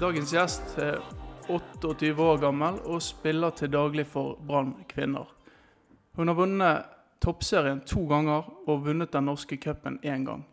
Dagens 0.00 0.30
gjest 0.32 0.78
er 0.80 1.02
28 1.52 2.14
år 2.24 2.38
gammel 2.40 2.78
og 2.88 3.02
spiller 3.04 3.52
til 3.52 3.68
daglig 3.68 4.06
for 4.08 4.38
Brann 4.48 4.70
kvinner. 4.88 5.26
Hun 6.16 6.30
har 6.30 6.38
vunnet 6.38 6.86
toppserien 7.20 7.82
to 7.84 8.06
ganger 8.08 8.48
og 8.64 8.86
vunnet 8.86 9.12
den 9.12 9.28
norske 9.28 9.58
cupen 9.60 9.98
én 10.00 10.24
gang. 10.24 10.46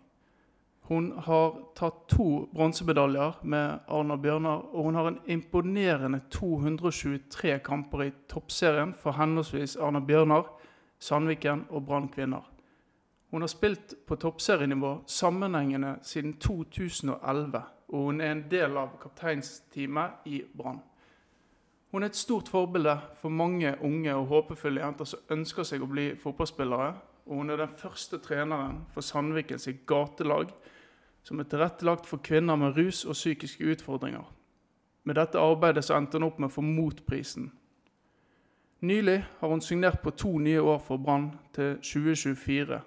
Hun 0.89 1.13
har 1.29 1.55
tatt 1.79 2.01
to 2.11 2.49
bronsemedaljer 2.51 3.39
med 3.47 3.87
Arna 3.87 4.17
Bjørnar, 4.19 4.67
og 4.75 4.89
hun 4.89 4.99
har 4.99 5.07
en 5.13 5.21
imponerende 5.31 6.19
223 6.29 7.59
kamper 7.63 8.03
i 8.03 8.11
toppserien 8.27 8.91
for 8.99 9.15
henholdsvis 9.15 9.77
Arna 9.79 10.03
Bjørnar, 10.03 10.43
Sandviken 10.99 11.69
og 11.69 11.85
Brann 11.87 12.11
kvinner. 12.11 12.43
Hun 13.31 13.47
har 13.47 13.55
spilt 13.55 13.95
på 14.07 14.19
toppserienivå 14.19 14.97
sammenhengende 15.07 15.95
siden 16.03 16.35
2011, 16.35 17.63
og 17.87 18.09
hun 18.09 18.21
er 18.21 18.33
en 18.33 18.45
del 18.51 18.77
av 18.77 18.97
kapteinsteamet 19.01 20.27
i 20.27 20.41
Brann. 20.57 20.81
Hun 21.91 22.03
er 22.03 22.11
et 22.11 22.19
stort 22.19 22.49
forbilde 22.51 22.97
for 23.15 23.31
mange 23.31 23.71
unge 23.81 24.15
og 24.15 24.27
håpefulle 24.27 24.83
jenter 24.83 25.07
som 25.07 25.31
ønsker 25.31 25.67
seg 25.67 25.83
å 25.83 25.87
bli 25.89 26.09
fotballspillere. 26.19 26.89
Og 27.27 27.41
hun 27.41 27.51
er 27.51 27.61
den 27.61 27.75
første 27.79 28.19
treneren 28.23 28.81
for 28.93 29.03
Sandvikens 29.03 29.69
gatelag 29.87 30.51
som 31.27 31.39
er 31.39 31.47
tilrettelagt 31.49 32.07
for 32.07 32.23
kvinner 32.23 32.55
med 32.59 32.77
rus 32.77 33.03
og 33.05 33.15
psykiske 33.15 33.63
utfordringer. 33.73 34.23
Med 35.03 35.15
dette 35.15 35.39
arbeidet 35.39 35.83
så 35.87 35.97
endte 35.97 36.19
hun 36.19 36.27
opp 36.27 36.39
med 36.39 36.51
å 36.51 36.53
få 36.53 36.63
Motprisen. 36.63 37.49
Nylig 38.79 39.17
har 39.39 39.49
hun 39.49 39.63
signert 39.63 40.03
på 40.03 40.13
to 40.15 40.37
nye 40.37 40.61
år 40.61 40.79
for 40.85 41.01
Brann 41.01 41.31
til 41.55 41.79
2024. 41.81 42.79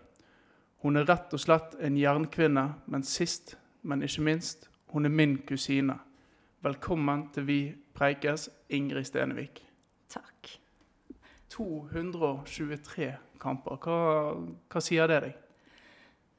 Hun 0.85 0.97
er 0.97 1.09
rett 1.09 1.35
og 1.35 1.42
slett 1.42 1.75
en 1.83 1.98
jernkvinne, 1.98 2.67
men 2.87 3.05
sist, 3.05 3.57
men 3.83 4.05
ikke 4.07 4.25
minst, 4.25 4.70
hun 4.92 5.06
er 5.06 5.12
min 5.14 5.36
kusine. 5.46 5.94
Velkommen 6.62 7.28
til 7.34 7.46
Vi 7.46 7.58
preikes, 7.94 8.48
Ingrid 8.69 9.06
Stenevik. 9.06 9.62
Takk. 10.10 10.50
223 11.55 13.12
kamper. 13.41 13.78
Hva, 13.80 14.34
hva 14.70 14.83
sier 14.84 15.11
det 15.11 15.20
deg? 15.27 15.38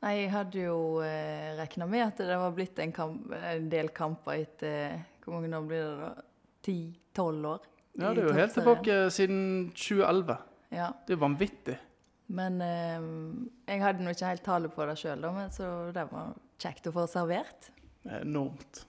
Nei, 0.01 0.13
jeg 0.17 0.31
hadde 0.33 0.63
jo 0.63 0.77
eh, 1.05 1.51
regna 1.59 1.87
med 1.89 2.07
at 2.07 2.21
det 2.25 2.37
var 2.41 2.53
blitt 2.57 2.79
en, 2.81 2.93
kamp, 2.95 3.33
en 3.37 3.67
del 3.69 3.91
kamper 3.93 4.39
etter 4.41 4.95
Hvor 5.21 5.35
mange 5.37 5.53
år 5.53 5.67
blir 5.69 5.83
det 5.85 5.97
da? 5.99 6.11
Ti-tolv 6.65 7.49
år? 7.51 7.67
Ja, 7.99 8.13
det 8.13 8.23
er 8.23 8.29
jo 8.29 8.37
helt 8.37 8.55
tilbake 8.55 8.95
siden 9.13 9.43
2011. 9.75 10.37
Ja. 10.73 10.87
Det 11.07 11.15
er 11.15 11.21
vanvittig. 11.21 11.77
Men 12.31 12.61
eh, 12.63 13.11
jeg 13.67 13.83
hadde 13.83 14.05
nå 14.05 14.13
ikke 14.13 14.31
helt 14.31 14.45
tallet 14.45 14.73
på 14.73 14.87
det 14.87 14.97
sjøl, 15.01 15.27
så 15.53 15.67
det 15.93 16.07
var 16.11 16.33
kjekt 16.61 16.89
å 16.89 16.93
få 16.95 17.05
servert. 17.11 17.71
Enormt. 18.05 18.85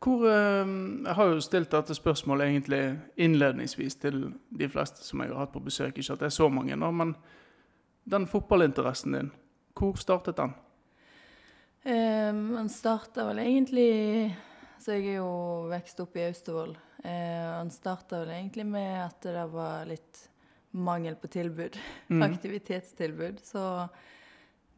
Hvor, 0.00 0.24
eh, 0.26 0.66
jeg 1.04 1.14
har 1.14 1.26
jo 1.28 1.40
stilt 1.44 1.70
dette 1.70 1.94
spørsmålet 1.94 2.48
egentlig 2.48 2.98
innledningsvis 3.20 3.98
til 4.00 4.32
de 4.48 4.68
fleste 4.68 5.04
som 5.04 5.20
jeg 5.20 5.28
har 5.28 5.44
hatt 5.44 5.52
på 5.52 5.60
besøk. 5.64 5.98
Ikke 5.98 6.12
at 6.16 6.22
det 6.24 6.30
er 6.30 6.38
så 6.38 6.48
mange 6.48 6.76
nå, 6.76 6.90
men 6.90 7.14
den 8.08 8.26
fotballinteressen 8.26 9.12
din, 9.12 9.30
hvor 9.76 9.98
startet 10.00 10.36
den? 10.36 10.54
Eh, 11.84 12.32
Man 12.32 12.68
starta 12.68 13.24
vel 13.24 13.38
egentlig 13.38 14.36
Så 14.80 14.92
jeg 14.92 15.14
er 15.14 15.16
jo 15.20 15.68
vokst 15.70 16.00
opp 16.00 16.16
i 16.16 16.26
Austevoll. 16.26 16.76
Eh, 17.04 17.56
Han 17.58 17.70
starta 17.70 18.20
vel 18.20 18.30
egentlig 18.34 18.66
med 18.66 19.04
at 19.04 19.20
det 19.22 19.46
var 19.52 19.84
litt 19.88 20.28
mangel 20.72 21.16
på 21.16 21.28
tilbud. 21.28 21.76
Mm. 22.10 22.22
Aktivitetstilbud. 22.22 23.40
Så 23.44 23.88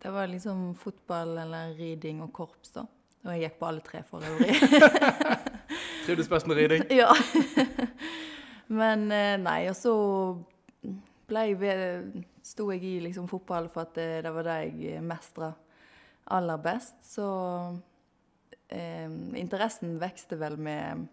det 0.02 0.10
var 0.10 0.26
liksom 0.26 0.74
fotball 0.74 1.38
eller 1.38 1.74
riding 1.74 2.20
og 2.22 2.32
korps, 2.32 2.72
da. 2.72 2.86
Og 3.22 3.30
jeg 3.34 3.44
gikk 3.44 3.58
på 3.60 3.68
alle 3.68 3.82
tre 3.86 4.02
for 4.06 4.24
øvrig. 4.26 4.56
Trivdes 6.06 6.28
best 6.28 6.46
med 6.50 6.58
riding? 6.58 6.86
ja. 6.90 7.12
Men 8.82 9.10
eh, 9.12 9.36
nei, 9.38 9.60
og 9.70 9.76
så 9.76 9.92
ble 11.28 11.44
jeg 11.52 12.22
sto 12.42 12.66
jeg 12.72 12.82
i 12.84 12.94
liksom 13.04 13.28
fotball 13.30 13.68
for 13.72 13.86
at 13.86 13.94
det, 13.96 14.08
det 14.26 14.32
var 14.34 14.48
det 14.48 14.58
jeg 14.80 15.02
mestra 15.06 15.52
aller 16.34 16.58
best. 16.62 16.98
Så 17.06 17.26
eh, 18.68 19.08
interessen 19.38 19.98
vekste 20.02 20.38
vel 20.40 20.58
med 20.58 21.06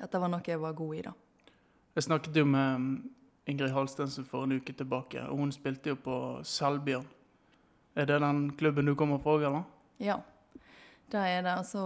at 0.00 0.10
det 0.10 0.20
var 0.20 0.32
noe 0.32 0.46
jeg 0.46 0.62
var 0.62 0.76
god 0.78 0.96
i, 0.96 1.02
da. 1.04 1.14
Jeg 1.94 2.08
snakket 2.08 2.40
jo 2.40 2.46
med 2.48 2.80
mm, 2.80 2.94
Ingrid 3.52 3.74
Halstensen 3.74 4.26
for 4.26 4.46
en 4.46 4.56
uke 4.56 4.72
tilbake, 4.74 5.22
og 5.28 5.38
hun 5.38 5.52
spilte 5.54 5.92
jo 5.92 6.00
på 6.00 6.16
Selbjørn. 6.42 7.06
Er 7.94 8.08
det 8.10 8.16
den 8.24 8.48
klubben 8.58 8.88
du 8.88 8.96
kommer 8.98 9.20
fra, 9.22 9.36
eller? 9.38 9.66
Ja, 10.02 10.16
det 11.12 11.20
er 11.20 11.42
det. 11.44 11.56
Altså, 11.58 11.82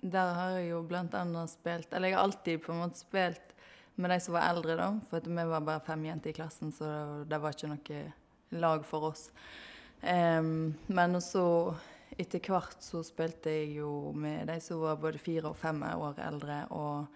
der 0.00 0.32
har 0.38 0.56
jeg 0.56 0.70
jo 0.70 0.82
blant 0.86 1.14
annet 1.18 1.50
spilt 1.50 1.92
Eller 1.92 2.12
jeg 2.12 2.16
har 2.16 2.24
alltid 2.28 2.62
på 2.62 2.72
en 2.72 2.82
måte 2.84 3.00
spilt 3.00 3.54
med 3.96 4.12
de 4.12 4.18
som 4.20 4.36
var 4.36 4.50
eldre, 4.50 4.76
da. 4.76 4.90
For 5.08 5.22
at 5.22 5.28
vi 5.28 5.44
var 5.48 5.64
bare 5.64 5.84
fem 5.86 6.04
jenter 6.04 6.30
i 6.30 6.36
klassen, 6.36 6.72
så 6.72 6.88
det 7.24 7.38
var 7.40 7.54
ikke 7.56 7.70
noe 7.72 8.00
lag 8.60 8.84
for 8.84 9.08
oss. 9.08 9.30
Um, 10.02 10.74
men 10.92 11.16
så 11.24 11.46
etter 12.20 12.44
hvert 12.44 12.84
så 12.84 13.00
spilte 13.04 13.54
jeg 13.54 13.78
jo 13.78 14.12
med 14.12 14.50
de 14.50 14.58
som 14.60 14.82
var 14.84 15.00
både 15.00 15.20
fire 15.20 15.48
og 15.48 15.56
fem 15.56 15.80
år 15.88 16.20
eldre, 16.28 16.60
og 16.76 17.08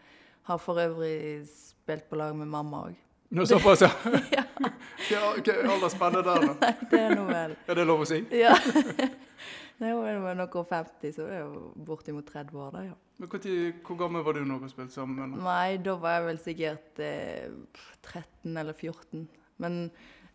har 0.49 0.61
for 0.61 0.81
øvrig 0.81 1.45
spilt 1.53 2.09
på 2.09 2.17
lag 2.17 2.33
med 2.37 2.49
mamma 2.49 2.87
òg. 2.89 2.97
Nå 3.31 3.47
såpass, 3.47 3.85
ja. 3.85 3.91
ja, 4.37 4.45
Hva 5.45 5.57
aldersspennet 5.75 6.25
der, 6.27 6.47
da? 6.49 6.71
det 6.91 7.01
er 7.01 7.13
nå 7.15 7.27
vel 7.29 7.53
Er 7.69 7.79
det 7.79 7.85
lov 7.87 8.03
å 8.03 8.09
si? 8.09 8.25
Ja. 8.35 8.57
Det 9.81 9.91
Hun 9.97 10.23
var 10.27 10.37
noe 10.37 10.61
og 10.61 10.69
50, 10.69 11.15
så 11.17 11.25
det 11.25 11.39
er 11.39 11.47
jo 11.47 11.61
bortimot 11.89 12.27
30 12.29 12.59
år, 12.61 12.73
da, 12.75 12.83
ja. 12.91 12.97
Men 13.21 13.29
hvor, 13.33 13.41
tid, 13.41 13.79
hvor 13.87 13.97
gammel 14.01 14.25
var 14.25 14.37
du 14.37 14.43
når 14.45 14.61
dere 14.63 14.73
spilte 14.73 14.93
sammen? 14.97 15.35
Nei, 15.41 15.77
da 15.85 15.95
var 16.01 16.19
jeg 16.19 16.27
vel 16.27 16.41
sikkert 16.41 17.01
eh, 17.05 17.49
13 18.05 18.61
eller 18.61 18.77
14. 18.77 19.25
Men 19.61 19.79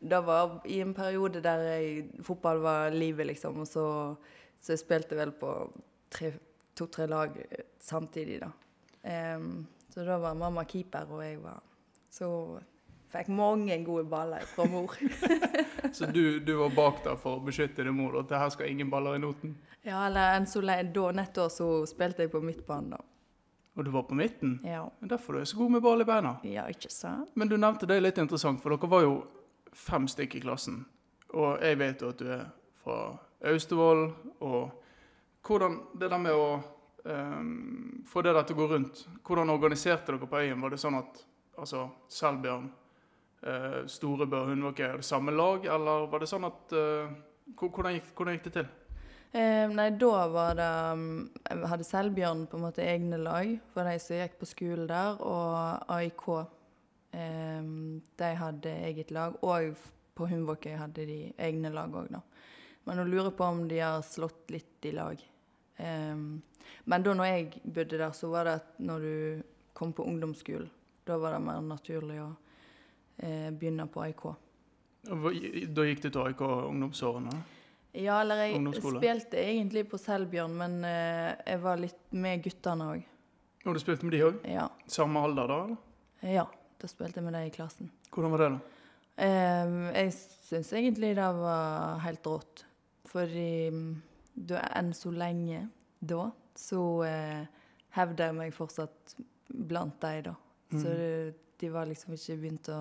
det 0.01 0.19
var 0.25 0.59
i 0.69 0.79
en 0.81 0.93
periode 0.97 1.41
der 1.45 1.61
jeg, 1.65 2.07
fotball 2.25 2.61
var 2.65 2.93
livet, 2.93 3.29
liksom. 3.29 3.61
Og 3.61 3.69
så, 3.69 3.85
så 4.61 4.73
jeg 4.73 4.81
spilte 4.81 5.17
vel 5.17 5.33
på 5.37 5.53
tre- 6.13 6.35
to-tre 6.77 7.05
lag 7.09 7.37
eh, 7.45 7.65
samtidig, 7.81 8.41
da. 8.41 8.51
Um, 9.05 9.67
så 9.93 10.01
da 10.05 10.17
var 10.21 10.33
mamma 10.37 10.63
keeper, 10.65 11.05
og 11.13 11.21
jeg 11.21 11.37
var 11.43 11.61
Så 12.09 12.27
fikk 13.13 13.29
mange 13.33 13.77
gode 13.85 14.05
baller 14.09 14.45
fra 14.49 14.65
mor. 14.69 14.93
Så 15.95 16.09
du, 16.11 16.39
du 16.39 16.55
var 16.59 16.73
bak 16.75 17.03
der 17.05 17.17
for 17.21 17.39
å 17.39 17.45
beskytte 17.45 17.85
din 17.85 17.95
mor, 17.95 18.17
at 18.19 18.33
her 18.35 18.49
skal 18.53 18.71
ingen 18.71 18.89
baller 18.91 19.15
i 19.15 19.23
noten? 19.23 19.55
ja, 19.85 19.99
eller 20.07 20.33
enn 20.35 20.47
så 20.49 20.61
lenge 20.65 20.89
da, 20.95 21.11
nettopp 21.13 21.51
så 21.53 21.67
spilte 21.85 22.25
jeg 22.25 22.31
på 22.33 22.41
midtbanen, 22.41 22.95
da. 22.95 23.03
Og 23.75 23.85
du 23.85 23.91
var 23.91 24.05
på 24.07 24.15
midten? 24.15 24.55
Ja. 24.65 24.85
Derfor 25.03 25.35
er 25.35 25.43
du 25.43 25.51
så 25.51 25.57
god 25.59 25.75
med 25.75 25.83
ball 25.83 26.01
i 26.01 26.07
beina. 26.07 26.37
ja, 26.47 26.63
ikke 26.71 26.89
sant? 26.89 27.31
Men 27.35 27.51
du 27.51 27.57
nevnte 27.57 27.87
det 27.89 27.99
litt 28.01 28.17
interessant, 28.17 28.61
for 28.63 28.73
dere 28.73 28.89
var 28.89 29.03
jo 29.03 29.15
fem 29.75 30.07
stykker 30.07 30.39
i 30.39 30.45
klassen. 30.45 30.85
Og 31.35 31.59
jeg 31.61 31.77
vet 31.81 32.01
jo 32.01 32.13
at 32.13 32.21
du 32.21 32.29
er 32.31 32.45
fra 32.81 32.99
Austevoll, 33.51 34.07
og 34.47 34.71
hvordan 35.45 35.77
det 35.99 36.09
der 36.09 36.23
med 36.23 36.33
å 36.39 36.47
um, 37.03 38.03
få 38.07 38.23
det 38.25 38.33
der 38.33 38.47
til 38.47 38.55
å 38.55 38.59
gå 38.63 38.67
rundt 38.71 39.03
Hvordan 39.25 39.51
organiserte 39.53 40.15
dere 40.15 40.29
på 40.31 40.39
øyen? 40.39 40.61
Var 40.63 40.73
det 40.73 40.79
sånn 40.81 40.97
at 40.97 41.19
altså, 41.59 41.89
Selbjørn, 42.09 42.71
uh, 43.43 43.83
Storebø 43.91 44.43
og 44.43 44.51
Hundvåg 44.53 44.79
er 44.85 44.97
det 45.01 45.07
samme 45.07 45.33
lag, 45.35 45.65
eller 45.65 46.07
var 46.11 46.23
det 46.23 46.31
sånn 46.31 46.47
at 46.47 46.75
eh, 46.75 47.13
hvordan, 47.59 47.97
gikk, 47.97 48.11
hvordan 48.15 48.37
gikk 48.37 48.47
det 48.47 48.53
til? 48.57 48.73
Eh, 49.35 49.65
nei, 49.67 49.89
da 49.99 50.27
var 50.31 50.53
det 50.55 50.67
um, 50.95 51.07
Jeg 51.43 51.67
hadde 51.67 51.87
Selbjørn 51.87 52.45
på 52.47 52.55
en 52.55 52.63
måte 52.63 52.85
egne 52.85 53.17
lag 53.19 53.49
for 53.73 53.83
de 53.83 53.97
som 53.99 54.15
gikk 54.15 54.37
på 54.39 54.47
skolen 54.47 54.87
der, 54.87 55.19
og 55.19 55.91
AIK. 55.91 56.23
Eh, 57.19 57.67
de 58.21 58.29
hadde 58.39 58.75
eget 58.87 59.11
lag. 59.15 59.35
Og 59.43 59.75
på 60.15 60.29
Hundvåkøy 60.31 60.77
hadde 60.79 61.07
de 61.09 61.19
egne 61.35 61.73
lag 61.75 61.91
òg, 61.91 62.07
da. 62.15 62.23
Men 62.87 63.01
hun 63.01 63.11
lurer 63.11 63.33
på 63.35 63.43
om 63.43 63.65
de 63.67 63.81
har 63.81 64.05
slått 64.07 64.53
litt 64.55 64.87
i 64.87 64.93
lag. 64.95 65.19
Eh, 65.83 66.15
men 66.85 67.03
da 67.03 67.17
når 67.17 67.31
jeg 67.31 67.61
bodde 67.65 67.99
der, 67.99 68.15
så 68.15 68.31
var 68.31 68.47
det 68.47 68.57
at 68.61 68.79
når 68.79 69.03
du 69.03 69.43
kom 69.75 69.91
på 69.91 70.05
ungdomsskolen, 70.07 70.71
da 71.05 71.19
var 71.19 71.35
det 71.35 71.43
mer 71.43 71.59
naturlig 71.65 72.21
å 72.23 72.31
eh, 73.19 73.49
begynne 73.51 73.87
på 73.91 74.01
AIK. 74.05 74.23
Da 75.05 75.83
gikk 75.85 76.01
du 76.01 76.09
til 76.09 76.21
AIK 76.23 76.41
ungdomsårene? 76.41 77.35
Ja, 77.95 78.17
eller 78.21 78.41
jeg 78.43 78.81
spilte 78.83 79.39
egentlig 79.39 79.85
på 79.87 79.97
Selbjørn, 80.01 80.55
men 80.59 80.79
eh, 80.83 81.35
jeg 81.47 81.61
var 81.63 81.79
litt 81.79 81.99
med 82.11 82.41
guttene 82.43 82.87
òg. 82.95 83.03
Og 83.65 83.73
du 83.73 83.79
spilte 83.81 84.05
med 84.05 84.17
de 84.17 84.23
òg? 84.27 84.39
Ja. 84.51 84.65
Samme 84.91 85.21
alder 85.23 85.47
da? 85.51 85.59
eller? 85.65 85.77
ja, 86.35 86.45
da 86.81 86.87
spilte 86.89 87.21
jeg 87.21 87.25
med 87.27 87.33
dem 87.37 87.47
i 87.47 87.53
klassen. 87.53 87.91
Hvordan 88.11 88.33
var 88.33 88.41
det, 88.43 88.49
da? 88.55 88.59
Eh, 89.25 89.75
jeg 90.01 90.11
syns 90.49 90.73
egentlig 90.75 91.13
det 91.15 91.29
var 91.39 92.01
helt 92.03 92.27
rått. 92.27 92.65
Fordi 93.07 93.69
mm, 93.71 93.93
da, 94.49 94.59
enn 94.75 94.91
så 94.97 95.13
lenge 95.15 95.67
da, 96.03 96.25
så 96.57 96.81
eh, 97.07 97.45
hevder 97.95 98.31
jeg 98.31 98.35
meg 98.41 98.53
fortsatt 98.57 99.15
blant 99.47 100.01
dem, 100.03 100.23
da. 100.31 100.35
Så 100.75 100.91
Mhm. 100.91 101.41
De 101.61 101.69
var 101.73 101.89
liksom 101.89 102.15
ikke 102.15 102.39
begynt 102.41 102.71
å 102.73 102.79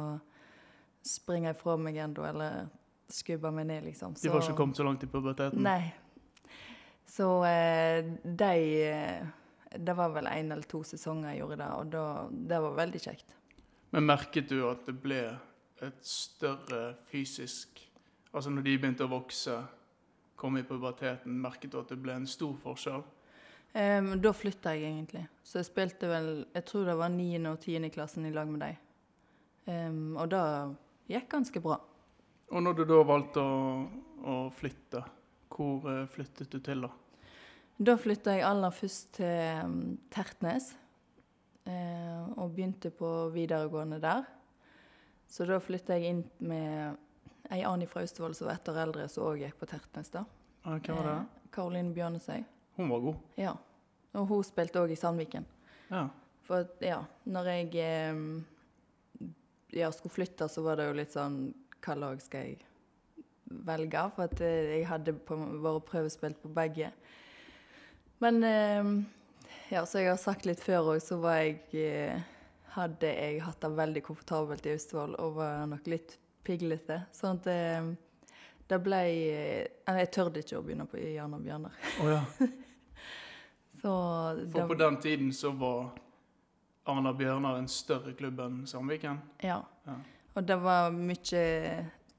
springe 1.04 1.52
ifra 1.52 1.76
meg 1.80 1.98
ennå, 2.00 2.24
eller 2.26 2.66
skubbe 3.12 3.50
meg 3.52 3.68
ned, 3.68 3.84
liksom. 3.90 4.16
De 4.20 4.32
var 4.32 4.42
ikke 4.42 4.56
kommet 4.58 4.80
så 4.80 4.86
langt 4.86 5.04
i 5.04 5.10
puberteten? 5.10 5.62
Nei. 5.64 5.92
Så 7.14 7.28
eh, 7.46 8.00
de 8.24 8.52
eh, 8.88 9.26
det 9.76 9.94
var 9.94 10.12
vel 10.14 10.26
én 10.30 10.52
eller 10.52 10.66
to 10.70 10.82
sesonger 10.86 11.32
jeg 11.32 11.42
gjorde 11.42 11.58
det, 11.60 11.70
og 11.78 11.90
da, 11.92 12.04
det 12.30 12.60
var 12.62 12.76
veldig 12.78 13.00
kjekt. 13.02 13.34
Men 13.94 14.06
merket 14.08 14.48
du 14.50 14.60
at 14.68 14.86
det 14.86 14.94
ble 15.02 15.22
et 15.84 16.06
større 16.06 16.94
fysisk 17.10 17.82
Altså 18.34 18.50
når 18.50 18.64
de 18.66 18.72
begynte 18.82 19.06
å 19.06 19.10
vokse, 19.12 19.52
kom 20.34 20.56
i 20.58 20.64
puberteten, 20.66 21.36
merket 21.38 21.70
du 21.70 21.76
at 21.78 21.92
det 21.92 22.00
ble 22.02 22.16
en 22.18 22.24
stor 22.26 22.56
forskjell? 22.58 23.04
Um, 23.74 24.12
da 24.22 24.30
flytta 24.30 24.74
jeg 24.76 24.86
egentlig. 24.86 25.24
Så 25.42 25.58
jeg 25.58 25.66
spilte 25.66 26.06
vel 26.06 26.28
Jeg 26.54 26.64
tror 26.68 26.84
det 26.86 26.94
var 26.94 27.10
9. 27.10 27.26
og 27.50 27.58
10. 27.58 27.88
klassen 27.90 28.26
i 28.26 28.30
lag 28.30 28.46
med 28.46 28.62
deg. 28.62 28.76
Um, 29.66 30.14
og 30.20 30.30
det 30.30 30.42
gikk 31.10 31.26
ganske 31.32 31.62
bra. 31.64 31.80
Og 32.54 32.62
når 32.62 32.76
du 32.78 32.84
da 32.86 33.00
valgte 33.02 33.42
å, 33.42 33.58
å 34.30 34.36
flytte, 34.54 35.00
hvor 35.54 35.88
eh, 35.90 36.04
flyttet 36.10 36.52
du 36.52 36.60
til 36.62 36.84
da? 36.84 36.90
Da 37.82 37.96
flytta 37.98 38.34
jeg 38.36 38.44
aller 38.46 38.74
først 38.74 39.14
til 39.18 39.64
um, 39.64 39.78
Tertnes. 40.12 40.74
Uh, 41.64 42.30
og 42.36 42.52
begynte 42.54 42.92
på 42.94 43.10
videregående 43.34 43.98
der. 44.02 44.26
Så 45.26 45.48
da 45.48 45.58
flytta 45.58 45.96
jeg 45.96 46.12
inn 46.12 46.24
med 46.44 47.00
ei 47.50 47.62
annen 47.64 47.88
fra 47.90 48.04
Austevoll 48.04 48.36
som 48.36 48.48
var 48.48 48.58
ett 48.58 48.68
år 48.70 48.82
eldre, 48.84 49.08
som 49.10 49.26
òg 49.28 49.42
gikk 49.42 49.58
på 49.58 49.68
Tertnes. 49.72 50.12
da. 50.12 50.24
Ah, 50.62 50.78
Hvem 50.78 50.96
var 51.00 51.08
det? 51.08 51.16
Eh, 51.16 51.48
Karoline 51.50 51.94
Bjørnesøy. 51.96 52.44
Hun 52.76 52.90
var 52.90 53.06
god. 53.06 53.22
Ja. 53.38 53.54
Og 54.14 54.28
hun 54.30 54.44
spilte 54.46 54.82
òg 54.82 54.92
i 54.94 54.98
Sandviken. 54.98 55.46
Ja. 55.90 56.08
For 56.44 56.68
ja, 56.84 57.00
når 57.24 57.50
jeg 57.50 57.70
eh, 57.80 58.20
ja, 59.78 59.90
skulle 59.92 60.14
flytte, 60.14 60.48
så 60.48 60.64
var 60.64 60.78
det 60.78 60.90
jo 60.90 60.98
litt 60.98 61.14
sånn 61.14 61.38
Hva 61.84 61.96
lag 61.98 62.20
skal 62.22 62.48
jeg 62.48 62.58
velge? 63.64 64.04
For 64.16 64.28
at 64.28 64.44
eh, 64.44 64.76
jeg 64.76 64.88
hadde 64.90 65.16
på, 65.24 65.38
vært 65.64 65.88
prøvespilt 65.88 66.40
på 66.42 66.52
begge. 66.54 66.92
Men 68.22 68.42
eh, 68.44 68.92
ja, 69.72 69.84
som 69.86 70.02
jeg 70.02 70.12
har 70.12 70.20
sagt 70.20 70.46
litt 70.48 70.62
før 70.62 70.94
òg, 70.94 71.02
så 71.04 71.20
var 71.22 71.42
jeg 71.42 72.22
Hadde 72.74 73.06
jeg 73.06 73.36
hatt 73.38 73.60
det 73.62 73.68
veldig 73.70 74.00
komfortabelt 74.02 74.64
i 74.66 74.72
Austevoll 74.74 75.12
og 75.22 75.36
var 75.36 75.60
nok 75.70 75.86
litt 75.86 76.16
piglete. 76.42 76.96
Sånn 77.14 77.38
at 77.38 77.46
det 78.66 78.78
ble 78.82 78.98
Jeg 79.06 80.08
tørde 80.10 80.42
ikke 80.42 80.58
å 80.58 80.64
begynne 80.66 80.88
på 80.90 80.98
i 80.98 81.12
Jan 81.14 81.36
og 81.38 81.44
Bjørnar. 81.46 81.78
Å 82.02 82.08
ja. 82.10 82.24
Så 83.84 83.92
For 84.52 84.66
på 84.70 84.74
den 84.80 84.96
tiden 85.02 85.32
så 85.36 85.50
var 85.52 85.90
Arna 86.88 87.12
Bjørnar 87.12 87.58
en 87.58 87.68
større 87.68 88.14
klubb 88.16 88.38
enn 88.40 88.62
Sandviken? 88.66 89.18
Ja. 89.44 89.58
Ja. 89.84 89.96
Og 90.34 90.46
det 90.48 90.56
var 90.62 90.88
mye 90.96 91.42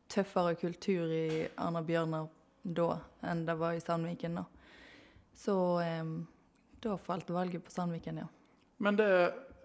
tøffere 0.09 0.53
kultur 0.61 1.09
i 1.09 1.47
Arna 1.57 1.81
Bjørnar 1.81 2.27
da 2.63 2.99
enn 3.25 3.41
det 3.47 3.55
var 3.57 3.73
i 3.73 3.81
Sandviken. 3.81 4.35
da. 4.37 4.45
Så 5.33 5.55
eh, 5.81 6.03
da 6.85 6.97
falt 7.01 7.29
valget 7.33 7.65
på 7.65 7.73
Sandviken, 7.73 8.21
ja. 8.21 8.27
Men 8.77 8.95
det 9.01 9.09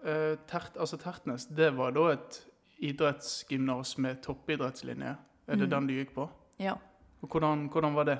eh, 0.03 0.35
tert, 0.49 0.73
altså 0.81 0.97
Tertnes, 0.97 1.45
det 1.53 1.69
var 1.77 1.93
da 1.93 2.07
et 2.15 2.41
idrettsgymnas 2.81 3.97
med 4.01 4.23
toppidrettslinje? 4.25 5.15
Er 5.47 5.55
det 5.55 5.67
Mm. 5.67 5.69
den 5.69 5.87
du 5.87 5.93
gikk 5.93 6.13
på? 6.15 6.29
ja. 6.59 6.73
Og 7.21 7.29
hvordan, 7.29 7.67
hvordan 7.69 7.93
var 7.93 8.03
det? 8.05 8.17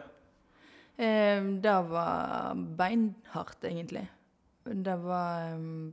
Eh, 0.98 1.44
det 1.44 1.82
var 1.90 2.56
beinhardt, 2.56 3.64
egentlig. 3.64 4.08
Det 4.64 4.96
var 4.96 5.54
eh, 5.54 5.92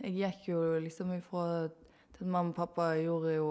Jeg 0.00 0.16
gikk 0.16 0.48
jo 0.48 0.60
liksom 0.80 1.12
ifra 1.12 1.46
at 1.66 2.20
mamma 2.20 2.50
og 2.50 2.56
pappa 2.56 2.92
gjorde 2.96 3.34
jo 3.34 3.50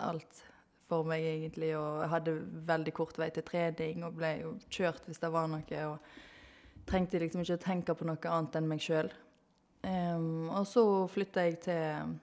alt 0.00 0.42
for 0.88 1.06
meg, 1.06 1.24
egentlig. 1.24 1.74
Og 1.76 2.02
jeg 2.02 2.12
hadde 2.14 2.36
veldig 2.70 2.94
kort 2.96 3.18
vei 3.20 3.30
til 3.34 3.46
trening 3.46 4.04
og 4.06 4.16
ble 4.18 4.32
jo 4.42 4.54
kjørt 4.70 5.06
hvis 5.08 5.22
det 5.22 5.32
var 5.32 5.48
noe. 5.52 5.82
Og 5.90 6.86
trengte 6.88 7.20
liksom 7.20 7.44
ikke 7.44 7.58
å 7.58 7.64
tenke 7.66 7.96
på 7.96 8.08
noe 8.08 8.32
annet 8.32 8.58
enn 8.58 8.70
meg 8.70 8.84
sjøl. 8.84 9.10
og 9.86 10.64
så 10.66 10.84
flytta 11.08 11.44
jeg 11.46 11.60
til 11.66 12.16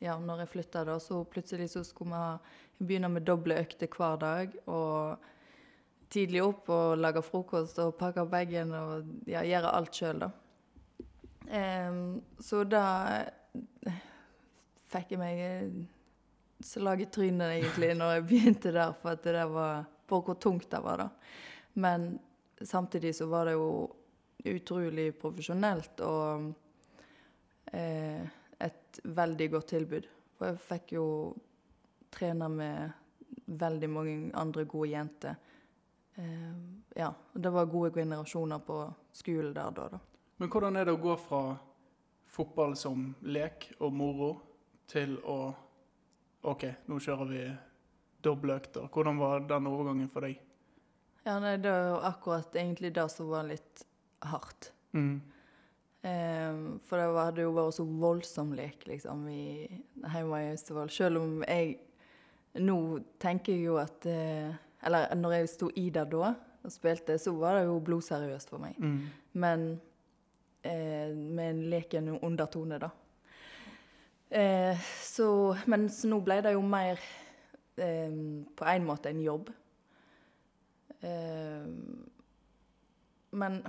Ja, 0.00 0.14
når 0.16 0.38
jeg 0.40 0.48
flytta, 0.48 0.84
da, 0.84 0.94
så 0.98 1.24
plutselig 1.28 1.68
så 1.74 1.82
skulle 1.84 2.38
vi 2.78 2.86
begynne 2.86 3.10
med 3.12 3.26
doble 3.28 3.58
økter 3.60 3.88
hver 3.92 4.16
dag. 4.16 4.54
og 4.66 5.18
tidlig 6.10 6.42
opp 6.42 6.70
og 6.74 6.98
lage 6.98 7.22
frokost 7.22 7.78
og 7.82 7.94
pakke 7.98 8.24
bagen 8.30 8.74
og 8.74 9.30
ja, 9.30 9.44
gjøre 9.46 9.74
alt 9.78 9.94
sjøl, 9.94 10.24
da. 10.24 10.30
Um, 11.50 12.20
så 12.38 12.62
da 12.68 12.84
eh, 13.88 14.02
fikk 14.92 15.16
jeg 15.16 15.20
meg 15.20 15.40
eh, 15.42 15.78
slag 16.62 17.02
i 17.02 17.08
trynet, 17.10 17.56
egentlig, 17.56 17.94
når 17.98 18.16
jeg 18.16 18.26
begynte 18.30 18.74
der, 18.74 18.94
for 19.00 19.16
at 19.16 19.24
det 19.26 19.46
var 19.50 19.88
For 20.10 20.26
hvor 20.26 20.34
tungt 20.42 20.66
det 20.72 20.82
var, 20.82 20.98
da. 20.98 21.08
Men 21.78 22.18
samtidig 22.60 23.14
så 23.14 23.28
var 23.30 23.46
det 23.46 23.52
jo 23.54 23.86
utrolig 24.50 25.12
profesjonelt 25.14 26.00
og 26.02 26.48
eh, 27.72 28.24
et 28.58 29.00
veldig 29.04 29.48
godt 29.52 29.68
tilbud. 29.70 30.08
For 30.34 30.50
jeg 30.50 30.64
fikk 30.66 30.96
jo 30.96 31.06
trene 32.10 32.48
med 32.50 32.90
veldig 33.60 33.90
mange 33.90 34.16
andre 34.34 34.64
gode 34.64 34.90
jenter. 34.90 35.38
Eh, 36.20 36.52
ja, 37.00 37.14
det 37.32 37.50
var 37.50 37.70
gode 37.72 37.90
generasjoner 37.96 38.58
på 38.66 38.78
skolen 39.12 39.54
der 39.56 39.74
da. 39.76 39.88
da. 39.96 40.00
Men 40.36 40.52
hvordan 40.52 40.76
er 40.76 40.88
det 40.88 40.94
å 40.96 41.00
gå 41.00 41.16
fra 41.20 41.42
fotball 42.30 42.76
som 42.76 43.10
lek 43.26 43.70
og 43.80 43.96
moro 43.96 44.30
til 44.90 45.16
å 45.24 45.40
OK, 46.48 46.64
nå 46.88 46.96
kjører 47.04 47.28
vi 47.28 47.42
doble 48.24 48.54
økter. 48.56 48.86
Hvordan 48.88 49.18
var 49.20 49.42
den 49.48 49.68
overgangen 49.68 50.08
for 50.12 50.24
deg? 50.24 50.38
Ja, 51.26 51.36
nei, 51.42 51.58
det 51.60 51.72
var 51.72 52.06
akkurat 52.08 52.56
egentlig 52.56 52.94
det 52.96 53.04
som 53.12 53.28
var 53.28 53.44
litt 53.48 53.84
hardt. 54.24 54.70
Mm. 54.96 55.20
Eh, 56.00 56.62
for 56.88 56.96
det 56.96 57.08
hadde 57.12 57.44
jo 57.44 57.52
vært 57.58 57.76
så 57.76 57.84
voldsom 57.84 58.54
lek 58.56 58.86
liksom, 58.88 59.26
i, 59.28 59.68
hjemme 60.00 60.40
i 60.40 60.50
Austevoll. 60.54 60.92
Selv 60.92 61.20
om 61.20 61.42
jeg 61.44 61.76
nå 62.64 62.78
tenker 63.20 63.54
jeg 63.54 63.68
jo 63.68 63.76
at 63.82 64.08
eh, 64.10 64.56
Eller 64.86 65.14
når 65.14 65.36
jeg 65.36 65.52
sto 65.54 65.68
i 65.76 65.88
det 65.92 66.06
da 66.12 66.32
og 66.60 66.72
spilte, 66.72 67.16
så 67.18 67.32
var 67.36 67.58
det 67.58 67.68
jo 67.68 67.78
blodseriøst 67.84 68.52
for 68.52 68.62
meg. 68.62 68.76
Mm. 68.80 68.98
Men 69.40 69.66
eh, 70.62 71.12
med 71.14 71.46
en 71.46 71.62
leken 71.72 72.10
undertone, 72.20 72.80
da. 72.80 72.90
Eh, 74.30 74.78
så, 75.02 75.56
men 75.66 75.88
så 75.90 76.10
nå 76.10 76.20
ble 76.24 76.38
det 76.44 76.54
jo 76.54 76.62
mer 76.62 77.00
eh, 77.80 78.12
på 78.56 78.68
en 78.72 78.86
måte 78.86 79.10
en 79.10 79.22
jobb. 79.24 79.50
Eh, 81.00 81.66
men 83.30 83.60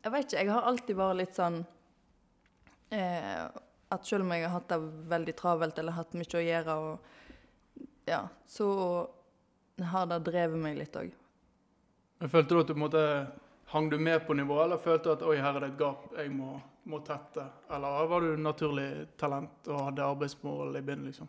jeg 0.00 0.12
vet 0.12 0.26
ikke, 0.26 0.42
jeg 0.42 0.50
har 0.50 0.66
alltid 0.68 0.96
vært 0.96 1.18
litt 1.20 1.36
sånn 1.36 1.58
eh, 2.96 3.42
At 3.92 4.06
selv 4.08 4.24
om 4.24 4.32
jeg 4.32 4.46
har 4.46 4.54
hatt 4.54 4.70
det 4.72 4.78
veldig 5.12 5.34
travelt 5.36 5.78
eller 5.78 5.96
hatt 5.98 6.16
mye 6.16 6.38
å 6.38 6.44
gjøre, 6.44 6.76
og, 6.88 7.84
ja, 8.08 8.22
så 8.48 8.68
har 9.82 10.06
det 10.10 10.20
drevet 10.26 10.60
meg 10.60 10.78
litt 10.78 10.96
òg. 10.96 11.12
Følte 12.28 12.54
du 12.54 12.60
at 12.60 12.72
du 12.72 12.76
måtte 12.78 13.04
Hang 13.70 13.86
du 13.90 13.98
med 14.02 14.26
på 14.26 14.34
nivået, 14.34 14.64
eller 14.64 14.80
følte 14.82 15.04
du 15.04 15.12
at 15.12 15.20
oi, 15.22 15.36
her 15.38 15.54
er 15.54 15.62
det 15.62 15.68
et 15.70 15.76
gap 15.78 16.08
jeg 16.18 16.32
må, 16.34 16.56
må 16.90 16.98
tette? 17.06 17.44
Eller 17.70 18.08
var 18.10 18.24
du 18.24 18.32
naturlig 18.42 18.88
talent 19.20 19.68
og 19.70 19.84
hadde 19.86 20.08
arbeidsmål 20.10 20.74
i 20.74 20.82
bunnen, 20.82 21.06
liksom? 21.06 21.28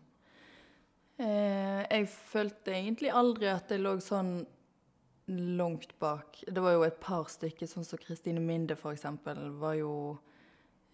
Eh, 1.22 1.84
jeg 1.86 2.08
følte 2.10 2.74
egentlig 2.74 3.12
aldri 3.14 3.46
at 3.52 3.70
jeg 3.70 3.84
lå 3.84 3.94
sånn 4.02 4.40
langt 5.60 5.94
bak. 6.02 6.42
Det 6.48 6.66
var 6.66 6.74
jo 6.74 6.84
et 6.88 6.98
par 7.04 7.30
stykker, 7.30 7.70
sånn 7.70 7.86
som 7.86 8.02
Kristine 8.02 8.42
Minde 8.42 8.74
eksempel, 8.74 9.44
var 9.62 9.78
jo 9.78 9.94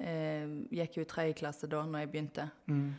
eh, 0.04 0.52
Gikk 0.68 1.00
jo 1.00 1.06
i 1.06 1.10
tredje 1.10 1.40
klasse 1.40 1.72
da 1.72 1.86
når 1.86 2.04
jeg 2.04 2.12
begynte. 2.12 2.50
Mm. 2.68 2.90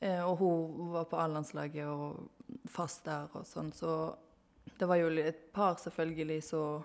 Eh, 0.00 0.22
og 0.22 0.36
hun 0.38 0.92
var 0.92 1.08
på 1.10 1.18
A-landslaget 1.18 1.86
og 1.90 2.28
fast 2.70 3.04
der 3.08 3.26
og 3.34 3.46
sånn, 3.46 3.72
så 3.74 4.14
det 4.78 4.86
var 4.86 5.00
jo 5.00 5.08
et 5.18 5.40
par 5.52 5.78
selvfølgelig 5.80 6.42
som 6.46 6.84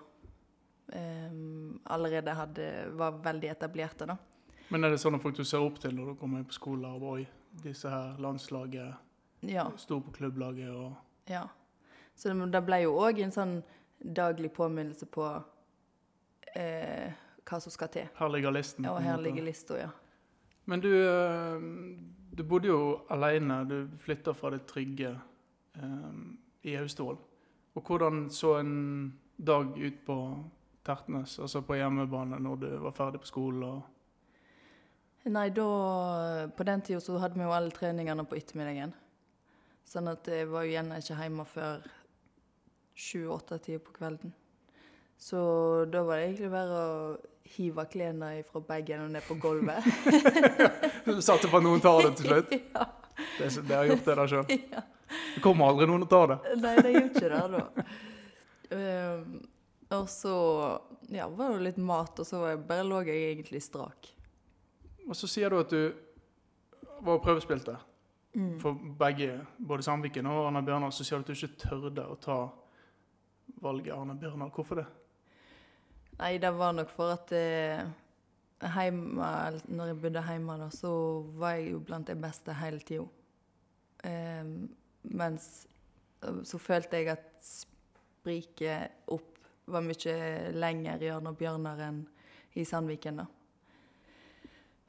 um, 0.94 1.80
allerede 1.84 2.34
hadde, 2.34 2.68
var 2.98 3.20
veldig 3.22 3.50
etablerte, 3.52 4.08
da. 4.08 4.16
Men 4.72 4.84
er 4.84 4.94
det 4.94 5.00
sånne 5.02 5.20
folk 5.22 5.36
du 5.36 5.44
ser 5.46 5.62
opp 5.62 5.78
til 5.82 5.94
når 5.94 6.12
du 6.12 6.18
kommer 6.18 6.40
inn 6.40 6.48
på 6.48 6.56
skolen? 6.56 6.86
og 6.96 7.02
Oi, 7.12 7.26
disse 7.62 7.90
her 7.92 8.16
landslaget 8.18 8.94
Ja. 9.46 9.68
sto 9.76 10.00
på 10.00 10.10
klubblaget 10.16 10.70
og 10.72 10.94
ja. 11.28 11.44
Så 12.16 12.32
det, 12.32 12.50
det 12.52 12.62
ble 12.64 12.80
jo 12.82 12.96
òg 13.00 13.20
en 13.22 13.32
sånn 13.34 13.54
daglig 14.00 14.50
påminnelse 14.56 15.06
på 15.06 15.26
eh, 16.56 17.12
hva 17.44 17.60
som 17.60 17.72
skal 17.72 17.90
til. 17.92 18.08
Her 18.18 18.32
ligger 18.32 18.54
listen. 18.54 18.84
Ja, 18.86 18.96
her 19.02 19.20
ligger 19.20 19.44
lista, 19.44 19.78
ja. 19.78 19.90
Men 20.64 20.80
du, 20.80 20.90
eh, 20.92 21.64
du 22.36 22.42
bodde 22.42 22.68
jo 22.68 22.80
alene. 23.14 23.64
Du 23.68 23.76
flytta 24.02 24.34
fra 24.34 24.50
det 24.54 24.64
trygge 24.70 25.14
eh, 25.78 26.12
i 26.62 26.76
Austevoll. 26.80 27.18
Og 27.74 27.82
hvordan 27.82 28.28
så 28.30 28.58
en 28.60 28.74
dag 29.36 29.74
ut 29.78 30.04
på 30.06 30.18
Tertnes, 30.84 31.38
altså 31.38 31.62
på 31.64 31.78
hjemmebane, 31.78 32.38
når 32.38 32.56
du 32.60 32.68
var 32.84 32.94
ferdig 32.94 33.22
på 33.24 33.30
skolen? 33.30 33.82
Nei, 35.24 35.48
da 35.56 35.66
På 36.56 36.66
den 36.68 36.82
tida 36.84 37.00
så 37.00 37.16
hadde 37.18 37.38
vi 37.38 37.46
jo 37.46 37.54
alle 37.56 37.72
treningene 37.72 38.26
på 38.28 38.36
ettermiddagen. 38.36 38.92
Sånn 39.84 40.08
at 40.08 40.28
jeg 40.28 40.48
var 40.52 40.64
jo 40.64 40.74
gjerne 40.74 40.98
ikke 41.00 41.16
hjemme 41.20 41.44
før 41.48 41.86
sju-åtte-tida 42.94 43.80
på 43.84 43.94
kvelden. 43.96 44.34
Så 45.16 45.38
da 45.88 46.02
var 46.04 46.20
det 46.20 46.28
egentlig 46.28 46.50
bare 46.52 46.78
å 46.80 47.16
hive 47.44 47.84
klærne 47.92 48.30
fra 48.48 48.60
bagen 48.64 49.04
og 49.04 49.10
ned 49.14 49.24
på 49.28 49.36
gulvet. 49.40 49.84
Du 51.04 51.20
satte 51.22 51.50
på 51.50 51.60
at 51.60 51.66
noen 51.66 51.82
tar 51.84 52.00
det 52.06 52.14
til 52.18 52.30
slutt? 52.30 52.52
ja. 52.74 52.86
Det, 53.38 53.48
det 53.68 53.76
har 53.76 53.88
gjort 53.90 54.04
det 54.08 54.16
der 54.18 54.30
sjøl. 54.32 54.52
ja. 54.74 54.84
Det 55.34 55.42
kommer 55.44 55.68
aldri 55.68 55.86
noen 55.90 56.06
og 56.06 56.10
tar 56.10 56.32
det. 56.32 56.38
Nei, 56.62 56.74
det 56.80 56.94
gjør 56.94 57.08
ikke 57.10 57.32
det 57.34 57.42
da. 57.54 57.88
Um, 58.74 59.34
og 59.94 60.06
så 60.10 60.34
ja, 61.12 61.28
var 61.28 61.54
det 61.54 61.66
litt 61.68 61.80
mat, 61.84 62.18
og 62.18 62.26
så 62.26 62.40
bare 62.56 62.86
lå 62.88 63.02
jeg 63.06 63.28
egentlig 63.34 63.60
strak. 63.62 64.08
Og 65.04 65.14
så 65.14 65.28
sier 65.30 65.52
du 65.52 65.60
at 65.60 65.70
du 65.70 65.82
var 67.04 67.18
og 67.18 67.22
prøvespilte 67.26 67.76
Mm. 68.34 68.60
for 68.60 68.74
begge, 68.98 69.46
både 69.58 69.82
Sandviken 69.86 70.26
og 70.26 70.46
Arne 70.48 70.62
Bjørnar. 70.66 70.90
Så 70.90 71.04
sier 71.06 71.20
du 71.20 71.22
at 71.22 71.28
du 71.30 71.36
ikke 71.36 71.68
tørde 71.68 72.02
å 72.02 72.16
ta 72.18 72.38
valget 73.62 73.94
Arne 73.94 74.16
Bjørnar. 74.18 74.50
Hvorfor 74.50 74.80
det? 74.80 74.86
Nei, 76.18 76.38
det 76.38 76.50
var 76.54 76.74
nok 76.76 76.90
for 76.94 77.16
at 77.16 77.32
eh, 77.34 77.82
hjemme, 78.76 79.28
når 79.66 79.90
jeg 79.90 80.00
bodde 80.02 80.24
hjemme, 80.28 80.56
da, 80.60 80.70
så 80.70 80.94
var 81.38 81.58
jeg 81.58 81.72
jo 81.72 81.82
blant 81.84 82.08
de 82.08 82.16
beste 82.18 82.54
hele 82.60 82.82
tida. 82.86 83.06
Eh, 84.06 84.50
mens 85.10 85.48
eh, 86.22 86.42
så 86.46 86.60
følte 86.62 87.00
jeg 87.00 87.14
at 87.16 87.30
spriket 87.44 89.10
opp 89.12 89.30
var 89.66 89.84
mye 89.84 90.16
lenger 90.52 91.02
i 91.02 91.10
Arne 91.12 91.32
Bjørnar 91.36 91.80
enn 91.86 92.02
i 92.54 92.64
Sandviken, 92.68 93.22
da. 93.22 93.26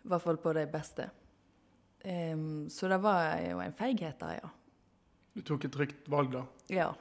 I 0.05 0.09
hvert 0.11 0.21
fall 0.21 0.37
på 0.37 0.53
de 0.53 0.65
beste. 0.69 1.07
Ehm, 2.05 2.67
så 2.69 2.89
det 2.91 2.99
var 3.01 3.39
jo 3.41 3.61
en 3.63 3.73
feighet 3.73 4.19
der, 4.21 4.39
ja. 4.43 4.51
Du 5.35 5.41
tok 5.41 5.65
et 5.65 5.73
trygt 5.73 6.09
valg 6.11 6.29
da. 6.35 6.43
Ja. 6.69 6.91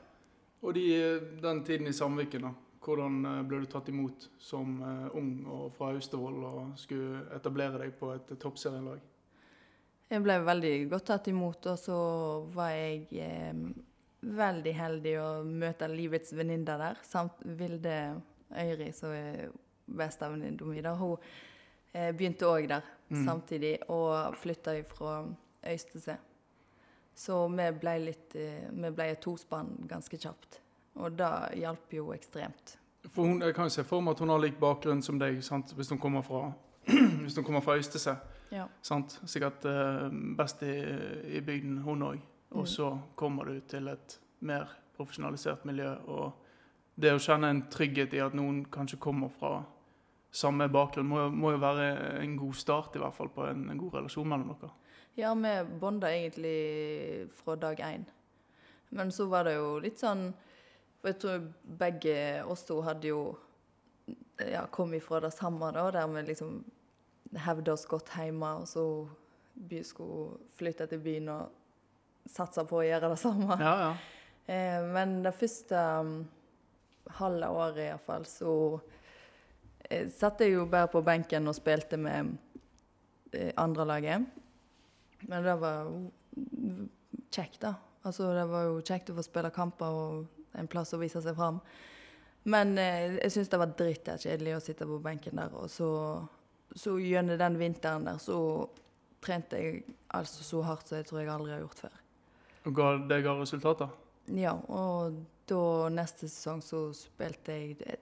Og 0.65 0.75
de, 0.75 0.87
den 1.43 1.61
tiden 1.67 1.91
i 1.91 1.93
Sandviken, 1.93 2.49
da. 2.49 2.55
Hvordan 2.85 3.25
eh, 3.31 3.41
ble 3.49 3.63
du 3.63 3.67
tatt 3.73 3.89
imot 3.89 4.29
som 4.39 4.77
eh, 4.85 5.17
ung 5.17 5.33
og 5.49 5.73
fra 5.77 5.93
Austevoll 5.95 6.43
og 6.45 6.75
skulle 6.81 7.25
etablere 7.37 7.81
deg 7.81 7.95
på 7.99 8.13
et 8.15 8.35
toppserielag? 8.43 9.01
Jeg 10.11 10.23
ble 10.23 10.37
veldig 10.45 10.73
godt 10.93 11.07
tatt 11.09 11.29
imot, 11.33 11.67
og 11.73 11.79
så 11.81 11.97
var 12.55 12.75
jeg 12.77 13.07
eh, 13.25 13.55
veldig 14.25 14.75
heldig 14.77 15.15
å 15.21 15.29
møte 15.49 15.89
livets 15.91 16.35
venninne 16.37 16.77
der. 16.81 17.01
Samt 17.09 17.41
Vilde 17.59 17.97
Øyri, 18.55 18.93
som 18.95 19.13
er 19.17 19.49
bestevenninna 19.87 20.69
mi. 20.69 20.85
Hun 20.85 21.17
eh, 21.95 22.13
begynte 22.13 22.49
òg 22.53 22.69
der 22.69 22.91
Mm. 23.11 23.27
samtidig, 23.27 23.79
og 23.93 24.35
flytta 24.41 24.73
fra 24.89 25.27
Øystese. 25.69 26.15
Så 27.15 27.37
vi 27.53 27.67
ble 27.79 27.93
litt 28.01 28.35
eh, 28.35 28.71
Vi 28.73 28.91
ble 28.91 29.11
et 29.13 29.21
tospann 29.21 29.75
ganske 29.87 30.17
kjapt. 30.17 30.57
Og 30.97 31.17
det 31.19 31.31
hjalp 31.59 31.93
jo 31.93 32.13
ekstremt. 32.15 32.77
For 33.11 33.23
hun, 33.27 33.43
jeg 33.43 33.55
kan 33.55 33.67
jo 33.69 33.75
se 33.75 33.85
for 33.85 34.01
meg 34.01 34.15
at 34.15 34.21
hun 34.23 34.31
har 34.33 34.39
lik 34.41 34.57
bakgrunn 34.61 35.03
som 35.03 35.19
deg, 35.21 35.41
sant? 35.45 35.73
hvis 35.77 35.91
hun 35.93 35.99
kommer 36.01 36.23
fra, 36.25 36.53
hvis 37.25 37.37
hun 37.37 37.45
kommer 37.45 37.61
fra 37.65 37.77
Øystese. 37.77 38.15
Ja. 38.55 38.69
Sant? 38.83 39.19
Sikkert 39.27 39.65
eh, 39.67 40.07
best 40.39 40.63
i, 40.63 40.73
i 41.37 41.41
bygden, 41.45 41.79
hun 41.85 42.03
òg. 42.03 42.23
Og 42.55 42.63
Mm. 42.65 42.67
så 42.71 42.99
kommer 43.19 43.45
du 43.45 43.61
til 43.67 43.89
et 43.89 44.21
mer 44.41 44.69
profesjonalisert 44.97 45.65
miljø. 45.67 45.89
Og 46.07 46.33
det 46.97 47.11
å 47.13 47.19
kjenne 47.19 47.49
en 47.51 47.65
trygghet 47.69 48.15
i 48.15 48.21
at 48.23 48.35
noen 48.39 48.61
kanskje 48.71 49.01
kommer 49.03 49.29
fra 49.29 49.65
samme 50.31 50.69
bakgrunn, 50.71 51.07
må, 51.11 51.25
må 51.35 51.51
jo 51.51 51.59
være 51.59 51.89
en 52.23 52.37
god 52.39 52.55
start 52.55 52.95
i 52.97 53.03
hvert 53.03 53.15
fall 53.17 53.29
på 53.35 53.45
en, 53.51 53.67
en 53.71 53.79
god 53.79 53.95
relasjon 53.99 54.29
mellom 54.29 54.55
dere. 54.55 54.71
Ja, 55.19 55.35
vi 55.35 55.79
bonda 55.81 56.09
egentlig 56.15 57.29
fra 57.43 57.55
dag 57.57 57.81
én. 57.83 58.05
Men 58.91 59.11
så 59.15 59.27
var 59.31 59.45
det 59.51 59.57
jo 59.59 59.79
litt 59.83 59.99
sånn 59.99 60.29
For 61.05 61.13
jeg 61.13 61.21
tror 61.21 61.43
begge 61.85 62.17
oss 62.49 62.63
to 62.65 62.79
hadde 62.81 63.11
jo 63.11 63.19
ja, 64.41 64.63
kom 64.73 64.95
ifra 64.97 65.19
det 65.21 65.35
samme, 65.37 65.69
da, 65.77 65.91
der 65.93 66.07
vi 66.09 66.23
liksom 66.31 66.63
hevda 67.45 67.75
oss 67.75 67.85
godt 67.85 68.09
hjemme, 68.17 68.55
og 68.63 68.65
så 68.69 68.85
by 69.55 69.83
skulle 69.85 70.39
flytte 70.57 70.87
til 70.89 71.03
byen 71.05 71.29
og 71.35 72.31
satse 72.33 72.65
på 72.65 72.81
å 72.81 72.87
gjøre 72.87 73.11
det 73.13 73.19
samme. 73.21 73.59
Ja, 73.61 73.75
ja. 73.83 73.93
Eh, 74.47 74.81
men 74.97 75.19
det 75.27 75.35
første 75.37 75.77
um, 76.01 76.15
halve 77.21 77.51
året 77.53 77.83
iallfall, 77.85 78.25
så 78.25 78.55
eh, 79.91 80.09
satt 80.09 80.41
jeg 80.41 80.55
jo 80.57 80.65
bare 80.73 80.89
på 80.93 81.05
benken 81.05 81.53
og 81.53 81.57
spilte 81.57 82.01
med 82.01 82.33
eh, 83.37 83.53
andrelaget. 83.61 84.25
Men 85.29 85.45
det 85.45 85.59
var 85.61 85.85
jo 85.85 86.89
kjekt, 87.29 87.61
da. 87.61 87.77
Altså, 88.05 88.33
det 88.37 88.49
var 88.49 88.71
jo 88.71 88.81
kjekt 88.81 89.13
å 89.13 89.19
få 89.21 89.25
spille 89.29 89.53
kamper 89.53 90.01
og 90.01 90.34
en 90.59 90.71
plass 90.71 90.95
å 90.95 91.01
vise 91.01 91.23
seg 91.25 91.37
fram. 91.37 91.61
Men 92.45 92.79
eh, 92.79 93.19
jeg 93.23 93.33
syns 93.33 93.53
det 93.53 93.61
var 93.61 93.75
drittkjedelig 93.79 94.57
å 94.57 94.63
sitte 94.63 94.89
på 94.89 95.01
benken 95.05 95.41
der. 95.41 95.53
Og 95.57 95.71
så, 95.73 95.91
så 96.77 96.97
gjennom 97.01 97.41
den 97.41 97.59
vinteren 97.61 98.09
der, 98.09 98.21
så 98.23 98.39
trente 99.25 99.61
jeg 99.61 99.85
altså 100.13 100.45
så 100.45 100.65
hardt 100.69 100.91
som 100.91 101.01
jeg 101.01 101.09
tror 101.09 101.23
jeg 101.23 101.33
aldri 101.33 101.55
har 101.55 101.63
gjort 101.65 101.87
før. 101.87 102.01
Og 102.65 103.09
det 103.09 103.21
ga 103.25 103.37
resultater? 103.39 103.97
Ja, 104.33 104.55
og 104.73 105.17
da 105.49 105.65
neste 105.93 106.29
sesong 106.29 106.63
så 106.65 106.87
spilte 106.97 107.57
jeg 107.57 107.99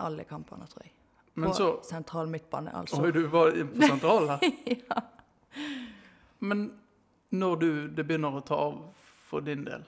alle 0.00 0.24
kampene, 0.28 0.66
tror 0.68 0.84
jeg. 0.84 0.92
Men 1.34 1.48
på 1.48 1.54
så 1.56 1.68
sentral 1.84 2.28
midtbane, 2.28 2.72
altså. 2.76 3.00
Oi, 3.00 3.12
du 3.12 3.24
var 3.32 3.52
på 3.52 3.88
sentral 3.88 4.28
her. 4.34 4.44
ja. 4.88 5.00
Men 6.44 6.66
når 7.32 7.56
du, 7.56 7.70
det 7.88 8.04
begynner 8.04 8.36
å 8.36 8.42
ta 8.44 8.58
av 8.66 8.80
for 9.28 9.44
din 9.44 9.64
del, 9.64 9.84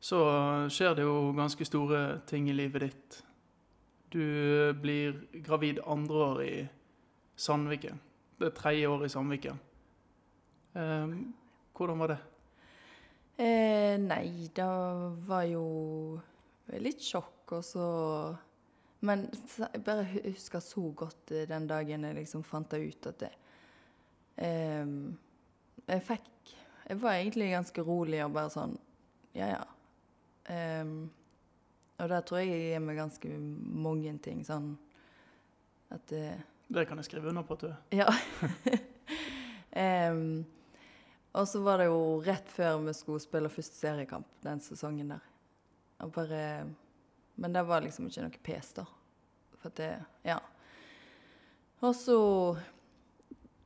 så 0.00 0.20
skjer 0.70 0.94
det 0.94 1.06
jo 1.06 1.32
ganske 1.36 1.66
store 1.66 2.20
ting 2.28 2.48
i 2.50 2.56
livet 2.56 2.86
ditt. 2.86 3.22
Du 4.08 4.22
blir 4.80 5.18
gravid 5.44 5.80
andre 5.86 6.24
år 6.30 6.42
i 6.44 6.54
Sandviken. 7.36 8.00
Det 8.38 8.48
er 8.48 8.56
tredje 8.56 8.88
år 8.88 9.04
i 9.04 9.10
Sandviken. 9.12 9.58
Eh, 10.78 11.14
hvordan 11.76 11.98
var 11.98 12.14
det? 12.14 12.18
Eh, 13.38 13.94
nei, 14.02 14.48
det 14.54 14.66
var 15.28 15.44
jo 15.46 15.64
litt 16.82 17.02
sjokk, 17.04 17.58
og 17.58 17.64
så 17.64 17.88
Men 19.00 19.28
jeg 19.30 19.84
bare 19.86 20.02
husker 20.24 20.58
så 20.58 20.88
godt 20.90 21.30
eh, 21.30 21.46
den 21.46 21.68
dagen 21.70 22.02
jeg 22.02 22.16
liksom 22.16 22.42
fant 22.42 22.70
det 22.74 22.80
ut 22.82 23.06
at 23.06 23.20
det 23.22 23.30
eh, 24.42 24.90
Jeg 25.86 26.02
fikk 26.08 26.54
Jeg 26.88 26.98
var 26.98 27.20
egentlig 27.20 27.52
ganske 27.52 27.84
rolig 27.86 28.24
og 28.24 28.34
bare 28.34 28.50
sånn 28.50 28.74
Ja, 29.38 29.52
ja. 29.54 29.62
Eh, 30.48 30.92
og 31.98 32.12
der 32.12 32.22
tror 32.22 32.42
jeg 32.42 32.52
jeg 32.52 32.68
gir 32.68 32.84
meg 32.84 33.00
ganske 33.00 33.30
mange 33.88 34.12
ting, 34.22 34.44
sånn 34.46 34.76
at 35.90 36.04
det 36.12 36.38
Det 36.68 36.84
kan 36.86 37.00
jeg 37.00 37.08
skrive 37.08 37.30
under 37.30 37.46
på 37.48 37.56
at 37.56 37.64
du. 37.64 37.70
Ja. 37.96 38.06
um, 40.12 40.44
og 41.38 41.48
så 41.48 41.62
var 41.64 41.80
det 41.80 41.88
jo 41.88 42.20
rett 42.26 42.50
før 42.52 42.82
vi 42.84 42.94
skulle 42.94 43.24
spille 43.24 43.50
første 43.50 43.80
seriekamp 43.80 44.28
den 44.44 44.60
sesongen 44.60 45.14
der. 45.14 45.24
Og 46.04 46.12
bare 46.14 46.68
Men 47.36 47.52
det 47.52 47.62
var 47.66 47.82
liksom 47.82 48.06
ikke 48.06 48.26
noe 48.26 48.42
pes, 48.42 48.72
da. 48.76 48.84
For 49.58 49.72
at 49.72 49.76
det 49.80 49.92
Ja. 50.28 50.38
Og 51.80 51.94
så 51.94 52.18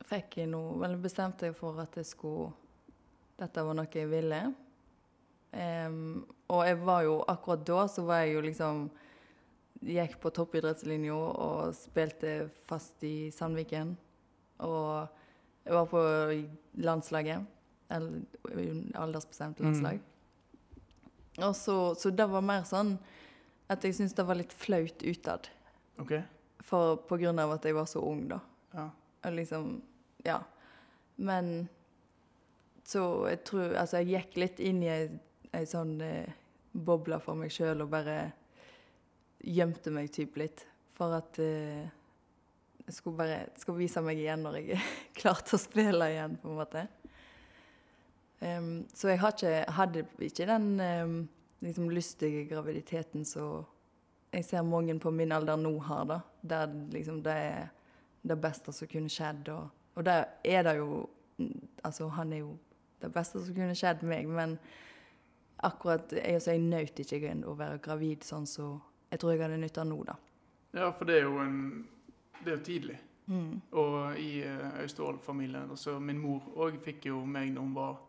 fikk 0.09 0.37
jeg 0.37 0.49
noe 0.51 0.77
Vel, 0.81 0.97
bestemte 1.01 1.49
jeg 1.49 1.57
for 1.57 1.79
at 1.81 1.97
jeg 1.97 2.05
skulle 2.05 2.51
Dette 3.37 3.63
var 3.65 3.75
noe 3.75 3.89
jeg 3.89 4.07
ville. 4.07 4.39
Em, 5.51 6.23
og 6.53 6.61
jeg 6.67 6.77
var 6.85 7.03
jo 7.07 7.15
Akkurat 7.31 7.63
da 7.67 7.83
så 7.91 8.03
var 8.07 8.21
jeg 8.23 8.35
jo 8.37 8.41
liksom 8.45 8.83
Gikk 9.83 10.13
på 10.23 10.29
toppidrettslinja 10.31 11.15
og 11.15 11.73
spilte 11.75 12.45
fast 12.69 13.01
i 13.03 13.27
Sandviken. 13.35 13.89
Og 14.63 15.09
jeg 15.65 15.73
var 15.75 15.89
på 15.91 16.03
landslaget. 16.79 17.43
Aldersbestemt 18.95 19.59
Mm. 19.59 19.65
landslag. 19.65 19.99
Og 21.37 21.55
så, 21.55 21.95
så 21.95 22.09
det 22.15 22.29
var 22.29 22.41
mer 22.45 22.63
sånn 22.63 22.97
at 23.69 23.83
jeg 23.83 23.95
syntes 23.97 24.13
det 24.15 24.25
var 24.27 24.35
litt 24.39 24.53
flaut 24.53 25.03
utad. 25.03 25.49
Okay. 25.99 26.21
For, 26.63 26.95
på 27.09 27.17
grunn 27.19 27.39
av 27.43 27.51
at 27.57 27.65
jeg 27.67 27.75
var 27.75 27.85
så 27.89 27.99
ung, 28.05 28.27
da. 28.31 28.39
Ja. 28.73 28.89
Og 29.25 29.33
liksom 29.35 29.81
Ja. 30.25 30.39
Men 31.17 31.67
så 32.85 33.27
jeg 33.29 33.43
tror 33.43 33.75
Altså, 33.75 33.97
jeg 34.01 34.07
gikk 34.15 34.37
litt 34.37 34.59
inn 34.59 34.81
i 34.83 34.89
ei 35.53 35.65
sånn 35.65 35.99
eh, 36.01 36.31
boble 36.73 37.19
for 37.21 37.37
meg 37.37 37.53
sjøl 37.53 37.85
og 37.85 37.91
bare 37.93 38.17
gjemte 39.43 39.93
meg 39.93 40.11
typ 40.13 40.37
litt. 40.41 40.65
For 40.97 41.13
at 41.17 41.39
uh, 41.41 41.83
jeg 42.83 42.97
skulle 42.97 43.19
bare 43.19 43.39
skulle 43.59 43.83
vise 43.83 44.01
meg 44.03 44.19
igjen 44.21 44.43
når 44.45 44.59
jeg 44.59 44.81
klarte 45.21 45.57
å 45.57 45.61
spille 45.61 46.09
igjen, 46.13 46.37
på 46.41 46.51
en 46.51 46.59
måte. 46.59 46.87
Um, 48.43 48.73
så 48.93 49.13
jeg 49.13 49.21
ikke, 49.21 49.53
hadde 49.71 50.07
ikke 50.25 50.49
den 50.49 50.73
um, 50.81 51.15
liksom 51.63 51.87
lystige 51.93 52.43
graviditeten 52.49 53.23
som 53.27 53.63
jeg 54.33 54.45
ser 54.47 54.65
mange 54.65 54.95
på 54.99 55.11
min 55.13 55.31
alder 55.31 55.59
nå 55.61 55.77
har, 55.85 56.05
da. 56.09 56.19
Der 56.41 56.71
liksom 56.91 57.21
det 57.23 57.33
er 57.33 57.67
det 58.23 58.37
beste 58.41 58.73
som 58.73 58.89
kunne 58.89 59.11
skjedd. 59.11 59.49
Og, 59.53 59.69
og 59.95 60.05
der 60.05 60.25
er 60.43 60.63
det 60.69 60.77
jo 60.81 61.05
Altså, 61.83 62.07
han 62.13 62.29
er 62.31 62.37
jo 62.43 62.51
det 63.01 63.09
beste 63.11 63.39
som 63.41 63.55
kunne 63.55 63.73
skjedd 63.75 64.03
meg, 64.07 64.27
men 64.29 64.53
akkurat 65.63 66.13
jeg, 66.15 66.35
altså, 66.37 66.53
jeg 66.53 66.63
nøt 66.65 66.99
ikke 67.03 67.33
å 67.49 67.55
være 67.57 67.81
gravid 67.83 68.27
sånn 68.27 68.47
så 68.49 68.75
jeg 69.13 69.21
tror 69.21 69.33
jeg 69.33 69.43
hadde 69.43 69.59
nytta 69.61 69.83
nå, 69.85 69.99
da. 70.07 70.15
Ja, 70.73 70.87
for 70.97 71.05
det 71.05 71.19
er 71.19 71.27
jo 71.27 71.41
en 71.43 71.59
det 72.43 72.51
er 72.51 72.57
jo 72.57 72.63
tidlig. 72.65 72.95
Mm. 73.25 73.51
Og 73.79 74.19
i 74.19 74.43
uh, 74.43 74.81
Austevoll-familien 74.83 75.69
altså 75.71 75.95
Min 76.03 76.19
mor 76.19 76.43
òg 76.59 76.75
fikk 76.83 77.05
jo 77.07 77.21
meg 77.23 77.53
når 77.53 77.67
hun 77.67 77.75
var 77.77 78.01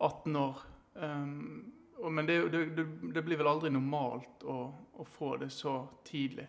18 0.00 0.38
år. 0.40 0.62
Um, 0.94 1.72
og, 2.00 2.08
men 2.12 2.26
det, 2.26 2.38
det, 2.50 2.86
det, 3.14 3.22
blir 3.22 3.38
vel 3.38 3.50
aldri 3.50 3.70
normalt 3.70 4.42
å, 4.48 4.56
å 4.96 5.06
få 5.06 5.36
det 5.42 5.52
så 5.54 5.84
tidlig. 6.08 6.48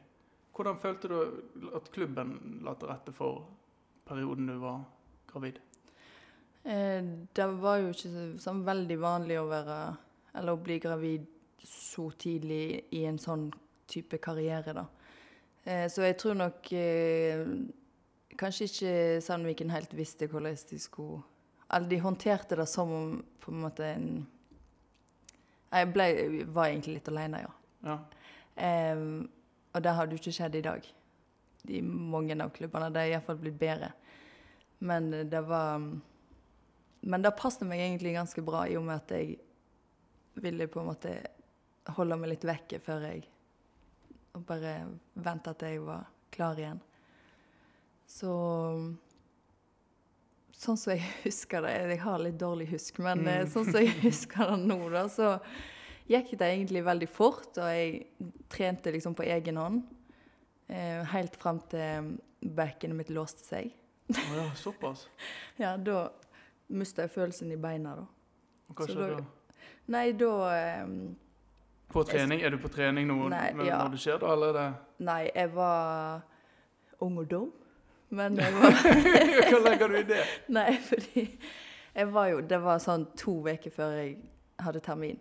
Hvordan 0.55 0.79
følte 0.81 1.11
du 1.11 1.69
at 1.75 1.91
klubben 1.93 2.33
la 2.65 2.73
til 2.79 2.89
rette 2.89 3.13
for 3.15 3.43
perioden 4.07 4.49
du 4.49 4.55
var 4.63 4.81
gravid? 5.29 5.59
Eh, 6.63 7.03
det 7.33 7.47
var 7.61 7.81
jo 7.81 7.91
ikke 7.91 8.11
så, 8.11 8.25
sånn 8.41 8.63
veldig 8.67 8.97
vanlig 9.01 9.39
å 9.41 9.47
være 9.49 9.77
Eller 10.33 10.55
å 10.55 10.63
bli 10.63 10.79
gravid 10.79 11.27
så 11.67 12.09
tidlig 12.11 12.87
i 12.95 13.03
en 13.05 13.19
sånn 13.19 13.49
type 13.91 14.17
karriere, 14.23 14.73
da. 14.75 14.85
Eh, 15.63 15.87
så 15.91 16.05
jeg 16.07 16.17
tror 16.17 16.37
nok 16.39 16.71
eh, 16.73 17.41
Kanskje 18.39 18.65
ikke 18.65 18.93
Sandviken 19.21 19.69
helt 19.69 19.91
visste 19.93 20.25
hvordan 20.25 20.55
de 20.71 20.79
skulle 20.81 21.19
Eller 21.69 21.91
de 21.91 21.99
håndterte 22.01 22.57
det 22.57 22.65
som 22.65 22.93
om 22.95 23.11
på 23.43 23.51
en 23.51 23.59
måte 23.61 23.85
en 23.85 24.07
Jeg 25.69 25.91
ble, 25.93 26.07
var 26.49 26.71
egentlig 26.71 26.95
litt 26.97 27.11
alene, 27.11 27.43
ja. 27.43 27.51
Ja. 27.85 27.99
Eh, 28.55 29.03
og 29.71 29.83
det 29.85 29.93
har 29.95 30.09
jo 30.09 30.17
ikke 30.19 30.33
skjedd 30.35 30.57
i 30.59 30.65
dag. 30.65 30.87
I 31.71 31.79
mange 31.81 32.35
av 32.43 32.49
klubbene. 32.51 32.89
Det 32.91 32.99
har 32.99 33.13
iallfall 33.13 33.37
blitt 33.39 33.59
bedre. 33.59 33.93
Men 34.79 35.07
det 35.29 35.41
var 35.47 35.79
Men 37.01 37.23
det 37.23 37.31
passet 37.37 37.63
meg 37.69 37.79
egentlig 37.79 38.17
ganske 38.17 38.41
bra, 38.45 38.65
i 38.67 38.75
og 38.77 38.83
med 38.89 38.99
at 38.99 39.13
jeg 39.15 39.37
ville 40.39 40.67
på 40.67 40.79
en 40.79 40.85
måte 40.91 41.15
holde 41.97 42.15
meg 42.17 42.29
litt 42.35 42.45
vekke 42.47 42.79
før 42.79 43.07
jeg 43.09 43.23
Og 44.35 44.45
bare 44.47 44.73
vente 45.15 45.49
at 45.51 45.61
jeg 45.65 45.81
var 45.83 46.05
klar 46.31 46.55
igjen. 46.59 46.79
Så 48.07 48.31
Sånn 50.61 50.77
som 50.77 50.93
jeg 50.93 51.01
husker 51.25 51.63
det 51.65 51.73
Jeg 51.95 52.01
har 52.03 52.19
litt 52.21 52.37
dårlig 52.39 52.69
husk, 52.75 52.99
men 53.03 53.23
Mm. 53.25 53.47
sånn 53.49 53.65
som 53.71 53.79
jeg 53.81 53.95
husker 54.07 54.51
det 54.53 54.59
nå, 54.69 54.77
da, 54.93 55.07
så 55.09 55.31
gikk 56.11 56.33
det 56.37 56.47
egentlig 56.51 56.83
veldig 56.85 57.07
fort, 57.09 57.51
og 57.57 57.69
jeg 57.71 58.05
trente 58.51 58.91
liksom 58.91 59.13
på 59.15 59.23
egen 59.23 59.57
hånd. 59.57 59.83
Eh, 60.67 61.03
helt 61.13 61.35
fram 61.39 61.59
til 61.71 62.17
bekkenet 62.41 62.95
mitt 62.97 63.09
låste 63.13 63.43
seg. 63.45 63.71
Å 64.11 64.33
ja, 64.35 64.47
såpass. 64.59 65.05
Ja, 65.61 65.75
da 65.77 66.09
mista 66.71 67.03
jeg 67.05 67.13
følelsen 67.15 67.51
i 67.51 67.57
beina, 67.59 67.95
da. 68.01 68.05
Hva 68.75 68.87
skjedde 68.87 69.07
da? 69.17 69.23
Nei, 69.91 70.11
da 70.17 70.33
um, 70.85 71.15
På 71.91 72.03
trening? 72.07 72.41
Er 72.41 72.53
du 72.53 72.59
på 72.61 72.71
trening 72.71 73.09
nå 73.09 73.27
Nei, 73.31 73.47
ja. 73.67 73.81
når 73.81 73.95
det 73.95 74.03
skjer, 74.03 74.21
da, 74.21 74.35
eller 74.35 74.53
er 74.53 74.59
det 74.59 75.05
Nei, 75.07 75.23
jeg 75.33 75.51
var 75.55 76.21
ung 77.01 77.17
og 77.17 77.27
dum. 77.31 77.49
Men 78.13 78.37
jeg 78.39 78.53
var 78.59 78.77
Hva 79.49 79.59
legger 79.65 79.91
du 79.91 79.99
i 79.99 80.05
det? 80.07 80.21
Nei, 80.59 80.69
fordi 80.85 81.25
jeg 81.91 82.11
var 82.13 82.31
jo 82.31 82.41
Det 82.45 82.61
var 82.63 82.83
sånn 82.83 83.07
to 83.19 83.39
uker 83.47 83.73
før 83.73 83.97
jeg 83.97 84.15
hadde 84.61 84.83
termin. 84.85 85.19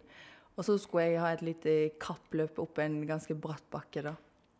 Og 0.58 0.66
så 0.66 0.76
skulle 0.78 1.06
jeg 1.08 1.20
ha 1.22 1.30
et 1.32 1.44
lite 1.44 1.74
kappløp 2.02 2.58
opp 2.60 2.78
en 2.82 2.98
ganske 3.08 3.32
bratt 3.40 3.64
bakke, 3.72 4.02
da. 4.04 4.12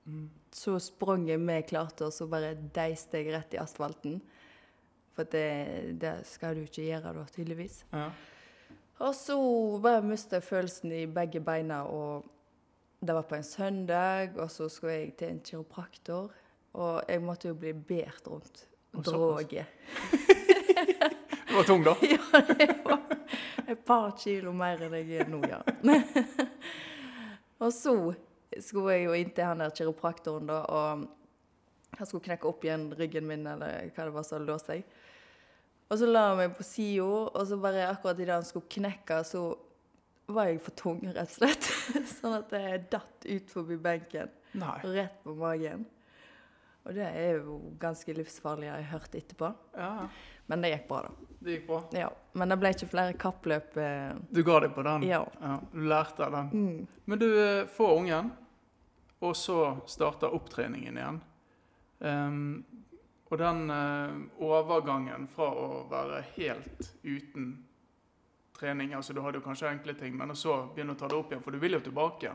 Mm. 0.08 0.30
Så 0.56 0.78
sprang 0.80 1.26
jeg 1.28 1.42
med 1.42 1.66
klarte, 1.68 2.06
og 2.06 2.14
så 2.16 2.24
bare 2.30 2.54
deiste 2.74 3.20
jeg 3.20 3.35
rett 3.35 3.52
i 3.52 3.61
asfalten. 3.61 4.16
For 5.12 5.28
det, 5.28 5.98
det 6.00 6.14
skal 6.30 6.56
du 6.56 6.64
ikke 6.64 6.87
gjøre 6.87 7.12
da, 7.18 7.26
tydeligvis. 7.35 7.82
Ja. 7.92 8.06
Og 9.00 9.14
så 9.16 9.36
bare 9.80 10.04
mista 10.04 10.36
jeg 10.36 10.44
følelsen 10.44 10.92
i 10.92 11.06
begge 11.08 11.40
beina, 11.40 11.82
og 11.88 12.26
det 13.00 13.14
var 13.16 13.24
på 13.28 13.38
en 13.38 13.46
søndag, 13.46 14.36
og 14.36 14.50
så 14.52 14.68
skulle 14.68 14.92
jeg 14.92 15.14
til 15.16 15.28
en 15.28 15.40
kiropraktor. 15.40 16.32
Og 16.72 17.02
jeg 17.08 17.22
måtte 17.22 17.48
jo 17.48 17.54
bli 17.54 17.72
båret 17.72 18.28
rundt 18.28 18.66
droget. 18.92 19.64
Du 21.50 21.56
var 21.56 21.62
tung, 21.66 21.82
da? 21.84 21.96
Ja, 22.02 22.40
det 22.46 22.76
var 22.84 23.00
et 23.66 23.80
par 23.86 24.12
kilo 24.18 24.52
mer 24.54 24.82
enn 24.86 24.94
jeg 24.94 25.24
er 25.24 25.30
nå, 25.30 25.40
ja. 25.50 25.58
og 27.64 27.72
så 27.74 27.94
skulle 28.62 28.94
jeg 28.94 29.08
jo 29.08 29.16
inn 29.18 29.32
til 29.34 29.48
han 29.48 29.62
der 29.64 29.74
kiropraktoren, 29.74 30.46
da, 30.46 30.60
og 30.70 31.98
han 31.98 32.06
skulle 32.06 32.24
knekke 32.28 32.46
opp 32.46 32.64
igjen 32.64 32.86
ryggen 32.94 33.26
min, 33.26 33.46
eller 33.50 33.90
hva 33.96 34.06
det 34.06 34.14
var 34.14 34.26
som 34.26 34.46
lå 34.46 34.56
seg. 34.62 34.86
Og 35.90 35.98
så 35.98 36.07
la 36.07 36.29
han 36.29 36.37
meg 36.38 36.53
på 36.55 36.62
sida, 36.66 37.03
og 37.35 37.46
så 37.48 37.57
bare 37.59 37.88
akkurat 37.90 38.18
idet 38.22 38.37
han 38.37 38.44
skulle 38.46 38.70
knekke, 38.70 39.20
så 39.26 39.40
var 40.31 40.46
jeg 40.46 40.61
for 40.62 40.76
tung, 40.79 41.00
rett 41.11 41.26
og 41.26 41.33
slett. 41.40 41.66
sånn 42.20 42.37
at 42.37 42.53
jeg 42.55 42.85
datt 42.92 43.26
ut 43.26 43.50
forbi 43.50 43.79
benken, 43.83 44.31
Nei. 44.61 44.76
rett 44.94 45.16
på 45.24 45.35
magen. 45.35 45.83
Og 46.87 46.94
det 46.96 47.09
er 47.11 47.40
jo 47.42 47.57
ganske 47.83 48.14
livsfarlig, 48.16 48.70
har 48.70 48.79
jeg 48.81 48.92
hørt 48.92 49.16
etterpå. 49.18 49.50
Ja, 49.76 50.07
Men 50.50 50.62
det 50.64 50.70
gikk 50.72 50.87
bra, 50.88 51.00
da. 51.09 51.35
det 51.44 51.57
gikk 51.59 51.66
bra. 51.66 51.81
Ja, 51.94 52.07
Men 52.38 52.48
det 52.55 52.57
ble 52.62 52.70
ikke 52.74 52.88
flere 52.90 53.12
kappløp. 53.20 53.76
Eh, 53.79 54.14
Du 54.31 54.40
ga 54.46 54.61
deg 54.64 54.72
på 54.74 54.83
den? 54.87 55.05
ja. 55.11 55.24
Du 55.74 55.83
lærte 55.90 56.24
av 56.26 56.33
den. 56.38 56.48
Mm. 56.55 56.87
Men 57.11 57.18
du 57.20 57.26
eh, 57.35 57.66
får 57.66 57.96
ungen, 57.98 58.31
og 59.20 59.35
så 59.37 59.59
starter 59.90 60.33
opptreningen 60.38 60.96
igjen. 60.96 61.20
Ehm, 62.00 62.64
og 63.30 63.38
den 63.38 63.70
eh, 63.70 64.14
overgangen 64.42 65.26
fra 65.30 65.48
å 65.54 65.66
være 65.90 66.24
helt 66.34 66.88
uten 67.02 67.50
trening 68.60 68.92
Altså 68.92 69.14
du 69.16 69.22
hadde 69.24 69.38
jo 69.40 69.44
kanskje 69.44 69.70
enkle 69.70 69.94
ting, 69.96 70.16
men 70.16 70.34
så 70.36 70.66
begynne 70.74 70.92
å 70.92 70.98
ta 70.98 71.08
det 71.08 71.16
opp 71.16 71.30
igjen, 71.32 71.42
for 71.44 71.54
du 71.54 71.62
vil 71.62 71.78
jo 71.78 71.80
tilbake. 71.80 72.34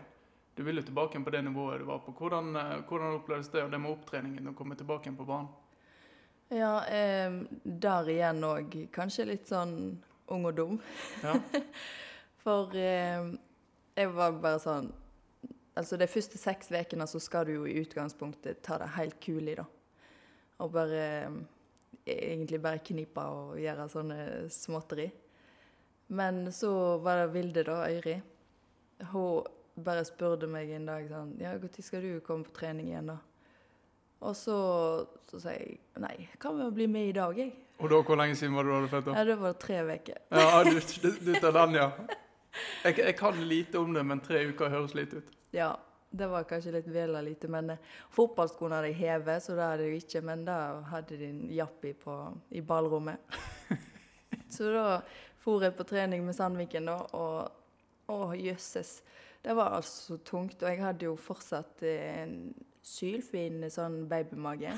Du 0.56 0.64
vil 0.64 0.80
jo 0.80 0.86
tilbake 0.88 1.20
på 1.22 1.34
det 1.36 1.44
nivået 1.46 1.84
du 1.84 1.86
var 1.86 2.00
på. 2.02 2.16
Hvordan, 2.16 2.56
eh, 2.56 2.80
hvordan 2.88 3.20
opplevdes 3.20 3.52
det, 3.54 3.64
og 3.66 3.72
det 3.72 3.82
med 3.84 3.92
opptreningen, 3.92 4.50
å 4.50 4.56
komme 4.58 4.78
tilbake 4.80 5.10
igjen 5.10 5.20
på 5.20 5.28
banen? 5.28 5.52
Ja, 6.50 6.86
eh, 6.86 7.44
der 7.64 8.10
igjen 8.10 8.44
òg 8.46 8.76
kanskje 8.96 9.28
litt 9.30 9.50
sånn 9.52 9.98
ung 10.32 10.46
og 10.46 10.56
dum. 10.56 10.80
Ja. 11.24 11.36
For 12.46 12.74
eh, 12.78 13.34
jeg 13.96 14.14
var 14.14 14.38
bare 14.42 14.62
sånn 14.62 14.94
Altså 15.76 15.98
de 16.00 16.06
første 16.08 16.38
seks 16.40 16.70
ukene 16.72 17.04
så 17.04 17.20
skal 17.20 17.50
du 17.50 17.50
jo 17.52 17.64
i 17.68 17.82
utgangspunktet 17.82 18.62
ta 18.64 18.78
det 18.80 18.94
helt 18.96 19.18
kulig, 19.20 19.58
da. 19.60 19.66
Og 20.64 20.72
bare 20.72 21.04
eh, 21.26 21.38
Egentlig 22.06 22.60
bare 22.62 22.84
knipe 22.86 23.22
og 23.34 23.56
gjøre 23.58 23.88
sånne 23.90 24.18
småtteri. 24.54 25.08
Men 26.14 26.52
så 26.54 26.70
var 27.02 27.24
det 27.24 27.32
Vilde, 27.34 27.64
da, 27.66 27.80
Øyri. 27.90 28.20
Hun 29.10 29.48
bare 29.84 30.04
spurte 30.06 30.48
meg 30.48 30.70
en 30.72 30.86
dag 30.86 31.08
sånn 31.10 31.32
Ja, 31.42 31.56
når 31.58 31.82
skal 31.84 32.06
du 32.06 32.20
komme 32.24 32.46
på 32.46 32.54
trening 32.60 32.92
igjen, 32.92 33.10
da? 33.10 33.18
Og 34.26 34.36
så, 34.38 34.58
så 35.30 35.42
sa 35.42 35.56
jeg 35.58 35.80
nei, 36.02 36.28
kan 36.42 36.56
vi 36.60 36.70
bli 36.78 36.86
med 36.90 37.10
i 37.10 37.16
dag, 37.18 37.36
jeg. 37.38 37.52
Og 37.82 37.90
da, 37.92 38.00
hvor 38.08 38.16
lenge 38.22 38.38
siden 38.40 38.56
var 38.56 38.64
det 38.64 38.72
du 38.72 38.76
hadde 38.78 38.92
født? 38.94 39.10
da? 39.10 39.16
Ja, 39.18 39.26
Det 39.28 39.40
var 39.42 39.58
tre 39.66 39.82
uker. 39.90 40.22
Ja, 40.32 40.62
du, 40.64 40.78
du, 41.04 41.10
du 41.26 41.34
tar 41.42 41.58
den, 41.58 41.76
ja. 41.82 41.90
Jeg, 42.86 42.98
jeg 43.02 43.16
kan 43.20 43.42
lite 43.50 43.82
om 43.82 43.92
det, 43.94 44.06
men 44.08 44.22
tre 44.24 44.46
uker 44.48 44.72
høres 44.72 44.94
lite 44.96 45.20
ut. 45.20 45.34
Ja, 45.54 45.74
det 46.18 46.28
var 46.32 46.48
kanskje 46.50 46.74
litt 46.78 46.88
vel 46.92 47.18
lite, 47.26 47.50
men 47.52 47.76
eh, 47.76 47.94
fotballskoene 48.16 48.80
hadde 48.80 48.92
jeg 48.94 49.02
hevet, 49.02 49.44
så 49.44 49.58
det 49.58 49.68
hadde 49.70 49.90
jeg 49.90 50.04
ikke, 50.04 50.24
men 50.30 50.46
da 50.48 50.58
hadde 50.92 51.20
de 51.20 51.30
en 51.30 51.44
jappi 51.54 51.94
på, 52.00 52.16
i 52.56 52.64
ballrommet. 52.66 53.38
så 54.56 54.72
da 54.74 54.88
for 55.46 55.62
jeg 55.62 55.76
på 55.78 55.86
trening 55.86 56.24
med 56.26 56.34
Sandviken 56.34 56.88
da, 56.90 56.98
og 57.14 58.10
å 58.10 58.34
jøsses, 58.38 59.00
det 59.46 59.54
var 59.54 59.76
altså 59.78 60.18
tungt, 60.26 60.64
og 60.64 60.72
jeg 60.72 60.82
hadde 60.82 61.06
jo 61.06 61.14
fortsatt 61.22 61.84
eh, 61.86 62.24
en 62.24 62.40
sylfin 62.86 63.66
sånn 63.70 64.04
babymage. 64.10 64.74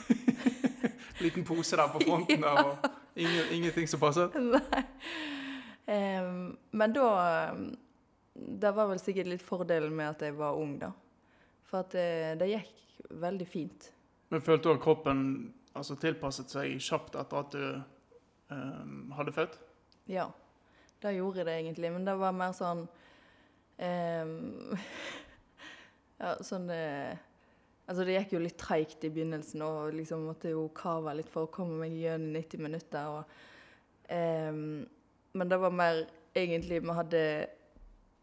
Liten 1.24 1.46
pose 1.48 1.80
der 1.80 1.92
på 1.92 2.04
fronten 2.04 2.44
der, 2.44 2.60
og 2.68 2.88
ingen, 3.24 3.54
ingenting 3.56 3.88
som 3.88 4.02
passet. 4.04 4.36
Nei. 4.36 4.84
Um, 5.88 6.58
men 6.76 6.92
da 6.92 7.06
Det 8.36 8.72
var 8.76 8.90
vel 8.90 9.00
sikkert 9.00 9.30
litt 9.32 9.42
fordelen 9.42 9.94
med 9.96 10.10
at 10.12 10.26
jeg 10.28 10.36
var 10.36 10.60
ung, 10.60 10.76
da. 10.82 10.92
For 11.68 11.84
at 11.84 11.94
det, 11.96 12.10
det 12.42 12.50
gikk 12.52 12.74
veldig 13.22 13.48
fint. 13.48 13.92
Men 14.32 14.44
følte 14.44 14.70
du 14.70 14.74
at 14.76 14.84
kroppen 14.84 15.22
altså, 15.78 15.98
tilpasset 16.00 16.52
seg 16.52 16.82
kjapt 16.84 17.16
etter 17.20 17.40
at 17.42 17.56
du 17.56 17.64
um, 18.52 19.14
hadde 19.18 19.36
født? 19.36 19.60
Ja, 20.12 20.30
det 21.04 21.18
gjorde 21.18 21.46
det 21.48 21.60
egentlig. 21.62 21.92
Men 21.94 22.08
det 22.08 22.18
var 22.20 22.36
mer 22.36 22.56
sånn 22.58 22.86
um, 22.88 24.36
Ja, 26.18 26.34
sånn 26.42 26.72
uh, 26.74 27.14
Altså, 27.88 28.04
det 28.04 28.18
gikk 28.18 28.34
jo 28.36 28.40
litt 28.44 28.58
treigt 28.60 29.06
i 29.08 29.10
begynnelsen, 29.16 29.62
og 29.64 29.94
liksom 29.96 30.26
måtte 30.28 30.50
jo 30.52 30.66
kave 30.76 31.14
litt 31.16 31.30
for 31.32 31.48
å 31.48 31.52
komme 31.54 31.78
meg 31.80 31.94
gjennom 31.96 32.34
90 32.36 32.64
minutter. 32.66 33.14
Og, 33.16 33.38
um, 34.12 34.82
men 35.40 35.54
det 35.54 35.60
var 35.62 35.72
mer 35.72 36.02
egentlig 36.36 36.82
Vi 36.84 36.96
hadde 36.98 37.22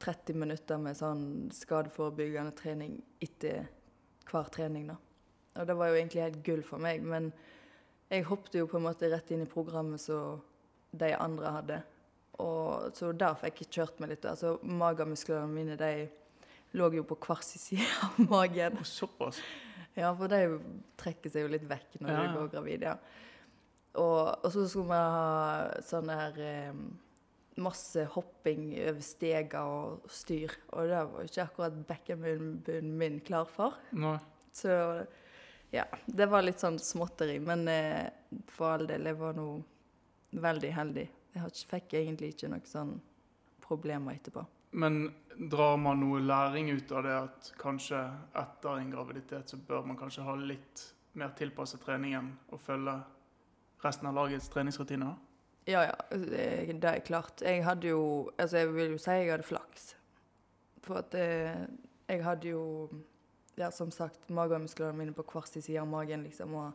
30 0.04 0.36
minutter 0.36 0.80
med 0.80 0.98
sånn 0.98 1.24
skadeforebyggende 1.54 2.52
trening 2.58 2.98
etter 3.24 3.66
hver 4.28 4.50
trening, 4.52 4.88
da. 4.92 4.98
Og 5.60 5.68
det 5.68 5.76
var 5.78 5.90
jo 5.90 5.98
egentlig 5.98 6.24
helt 6.24 6.40
gull 6.46 6.64
for 6.66 6.82
meg, 6.82 7.04
men 7.06 7.30
jeg 8.10 8.26
hoppet 8.28 8.58
jo 8.58 8.68
på 8.70 8.78
en 8.78 8.86
måte 8.88 9.08
rett 9.10 9.30
inn 9.32 9.44
i 9.44 9.50
programmet 9.50 10.02
som 10.02 10.42
de 10.94 11.10
andre 11.16 11.52
hadde. 11.56 11.78
Og 12.42 12.94
så 12.98 13.12
der 13.16 13.36
fikk 13.38 13.62
jeg 13.62 13.72
kjørt 13.78 14.00
meg 14.02 14.12
litt. 14.14 14.26
Altså, 14.26 14.56
Magemusklene 14.66 15.50
mine 15.50 15.78
de 15.78 16.08
lå 16.74 16.90
jo 16.96 17.04
på 17.06 17.18
hver 17.22 17.42
sin 17.46 17.62
side 17.62 17.86
av 18.06 18.18
magen. 18.26 18.80
Og 18.82 18.88
såpass. 18.88 19.38
Ja, 19.94 20.10
for 20.18 20.30
de 20.30 20.58
trekker 20.98 21.30
seg 21.30 21.46
jo 21.46 21.52
litt 21.52 21.66
vekk 21.70 22.00
når 22.02 22.10
Ja, 22.10 22.24
du 22.26 22.38
går 22.40 22.50
gravid, 22.56 22.86
ja. 22.88 22.96
Og, 23.94 24.26
og 24.42 24.48
så 24.50 24.64
skulle 24.66 24.90
vi 24.90 25.02
ha 25.14 25.82
sånn 25.86 26.10
her 26.10 26.38
eh, 26.42 26.72
Masse 27.62 28.06
hopping 28.14 28.72
over 28.82 29.04
steger 29.04 29.60
og 29.62 30.08
styr. 30.10 30.54
Og 30.74 30.88
det 30.90 31.02
var 31.12 31.28
ikke 31.28 31.44
akkurat 31.44 31.76
bekkenbunnen 31.88 32.88
min 32.98 33.20
klar 33.26 33.46
for. 33.50 33.76
Nei. 33.94 34.16
Så 34.54 34.72
ja, 35.74 35.84
det 36.06 36.26
var 36.30 36.44
litt 36.46 36.62
sånn 36.62 36.78
småtteri. 36.78 37.38
Men 37.42 37.66
eh, 37.70 38.06
for 38.54 38.76
all 38.76 38.88
del, 38.90 39.06
jeg 39.10 39.18
var 39.18 39.38
nå 39.38 39.48
veldig 40.34 40.72
heldig. 40.74 41.06
Jeg 41.34 41.42
har 41.42 41.50
ikke, 41.50 41.70
fikk 41.72 41.96
egentlig 41.98 42.34
ikke 42.34 42.50
noen 42.52 42.68
sånn 42.68 42.92
problemer 43.64 44.18
etterpå. 44.18 44.44
Men 44.74 45.06
drar 45.50 45.76
man 45.78 46.00
noe 46.02 46.22
læring 46.22 46.72
ut 46.74 46.92
av 46.94 47.04
det 47.06 47.14
at 47.14 47.50
kanskje 47.60 48.00
etter 48.38 48.80
en 48.80 48.90
graviditet 48.90 49.50
så 49.50 49.58
bør 49.58 49.86
man 49.86 49.98
kanskje 49.98 50.26
ha 50.26 50.34
litt 50.38 50.82
mer 51.18 51.34
tilpasset 51.38 51.82
treningen 51.82 52.32
og 52.50 52.62
følge 52.62 52.96
resten 53.84 54.10
av 54.10 54.16
lagets 54.18 54.50
treningsrutiner? 54.50 55.14
Ja, 55.66 55.82
ja, 55.82 55.94
det 56.10 56.80
det 56.80 56.90
er 56.90 57.00
klart. 57.00 57.42
Jeg 57.42 57.64
hadde 57.64 57.88
jo 57.88 58.30
Altså, 58.38 58.58
jeg 58.58 58.74
vil 58.74 58.90
jo 58.90 58.98
si 58.98 59.10
jeg 59.10 59.30
hadde 59.30 59.46
flaks. 59.48 59.94
For 60.84 61.00
at 61.00 61.14
eh, 61.14 61.66
jeg 62.08 62.24
hadde 62.24 62.48
jo 62.48 62.88
Ja, 63.56 63.70
som 63.70 63.90
sagt, 63.90 64.30
magemusklene 64.30 64.98
mine 64.98 65.12
på 65.14 65.22
hver 65.22 65.46
sin 65.46 65.62
side 65.62 65.78
av 65.80 65.86
magen, 65.86 66.24
liksom. 66.24 66.54
Og 66.54 66.72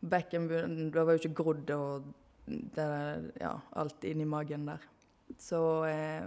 bekkenbunnen 0.00 0.90
Det 0.90 1.04
var 1.04 1.12
jo 1.12 1.20
ikke 1.22 1.42
grodd 1.42 1.70
og 1.70 2.10
det 2.46 3.32
ja, 3.40 3.52
alt 3.78 4.04
inni 4.04 4.24
magen 4.24 4.66
der. 4.66 4.80
Så 5.38 5.84
eh, 5.84 6.26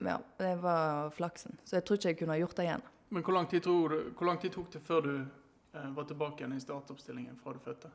Ja, 0.00 0.18
det 0.38 0.56
var 0.62 1.10
flaksen. 1.10 1.58
Så 1.64 1.76
jeg 1.76 1.84
tror 1.84 1.96
ikke 1.96 2.08
jeg 2.08 2.18
kunne 2.18 2.34
ha 2.34 2.38
gjort 2.38 2.56
det 2.56 2.64
igjen. 2.66 2.82
Men 3.08 3.22
hvor 3.22 3.32
lang 3.36 3.46
tid, 3.46 3.62
du, 3.62 4.10
hvor 4.18 4.26
lang 4.26 4.40
tid 4.40 4.50
tok 4.50 4.72
det 4.72 4.80
før 4.82 5.00
du 5.00 5.12
eh, 5.20 5.90
var 5.94 6.04
tilbake 6.04 6.42
igjen 6.42 6.56
i 6.56 6.60
startoppstillingen 6.60 7.36
fra 7.38 7.52
du 7.54 7.60
fødte? 7.62 7.90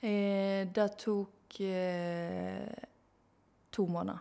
Eh, 0.00 0.68
det 0.74 0.88
tok 0.98 1.60
eh, 1.60 2.84
to 3.70 3.86
måneder. 3.86 4.18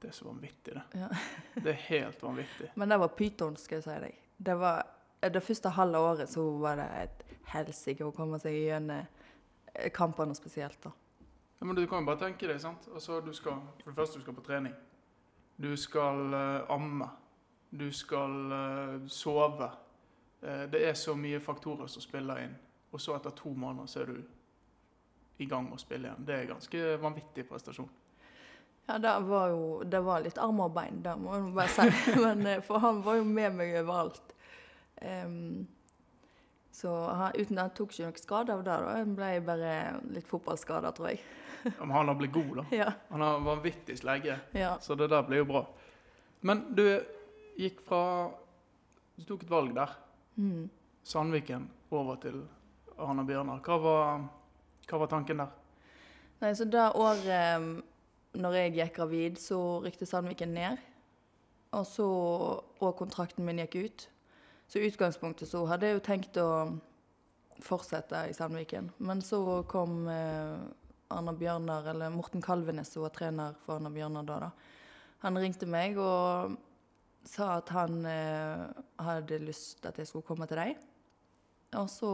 Det 0.00 0.08
er 0.08 0.12
så 0.12 0.28
vanvittig, 0.28 0.74
det. 0.74 0.82
Ja. 1.00 1.08
Det 1.64 1.70
er 1.70 1.80
helt 1.88 2.22
vanvittig. 2.22 2.70
Men 2.74 2.88
det 2.88 2.98
var 3.00 3.08
pyton, 3.08 3.56
skal 3.56 3.80
jeg 3.80 3.84
si 3.86 3.94
deg. 4.02 4.18
Det 4.36 4.56
var 4.60 4.82
det 5.32 5.40
første 5.40 5.68
halve 5.68 5.98
året 5.98 6.28
så 6.30 6.42
var 6.60 6.76
det 6.76 6.88
et 7.00 7.22
helsike 7.54 8.04
å 8.04 8.12
komme 8.12 8.38
seg 8.42 8.58
gjennom 8.66 9.00
eh, 9.72 9.90
kampene 9.94 10.36
spesielt, 10.36 10.78
da. 10.84 10.92
Ja, 11.58 11.66
men 11.66 11.76
du 11.76 11.86
kan 11.86 12.02
jo 12.02 12.10
bare 12.10 12.20
tenke 12.20 12.48
deg, 12.50 12.60
sant. 12.60 12.88
Altså, 12.92 13.20
du 13.24 13.32
skal, 13.32 13.62
for 13.80 13.90
det 13.90 13.96
første, 13.96 14.18
du 14.18 14.26
skal 14.26 14.36
på 14.36 14.44
trening. 14.44 14.74
Du 15.56 15.76
skal 15.78 16.34
uh, 16.34 16.74
amme. 16.74 17.08
Du 17.70 17.86
skal 17.94 18.34
uh, 18.52 19.06
sove. 19.08 19.70
Uh, 20.42 20.64
det 20.72 20.82
er 20.88 20.98
så 20.98 21.14
mye 21.16 21.40
faktorer 21.40 21.86
som 21.88 22.02
spiller 22.02 22.42
inn. 22.42 22.56
Og 22.92 23.00
så 23.00 23.14
etter 23.16 23.32
to 23.38 23.54
måneder 23.54 23.86
så 23.88 24.02
er 24.02 24.12
du 24.12 24.18
i 25.38 25.46
gang 25.50 25.68
med 25.68 25.78
å 25.78 25.82
spille 25.82 26.08
igjen. 26.08 26.26
Det 26.26 26.34
er 26.36 26.50
ganske 26.52 26.96
vanvittig 27.02 27.46
prestasjon. 27.48 27.90
Ja, 28.86 28.98
det 29.00 29.14
var 29.24 29.48
jo 29.48 29.68
det 29.88 30.00
var 30.04 30.24
litt 30.24 30.38
arm 30.38 30.60
og 30.60 30.74
bein, 30.76 31.00
det 31.02 31.14
må 31.16 31.38
jeg 31.38 31.54
bare 31.56 31.72
si. 31.72 32.16
Men 32.24 32.46
eh, 32.46 32.60
for 32.64 32.82
han 32.84 33.00
var 33.04 33.20
jo 33.20 33.24
med 33.28 33.56
meg 33.56 33.78
overalt. 33.80 34.34
Um, 35.00 35.64
så 36.74 36.90
han, 37.10 37.32
uten 37.38 37.58
han 37.60 37.72
tok 37.76 37.94
ikke 37.94 38.10
noe 38.10 38.20
skade 38.20 38.54
av 38.54 38.64
det. 38.66 38.76
da. 38.84 38.98
Han 38.98 39.16
ble 39.16 39.30
bare 39.46 39.72
litt 40.12 40.28
fotballskada, 40.28 40.92
tror 40.96 41.12
jeg. 41.12 41.22
Men 41.78 41.94
han 41.94 42.10
har 42.10 42.18
blitt 42.18 42.32
god, 42.34 42.56
da. 42.60 42.64
Ja, 42.82 42.92
Han 43.08 43.24
har 43.24 43.40
vanvittig 43.40 43.98
slegge, 43.98 44.38
ja. 44.52 44.74
så 44.80 44.96
det 44.98 45.08
der 45.12 45.22
blir 45.24 45.44
jo 45.44 45.48
bra. 45.48 45.64
Men 46.44 46.66
du 46.76 46.84
gikk 47.56 47.80
fra 47.86 48.02
Du 49.14 49.22
tok 49.24 49.44
et 49.46 49.50
valg 49.50 49.70
der. 49.76 49.92
Mm. 50.34 50.66
Sandviken 51.06 51.68
over 51.94 52.18
til 52.18 52.40
Arna 52.98 53.22
Bjørnar. 53.24 53.60
Hva 53.62 53.76
var, 53.78 54.24
hva 54.88 55.00
var 55.02 55.10
tanken 55.12 55.42
der? 55.42 55.52
Nei, 56.42 56.52
så 56.56 56.66
det 56.68 56.86
året 56.98 57.82
når 58.34 58.56
jeg 58.58 58.74
gikk 58.78 58.96
gravid, 58.98 59.38
så 59.38 59.58
rykte 59.84 60.08
Sandviken 60.08 60.54
ned. 60.54 60.80
Og 61.74 61.86
så 61.86 62.06
Og 62.80 62.96
kontrakten 62.98 63.44
min 63.46 63.62
gikk 63.62 63.76
ut. 63.76 64.08
Så 64.68 64.78
i 64.80 64.88
utgangspunktet 64.88 65.48
så 65.48 65.64
hadde 65.68 65.86
jeg 65.86 65.98
jo 65.98 66.04
tenkt 66.04 66.38
å 66.40 66.48
fortsette 67.62 68.24
i 68.28 68.34
Sandviken. 68.34 68.90
Men 68.98 69.22
så 69.22 69.62
kom 69.70 70.08
eh, 70.10 70.64
Arna 71.14 71.32
Bjørnar, 71.32 71.86
eller 71.92 72.10
Morten 72.10 72.42
Kalvenes, 72.42 72.90
som 72.92 73.04
var 73.04 73.14
trener 73.14 73.54
for 73.64 73.78
Arna 73.78 73.92
Bjørnar 73.92 74.26
da, 74.26 74.38
da. 74.46 74.50
Han 75.24 75.38
ringte 75.40 75.68
meg 75.70 75.96
og 76.00 76.56
sa 77.24 77.54
at 77.58 77.70
han 77.72 78.02
eh, 78.08 78.64
hadde 79.00 79.40
lyst 79.44 79.78
til 79.80 79.92
at 79.92 80.00
jeg 80.00 80.10
skulle 80.10 80.26
komme 80.26 80.48
til 80.50 80.60
dem. 80.60 80.82
Og 81.80 81.88
så 81.90 82.10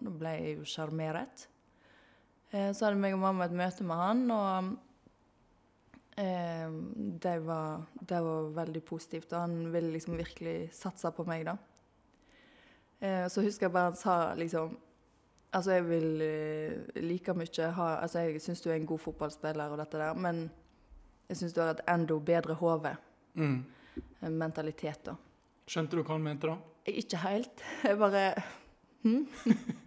ble 0.00 0.34
jeg 0.38 0.56
jo 0.58 0.66
sjarmeret. 0.68 1.46
Eh, 2.50 2.70
Så 2.74 2.86
hadde 2.86 2.98
meg 3.00 3.14
og 3.14 3.22
mamma 3.22 3.46
et 3.46 3.54
møte 3.56 3.84
med 3.86 3.96
han, 4.00 4.22
og 4.34 4.70
eh, 6.18 6.68
det, 7.22 7.36
var, 7.46 7.84
det 8.00 8.20
var 8.26 8.52
veldig 8.60 8.82
positivt. 8.84 9.32
Og 9.32 9.40
han 9.44 9.72
ville 9.72 9.92
liksom 9.94 10.18
virkelig 10.18 10.70
satse 10.76 11.10
på 11.14 11.26
meg, 11.28 11.46
da. 11.46 11.56
Eh, 13.00 13.26
så 13.32 13.42
husker 13.46 13.68
jeg 13.68 13.72
bare 13.74 13.92
han 13.92 13.96
sa 13.96 14.34
liksom 14.36 14.76
Altså, 15.50 15.72
jeg 15.72 15.84
vil 15.88 16.20
eh, 16.22 16.98
like 17.02 17.32
mye 17.34 17.70
ha 17.74 17.86
Altså, 18.04 18.20
jeg 18.22 18.42
syns 18.44 18.60
du 18.62 18.68
er 18.70 18.76
en 18.76 18.84
god 18.86 19.00
fotballspiller 19.02 19.72
og 19.72 19.80
dette 19.80 19.98
der, 19.98 20.14
men 20.14 20.44
jeg 21.26 21.40
syns 21.40 21.56
du 21.56 21.58
har 21.62 21.72
et 21.72 21.80
enda 21.90 22.18
bedre 22.22 22.54
hode. 22.60 22.92
Mm. 23.34 23.64
Mentalitet, 24.30 25.00
da. 25.08 25.16
Skjønte 25.66 25.96
du 25.98 26.04
hva 26.04 26.14
han 26.14 26.22
mente 26.22 26.46
da? 26.52 26.54
Ikke 26.86 27.18
helt. 27.24 27.64
Jeg 27.82 27.98
bare 27.98 28.22
hm? 29.02 29.26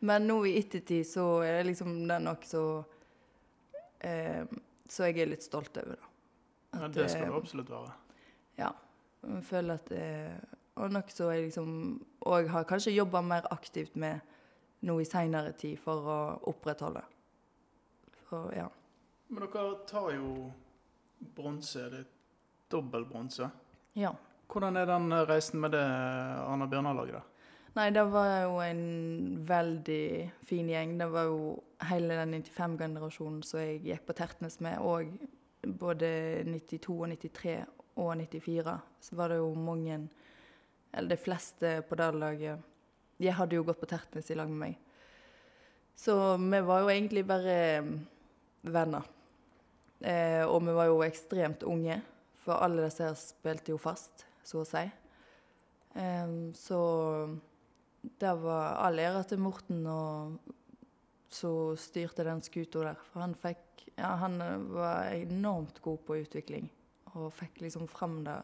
Men 0.00 0.26
nå 0.26 0.38
i 0.48 0.56
ettertid 0.58 1.04
så 1.06 1.26
er 1.44 1.58
det 1.58 1.70
liksom 1.72 1.92
det 2.08 2.16
er 2.16 2.22
noe 2.24 2.48
så 2.48 2.62
eh, 4.00 4.44
Så 4.88 5.10
jeg 5.10 5.20
er 5.20 5.28
litt 5.28 5.44
stolt 5.44 5.76
over, 5.76 5.98
da. 6.00 6.08
Ja, 6.70 6.88
det 6.88 7.08
skal 7.10 7.26
eh, 7.26 7.32
du 7.32 7.36
absolutt 7.36 7.70
være. 7.72 7.96
Jeg 8.60 9.42
føler 9.44 9.76
at 9.76 9.90
eh, 9.92 10.36
Og 10.80 10.92
noe 10.94 11.12
så 11.12 11.28
jeg 11.34 11.50
liksom 11.50 11.72
òg 12.30 12.48
har 12.48 12.64
kanskje 12.68 12.94
jobba 12.94 13.20
mer 13.20 13.48
aktivt 13.52 13.98
med 14.00 14.20
nå 14.88 14.94
i 15.02 15.04
seinere 15.04 15.52
tid 15.60 15.76
for 15.82 16.06
å 16.08 16.18
opprettholde. 16.48 17.02
For, 18.30 18.48
ja. 18.56 18.64
Men 19.28 19.44
dere 19.44 19.74
tar 19.90 20.14
jo 20.14 20.46
bronse. 21.36 21.84
Det 21.92 22.00
er 22.00 22.08
dobbel 22.72 23.04
bronse. 23.04 23.50
ja. 23.98 24.14
Hvordan 24.50 24.80
er 24.80 24.86
den 24.88 25.12
reisen 25.28 25.60
med 25.62 25.70
det 25.76 25.82
Arna 25.84 26.66
Bjørnar-laget 26.66 27.14
der? 27.14 27.26
Nei, 27.76 27.90
det 27.94 28.02
var 28.10 28.30
jo 28.42 28.56
en 28.64 28.86
veldig 29.46 30.06
fin 30.42 30.68
gjeng. 30.68 30.96
Det 30.98 31.06
var 31.12 31.28
jo 31.28 31.42
hele 31.86 32.16
den 32.18 32.40
95-generasjonen 32.40 33.44
som 33.46 33.60
jeg 33.62 33.76
gikk 33.84 34.08
på 34.08 34.16
Tertnes 34.18 34.56
med, 34.64 34.80
og 34.82 35.12
både 35.78 36.08
92 36.50 36.96
og 36.96 37.12
93 37.12 37.52
og 37.94 38.10
94. 38.18 38.74
Så 39.06 39.18
var 39.18 39.30
det 39.30 39.38
jo 39.38 39.52
mange, 39.54 40.00
eller 40.90 41.14
de 41.14 41.18
fleste 41.20 41.76
på 41.86 41.98
det 42.00 42.08
laget, 42.18 42.66
de 43.20 43.30
hadde 43.36 43.54
jo 43.54 43.66
gått 43.68 43.78
på 43.78 43.88
Tertnes 43.92 44.30
i 44.32 44.38
lag 44.38 44.50
med 44.50 44.64
meg. 44.64 44.74
Så 45.94 46.16
vi 46.40 46.60
var 46.64 46.80
jo 46.82 46.88
egentlig 46.90 47.22
bare 47.28 47.56
mm, 47.84 47.92
venner. 48.72 49.06
Eh, 50.00 50.42
og 50.42 50.64
vi 50.64 50.74
var 50.74 50.88
jo 50.88 51.02
ekstremt 51.04 51.62
unge, 51.68 52.00
for 52.40 52.58
alle 52.64 52.86
disse 52.86 53.04
her 53.04 53.14
spilte 53.20 53.74
jo 53.74 53.78
fast, 53.78 54.24
så 54.42 54.64
å 54.64 54.66
si. 54.66 54.82
Eh, 56.00 56.34
så 56.56 56.80
det 58.02 58.34
var 58.42 58.78
all 58.84 58.98
ære 58.98 59.22
til 59.28 59.40
Morten 59.42 59.84
og 59.90 60.38
som 61.30 61.76
styrte 61.78 62.24
den 62.26 62.42
skuta 62.42 62.84
der. 62.90 63.02
For 63.12 63.20
han 63.26 63.34
fikk 63.38 63.66
Ja, 63.96 64.14
han 64.16 64.40
eh, 64.40 64.56
var 64.72 65.10
enormt 65.12 65.80
god 65.82 65.98
på 66.06 66.16
utvikling 66.22 66.68
og 67.14 67.32
fikk 67.34 67.60
liksom 67.60 67.88
fram 67.90 68.22
det 68.24 68.38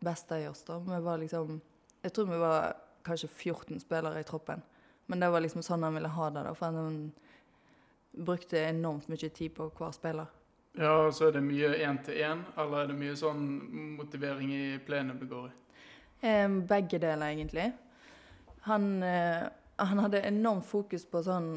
beste 0.00 0.38
i 0.40 0.46
oss. 0.48 0.62
da. 0.64 0.78
Vi 0.78 1.00
var 1.04 1.18
liksom 1.18 1.60
Jeg 2.02 2.12
tror 2.12 2.26
vi 2.26 2.38
var 2.38 2.74
kanskje 3.04 3.28
14 3.28 3.80
spillere 3.80 4.20
i 4.20 4.24
troppen. 4.24 4.62
Men 5.06 5.20
det 5.20 5.28
var 5.30 5.40
liksom 5.40 5.62
sånn 5.62 5.82
han 5.82 5.94
ville 5.94 6.08
ha 6.08 6.30
det, 6.30 6.42
da. 6.46 6.54
For 6.54 6.72
han 6.72 7.12
brukte 8.12 8.58
enormt 8.58 9.08
mye 9.08 9.28
tid 9.28 9.54
på 9.54 9.68
hver 9.76 9.92
spiller. 9.92 10.26
Ja, 10.78 11.10
så 11.12 11.26
er 11.28 11.32
det 11.32 11.42
mye 11.42 11.72
én-til-én, 11.82 12.44
eller 12.56 12.84
er 12.84 12.86
det 12.92 12.98
mye 12.98 13.16
sånn 13.18 13.40
motivering 13.98 14.52
i 14.54 14.78
plenum 14.86 15.18
du 15.18 15.26
går 15.26 15.48
i? 15.48 15.54
Eh, 16.28 16.48
begge 16.48 17.00
deler, 17.02 17.26
egentlig. 17.34 17.72
Han, 18.68 19.02
eh, 19.02 19.48
han 19.76 20.02
hadde 20.04 20.22
enormt 20.28 20.66
fokus 20.68 21.06
på 21.08 21.22
sånn 21.24 21.52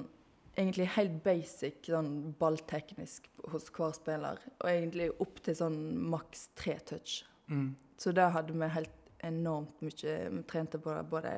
egentlig 0.55 0.85
helt 0.95 1.15
basic 1.25 1.89
sånn 1.89 2.33
ballteknisk 2.39 3.29
hos 3.51 3.69
hver 3.73 3.95
spiller. 3.97 4.41
Og 4.61 4.67
egentlig 4.69 5.09
opp 5.23 5.41
til 5.43 5.57
sånn 5.57 5.79
maks 6.11 6.49
tre 6.59 6.77
touch. 6.85 7.23
Mm. 7.49 7.73
Så 7.97 8.13
det 8.15 8.29
hadde 8.35 8.55
vi 8.55 8.69
helt 8.75 8.99
enormt 9.23 9.81
mye 9.83 10.13
Vi 10.29 10.43
trente 10.47 10.79
på 10.79 10.91
det 10.91 11.03
både 11.07 11.31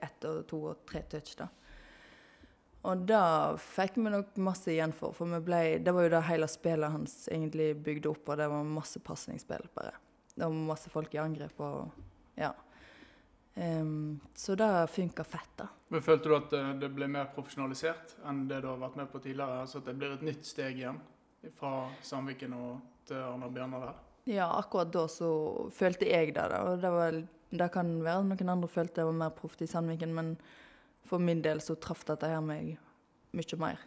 ett 0.00 0.24
og 0.24 0.44
to 0.48 0.60
og 0.72 0.84
tre 0.88 1.02
touch, 1.08 1.34
da. 1.38 1.48
Og 2.88 3.02
det 3.04 3.24
fikk 3.60 3.98
vi 3.98 4.08
nok 4.08 4.38
masse 4.40 4.70
igjen 4.72 4.94
for, 4.96 5.12
for 5.12 5.28
vi 5.28 5.40
ble, 5.44 5.60
det 5.84 5.92
var 5.92 6.06
jo 6.06 6.12
det 6.14 6.22
hele 6.30 6.48
spillet 6.48 6.94
hans 6.94 7.26
egentlig 7.28 7.74
bygde 7.84 8.08
opp, 8.08 8.24
og 8.24 8.40
det 8.40 8.46
var 8.48 8.64
masse 8.64 9.02
pasningsspill, 9.04 9.66
bare. 9.76 9.92
Det 10.32 10.46
var 10.46 10.56
masse 10.70 10.88
folk 10.92 11.12
i 11.12 11.20
angrep 11.20 11.60
og 11.60 11.90
ja. 12.40 12.54
Em, 13.54 14.20
så 14.34 14.54
det 14.54 14.86
funka 14.92 15.24
fett, 15.24 15.50
da. 15.56 15.66
Men 15.88 16.02
Følte 16.02 16.30
du 16.30 16.36
at 16.36 16.52
eh, 16.54 16.68
det 16.80 16.92
ble 16.94 17.08
mer 17.10 17.32
profesjonalisert 17.34 18.14
enn 18.28 18.44
det 18.48 18.60
du 18.62 18.68
har 18.70 18.78
vært 18.78 19.00
med 19.00 19.10
på 19.10 19.18
tidligere? 19.22 19.64
Altså 19.64 19.80
at 19.80 19.88
det 19.90 19.96
blir 19.98 20.14
et 20.14 20.22
nytt 20.24 20.46
steg 20.46 20.78
igjen 20.78 21.00
fra 21.58 21.88
Sandviken 22.06 22.54
og 22.54 22.80
til 23.08 23.18
Arna 23.18 23.50
Bjørnar 23.50 23.86
der? 23.88 24.00
Ja, 24.30 24.46
akkurat 24.58 24.92
da 24.94 25.06
så 25.10 25.30
følte 25.74 26.06
jeg 26.06 26.34
det, 26.36 26.46
da. 26.52 26.62
Og 26.68 26.82
det, 26.82 26.90
var, 26.94 27.16
det 27.50 27.70
kan 27.74 27.94
være 28.04 28.26
noen 28.28 28.52
andre 28.54 28.70
følte 28.70 29.02
jeg 29.02 29.10
var 29.10 29.22
mer 29.24 29.32
proft 29.34 29.64
i 29.64 29.68
Sandviken, 29.70 30.14
men 30.14 30.36
for 31.08 31.22
min 31.22 31.42
del 31.42 31.62
så 31.64 31.74
traff 31.80 32.04
dette 32.06 32.28
her 32.30 32.42
meg 32.44 32.76
mye 33.34 33.58
mer. 33.58 33.80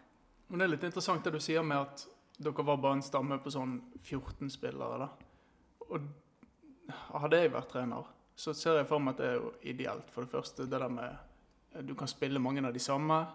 Men 0.50 0.60
det 0.60 0.66
er 0.66 0.74
litt 0.74 0.84
interessant 0.90 1.24
det 1.24 1.34
du 1.36 1.40
sier 1.42 1.64
med 1.66 1.86
at 1.86 2.04
dere 2.44 2.66
var 2.66 2.82
bare 2.82 3.00
en 3.00 3.06
stamme 3.06 3.38
på 3.40 3.54
sånn 3.54 3.78
14 4.02 4.52
spillere. 4.52 5.06
da. 5.06 5.10
Og 5.88 6.10
hadde 7.22 7.40
jeg 7.40 7.54
vært 7.54 7.72
trener, 7.72 8.10
så 8.36 8.54
ser 8.58 8.80
jeg 8.80 8.90
for 8.90 9.04
meg 9.04 9.16
at 9.16 9.22
det 9.22 9.30
er 9.30 9.40
jo 9.40 9.52
ideelt. 9.70 10.10
For 10.14 10.26
det 10.26 10.34
første 10.34 10.66
det 10.66 10.80
der 10.82 10.90
med 10.90 11.10
eh, 11.74 11.84
Du 11.86 11.94
kan 11.96 12.08
spille 12.08 12.40
mange 12.40 12.66
av 12.66 12.74
de 12.74 12.80
samme. 12.80 13.26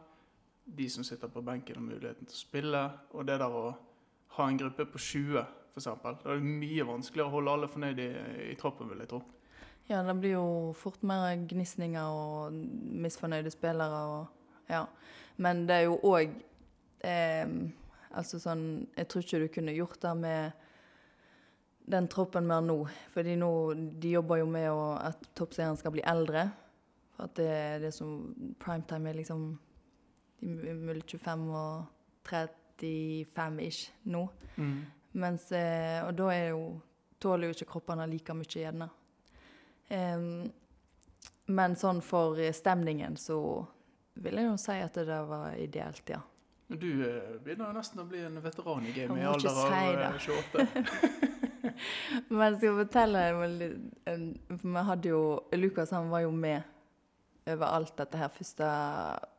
De 0.65 0.89
som 0.91 1.05
sitter 1.05 1.29
på 1.29 1.43
benken 1.43 1.77
har 1.77 1.85
muligheten 1.85 2.27
til 2.27 2.35
å 2.35 2.43
spille. 2.43 2.83
Og 3.15 3.27
det 3.27 3.39
der 3.41 3.55
å 3.55 3.71
ha 4.39 4.49
en 4.49 4.59
gruppe 4.59 4.87
på 4.87 4.99
20 4.99 5.45
f.eks. 5.79 5.89
Da 6.03 6.33
er 6.33 6.39
det 6.41 6.55
mye 6.63 6.87
vanskeligere 6.87 7.31
å 7.31 7.37
holde 7.37 7.55
alle 7.55 7.71
fornøyd 7.71 8.01
i, 8.03 8.09
i 8.53 8.57
troppen, 8.59 8.91
vil 8.91 9.03
jeg 9.05 9.11
tro. 9.13 9.23
Ja, 9.89 10.03
det 10.05 10.19
blir 10.21 10.35
jo 10.35 10.49
fort 10.77 11.03
mer 11.07 11.33
gnisninger 11.49 12.13
og 12.13 12.57
misfornøyde 13.05 13.55
spillere 13.55 14.03
og 14.17 14.35
Ja. 14.69 14.85
Men 15.41 15.67
det 15.69 15.75
er 15.75 15.85
jo 15.87 15.95
òg 16.05 16.33
eh, 17.07 17.49
Altså 18.11 18.41
sånn 18.43 18.89
Jeg 18.97 19.09
tror 19.09 19.23
ikke 19.23 19.39
du 19.39 19.49
kunne 19.55 19.77
gjort 19.77 20.01
det 20.03 20.15
med 20.19 20.65
den 21.89 22.09
troppen 22.13 22.49
vi 22.49 22.55
har 22.55 22.65
nå. 22.65 22.79
Fordi 23.15 23.37
nå 23.41 23.53
De 23.75 24.11
jobber 24.17 24.43
jo 24.43 24.49
med 24.51 24.69
å, 24.71 24.83
at 25.01 25.31
toppserien 25.39 25.79
skal 25.79 25.95
bli 25.95 26.05
eldre. 26.05 26.49
For 27.17 27.29
at 27.29 27.39
det 27.39 27.49
er 27.49 27.81
det 27.87 27.95
som 27.97 28.35
Primetime 28.61 29.11
er 29.11 29.19
liksom 29.23 29.49
de 30.39 30.69
er 30.71 30.77
mellom 30.79 31.03
25 31.03 31.49
og 31.51 31.87
35 32.29 33.59
ish 33.65 33.89
nå. 34.07 34.23
Mens, 35.19 35.49
eh, 35.53 35.99
og 36.05 36.13
da 36.15 36.29
er 36.31 36.49
jo, 36.53 36.63
tåler 37.19 37.49
jo 37.49 37.57
ikke 37.57 37.73
kroppene 37.73 38.07
like 38.07 38.37
mye 38.37 38.61
gjerne. 38.63 38.87
Um, 39.89 40.47
men 41.49 41.77
sånn 41.81 42.03
for 42.05 42.39
eh, 42.39 42.53
stemningen 42.53 43.17
så 43.19 43.39
vil 44.21 44.39
jeg 44.39 44.51
jo 44.51 44.57
si 44.61 44.77
at 44.85 44.99
det 45.09 45.21
var 45.31 45.57
ideelt, 45.57 46.05
ja. 46.13 46.21
Du 46.69 46.89
eh, 47.07 47.39
begynner 47.41 47.71
jo 47.71 47.79
nesten 47.79 48.03
å 48.03 48.07
bli 48.09 48.21
en 48.29 48.37
veteran 48.45 48.85
i 48.85 48.93
gamet 48.93 49.23
i 49.23 49.27
alder 49.31 49.49
av 49.49 49.73
si 49.73 49.83
eh, 49.89 50.01
det. 50.03 50.13
28. 50.29 51.35
Men 52.29 52.43
jeg 52.45 52.59
skal 52.59 52.77
fortelle 52.83 53.23
For 54.59 54.67
vi 54.75 54.85
hadde 54.91 55.13
jo 55.13 55.23
Lukas 55.57 55.95
han 55.97 56.11
var 56.13 56.25
jo 56.27 56.31
med 56.35 56.63
over 57.49 57.65
alt 57.65 57.95
dette 57.97 58.19
her 58.21 58.29
første 58.29 58.67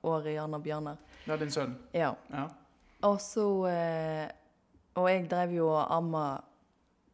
året 0.09 0.31
i 0.33 0.37
Arna 0.41 0.57
Bjørnar. 0.57 0.97
Det 1.25 1.33
er 1.35 1.41
din 1.43 1.51
sønn? 1.53 1.75
Ja. 1.93 2.15
Ja. 2.33 2.47
Og 3.05 3.19
så 3.21 3.45
eh, 3.69 4.27
Og 4.97 5.09
jeg 5.11 5.27
drev 5.31 5.53
jo 5.59 5.67
og 5.69 5.85
amma 5.93 6.23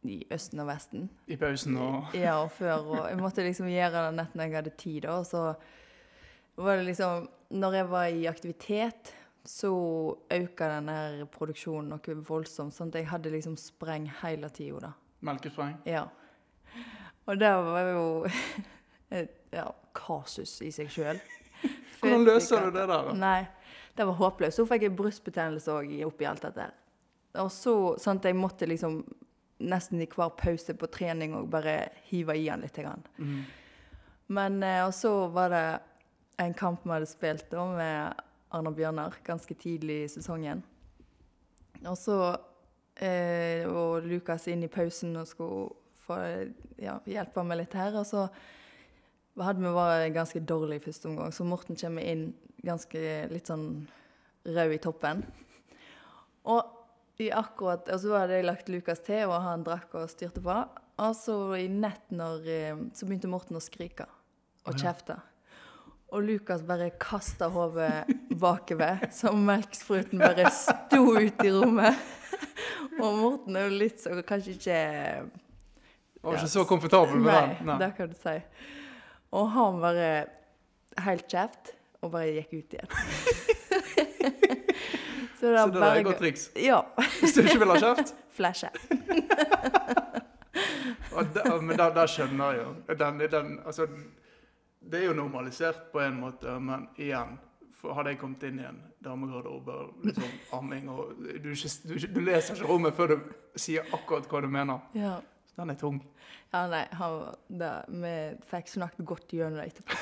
i 0.06 0.20
Østen 0.32 0.62
og 0.62 0.68
Vesten. 0.70 1.08
I 1.26 1.36
pausen 1.36 1.76
og 1.82 2.14
Ja, 2.14 2.38
og 2.42 2.52
før. 2.54 2.86
Og 2.94 3.08
jeg 3.10 3.18
måtte 3.20 3.44
liksom 3.44 3.68
gjøre 3.70 4.06
det 4.06 4.16
nett 4.20 4.34
når 4.38 4.44
jeg 4.48 4.56
hadde 4.60 4.74
tid. 4.78 5.00
da, 5.02 5.18
Og 5.18 5.26
så 5.26 5.42
var 6.56 6.76
det 6.76 6.86
liksom 6.88 7.28
Når 7.50 7.74
jeg 7.74 7.90
var 7.90 8.06
i 8.06 8.26
aktivitet, 8.26 9.12
så 9.46 9.70
økte 10.30 10.68
den 10.72 10.88
her 10.90 11.24
produksjonen 11.30 11.92
noe 11.94 12.14
voldsomt. 12.26 12.74
Sånn 12.74 12.88
at 12.90 12.96
jeg 12.98 13.10
hadde 13.12 13.30
liksom 13.30 13.56
spreng 13.60 14.08
hele 14.22 14.48
tida, 14.50 14.88
da. 14.88 14.92
Melkespreng. 15.26 15.76
Ja. 15.88 16.06
Og 17.26 17.40
det 17.40 17.50
var 17.50 17.90
jo 17.90 18.06
et 19.18 19.34
ja, 19.54 19.66
kasus 19.96 20.58
i 20.62 20.72
seg 20.74 20.90
sjøl. 20.92 21.20
Hvordan 22.00 22.26
løser 22.26 22.66
du 22.66 22.74
det 22.76 22.86
der? 22.86 23.10
da? 23.10 23.14
Nei, 23.18 23.40
det 23.96 24.06
var 24.08 24.18
håpløst. 24.20 24.60
Så 24.60 24.66
fikk 24.68 24.86
jeg 24.86 24.96
brystbetennelse 24.98 25.74
òg 25.74 25.94
oppi 26.06 26.28
alt 26.28 26.44
dette. 26.46 26.70
Og 27.42 27.50
så 27.52 27.76
sånn 28.00 28.20
at 28.20 28.28
jeg 28.30 28.38
måtte 28.38 28.68
liksom 28.68 29.00
nesten 29.66 30.02
i 30.04 30.08
hver 30.08 30.34
pause 30.36 30.74
på 30.76 30.88
trening 30.92 31.34
og 31.36 31.48
bare 31.52 31.78
hive 32.10 32.36
i 32.36 32.48
han 32.48 32.64
litt. 32.64 32.78
Mm. 33.16 33.44
Men 34.36 34.62
eh, 34.62 34.82
og 34.84 34.92
så 34.94 35.12
var 35.32 35.52
det 35.52 35.66
en 36.44 36.54
kamp 36.54 36.84
vi 36.84 36.92
hadde 36.92 37.08
spilt 37.08 37.48
da 37.50 37.64
med 37.70 38.24
Arne 38.56 38.72
Bjørnar 38.76 39.16
ganske 39.24 39.54
tidlig 39.56 40.02
i 40.04 40.10
sesongen. 40.12 40.62
Og 41.86 41.96
så 41.98 42.18
eh, 43.00 43.66
Og 43.68 44.06
Lukas 44.06 44.46
inn 44.48 44.64
i 44.66 44.72
pausen 44.72 45.16
og 45.16 45.28
skulle 45.30 45.68
få 46.06 46.20
ja, 46.80 46.98
hjelpe 47.08 47.44
meg 47.46 47.62
litt 47.62 47.76
her. 47.76 47.96
Og 47.98 48.06
så 48.08 48.26
hadde 49.42 49.62
vi 49.62 49.74
vært 49.74 50.14
ganske 50.16 50.42
dårlig 50.48 50.80
i 50.80 50.86
første 50.86 51.10
omgang, 51.10 51.34
så 51.34 51.44
Morten 51.44 51.76
kommer 51.76 52.06
inn 52.06 52.30
ganske 52.66 53.02
litt 53.30 53.50
sånn 53.50 53.68
rød 54.46 54.74
i 54.76 54.80
toppen. 54.82 55.22
Og 56.46 57.22
i 57.22 57.30
akkurat, 57.32 57.86
og 57.88 58.00
så 58.00 58.12
hadde 58.16 58.36
jeg 58.38 58.46
lagt 58.46 58.68
Lukas 58.72 59.00
til, 59.04 59.24
og 59.30 59.40
han 59.44 59.64
drakk 59.66 59.94
og 59.96 60.10
styrte 60.12 60.42
på. 60.44 60.56
Og 61.04 61.16
så 61.16 61.36
i 61.58 61.66
nett 61.68 62.12
når, 62.12 62.44
eh, 62.48 62.84
så 62.96 63.08
begynte 63.08 63.30
Morten 63.30 63.58
å 63.58 63.64
skrike 63.64 64.06
og 64.66 64.76
kjefte. 64.80 65.18
Og 66.14 66.22
Lukas 66.22 66.62
bare 66.62 66.92
kasta 67.02 67.48
hodet 67.52 68.06
bakover, 68.42 69.08
så 69.12 69.32
melkspruten 69.34 70.22
bare 70.22 70.50
sto 70.54 71.02
ut 71.16 71.44
i 71.44 71.52
rommet. 71.52 71.98
Og 73.00 73.16
Morten 73.18 73.56
er 73.56 73.66
jo 73.68 73.76
litt 73.80 74.00
så 74.00 74.14
kanskje 74.26 74.54
ikke 74.56 74.78
Var 76.22 76.32
Ja. 76.32 76.38
ikke 76.40 76.48
så 76.50 76.64
komfortabel 76.66 77.16
med 77.22 77.32
Nei, 77.32 77.56
den? 77.60 77.78
det 77.82 77.90
kan 77.96 78.08
du 78.10 78.14
si. 78.18 78.36
Og 79.36 79.50
han 79.52 79.80
bare 79.82 80.06
helt 81.04 81.26
kjeft, 81.30 81.74
og 82.02 82.10
bare 82.14 82.32
gikk 82.38 82.52
ut 82.56 82.74
igjen. 82.74 82.90
så 85.38 85.52
det 85.52 85.58
Så 85.60 85.70
det 85.70 85.82
er 85.82 86.00
et 86.00 86.04
godt 86.08 86.18
triks. 86.22 86.48
Ja. 86.56 86.80
Hvis 87.20 87.34
du 87.36 87.42
ikke 87.44 87.58
vil 87.62 87.68
ha 87.74 87.78
kjeft. 87.82 88.14
Flashe. 88.36 88.70
Men 91.62 91.76
da, 91.76 91.90
da 91.94 92.04
skjønner 92.10 92.52
jeg 92.56 92.62
jo. 92.64 92.70
Den, 93.00 93.18
den, 93.32 93.52
altså, 93.66 93.86
det 94.80 95.00
er 95.00 95.06
jo 95.10 95.14
normalisert 95.16 95.86
på 95.92 96.00
en 96.04 96.18
måte, 96.20 96.58
men 96.60 96.88
igjen 97.00 97.38
Hadde 97.94 98.10
jeg 98.14 98.20
kommet 98.20 98.42
inn 98.48 98.58
i 98.60 98.64
en 98.66 98.78
damegarderobe 99.04 99.72
og 99.72 99.86
liksom 100.06 100.30
amming 100.58 100.84
og 100.90 100.98
du, 101.20 101.26
du, 101.52 101.94
du 101.94 102.20
leser 102.24 102.54
ikke 102.56 102.70
rommet 102.70 102.92
før 102.96 103.06
du 103.14 103.18
sier 103.58 103.82
akkurat 103.94 104.26
hva 104.30 104.38
du 104.42 104.48
mener. 104.50 104.78
Ja. 104.96 105.16
Så 105.46 105.52
den 105.60 105.70
er 105.72 105.78
tung. 105.80 105.98
ja, 106.52 106.60
nei, 106.68 106.86
han, 106.98 107.12
det, 107.48 107.72
vi 107.88 108.14
fikk 108.50 108.66
snakket 108.74 109.06
godt 109.08 109.32
gjennom 109.32 109.58
det 109.60 109.66
etterpå. 109.70 109.94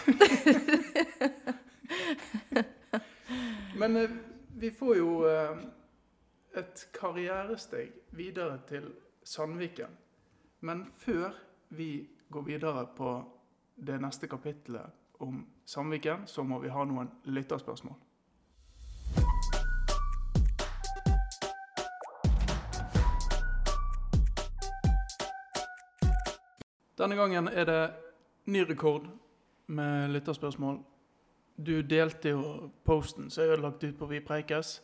Men 3.80 3.96
eh, 3.96 4.10
vi 4.56 4.70
får 4.70 4.96
jo 4.96 5.28
eh, 5.28 5.56
et 6.58 6.86
karrieresteg 6.94 7.92
videre 8.14 8.58
til 8.68 8.90
Sandviken. 9.24 9.90
Men 10.64 10.86
før 10.98 11.34
vi 11.74 12.06
går 12.30 12.42
videre 12.46 12.86
på 12.96 13.16
det 13.74 13.98
neste 14.00 14.28
kapittelet 14.30 14.86
om 15.24 15.42
Sandviken, 15.64 16.26
så 16.26 16.44
må 16.44 16.58
vi 16.60 16.68
ha 16.68 16.84
noen 16.84 17.10
lytterspørsmål. 17.24 17.96
Denne 26.98 27.16
gangen 27.16 27.48
er 27.48 27.64
det 27.64 27.80
ny 28.46 28.60
rekord 28.68 29.08
med 29.66 30.12
lytterspørsmål. 30.14 30.78
Du 31.56 31.82
delte 31.82 32.34
jo 32.34 32.70
posten 32.84 33.30
som 33.30 33.44
jeg 33.44 33.56
har 33.56 33.62
lagt 33.62 33.84
ut 33.84 33.98
på 33.98 34.06
Vi 34.06 34.20
preikes, 34.20 34.82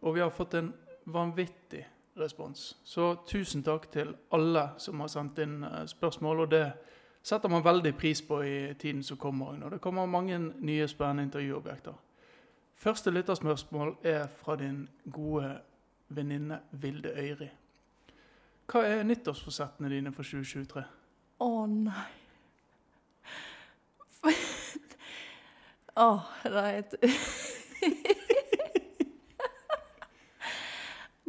og 0.00 0.14
vi 0.14 0.20
har 0.20 0.30
fått 0.30 0.54
en 0.54 0.72
vanvittig 1.04 1.84
respons. 2.16 2.76
Så 2.84 3.14
tusen 3.26 3.62
takk 3.62 3.90
til 3.92 4.14
alle 4.34 4.68
som 4.78 5.00
har 5.02 5.10
sendt 5.12 5.38
inn 5.42 5.62
eh, 5.64 5.84
spørsmål, 5.90 6.44
og 6.44 6.50
det 6.50 6.64
setter 7.24 7.48
man 7.48 7.64
veldig 7.64 7.94
pris 7.96 8.22
på 8.22 8.42
i 8.44 8.74
tiden 8.78 9.02
som 9.02 9.16
kommer. 9.16 9.64
Og 9.64 9.70
det 9.72 9.80
kommer 9.80 10.06
mange 10.06 10.38
nye 10.38 10.88
spennende 10.88 11.22
intervjuobjekter. 11.22 11.94
Første 12.76 13.10
lytterspørsmål 13.10 13.96
er 14.04 14.26
fra 14.26 14.56
din 14.56 14.88
gode 15.12 15.60
venninne 16.08 16.60
Vilde 16.70 17.08
Øyri. 17.16 17.48
Hva 18.68 18.82
er 18.88 19.02
nyttårsforsettene 19.04 19.88
dine 19.92 20.12
for 20.12 20.22
2023? 20.22 20.82
Å 21.44 21.66
nei. 21.68 22.04
Å, 26.04 26.18
det 26.44 26.62
er 26.64 26.78
et 26.80 26.94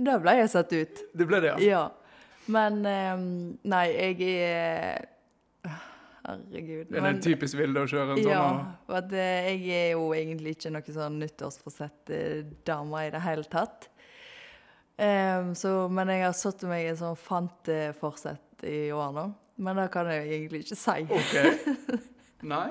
Da 0.06 0.18
ble 0.20 0.32
jeg 0.42 0.50
satt 0.52 0.72
ut. 0.76 1.04
Det 1.16 1.28
ble 1.28 1.40
det, 1.44 1.52
ja? 1.56 1.58
Ja. 1.64 1.84
Men 2.52 2.74
um, 2.86 3.60
Nei, 3.64 3.86
jeg 3.96 4.22
er 4.44 5.15
Herregud. 6.26 6.90
Men, 6.90 6.96
det 6.96 7.02
er 7.04 7.10
en 7.12 7.22
typisk 7.22 7.58
Vilde 7.60 7.84
å 7.86 7.90
kjøre 7.90 8.16
en 8.16 8.22
sånn? 8.24 8.32
ja, 8.32 8.46
for 8.88 9.18
eh, 9.20 9.50
jeg 9.54 9.76
er 9.78 9.92
jo 9.94 10.08
egentlig 10.18 10.56
ikke 10.56 10.72
noe 10.74 10.96
sånn 10.96 11.20
nyttårsforsett-dame 11.22 13.04
i 13.06 13.12
det 13.14 13.22
hele 13.26 13.46
tatt. 13.52 13.90
Um, 14.96 15.52
så, 15.60 15.74
men 15.92 16.10
jeg 16.14 16.24
har 16.24 16.36
satt 16.40 16.64
meg 16.70 16.88
en 16.88 16.98
sånn 17.02 17.18
fanteforsett 17.20 18.64
i 18.66 18.88
år 18.96 19.12
nå. 19.16 19.26
Men 19.62 19.80
det 19.80 19.90
kan 19.94 20.08
jeg 20.12 20.26
egentlig 20.30 20.66
ikke 20.66 20.78
si. 20.80 21.06
Ok. 21.16 22.00
Nei? 22.56 22.70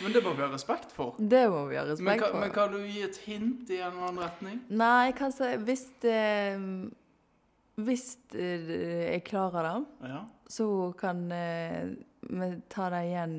Men 0.00 0.14
det 0.14 0.22
må 0.24 0.32
vi 0.32 0.40
ha 0.40 0.48
respekt 0.48 0.94
for. 0.94 1.18
Det 1.18 1.42
må 1.52 1.66
vi 1.68 1.76
ha 1.76 1.82
respekt 1.84 2.06
men, 2.08 2.22
for. 2.24 2.38
men 2.40 2.54
kan 2.54 2.72
du 2.72 2.78
gi 2.86 3.02
et 3.04 3.18
hint 3.26 3.68
i 3.70 3.82
en 3.82 3.90
eller 3.90 4.06
annen 4.08 4.22
retning? 4.24 4.62
Nei, 4.72 5.10
jeg 5.10 5.18
kan 5.18 5.34
si 5.34 5.50
hvis 5.66 5.84
Hvis 7.82 8.06
eh, 8.36 9.12
jeg 9.12 9.24
klarer 9.28 9.68
det, 9.68 10.08
Ja. 10.08 10.22
så 10.48 10.66
kan 10.98 11.26
eh, 11.32 11.92
vi 12.28 12.48
tar 12.68 12.94
det 12.94 13.02
igjen. 13.10 13.36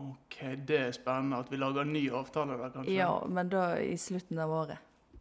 Ok, 0.00 0.36
det 0.66 0.78
er 0.78 0.92
spennende 0.96 1.42
at 1.42 1.50
vi 1.52 1.58
lager 1.60 1.84
en 1.84 1.92
ny 1.92 2.06
avtale 2.16 2.56
der, 2.56 2.72
kanskje? 2.72 2.94
Ja, 2.96 3.12
men 3.28 3.50
da 3.52 3.64
i 3.84 3.96
slutten 4.00 4.38
av 4.40 4.52
året. 4.62 4.78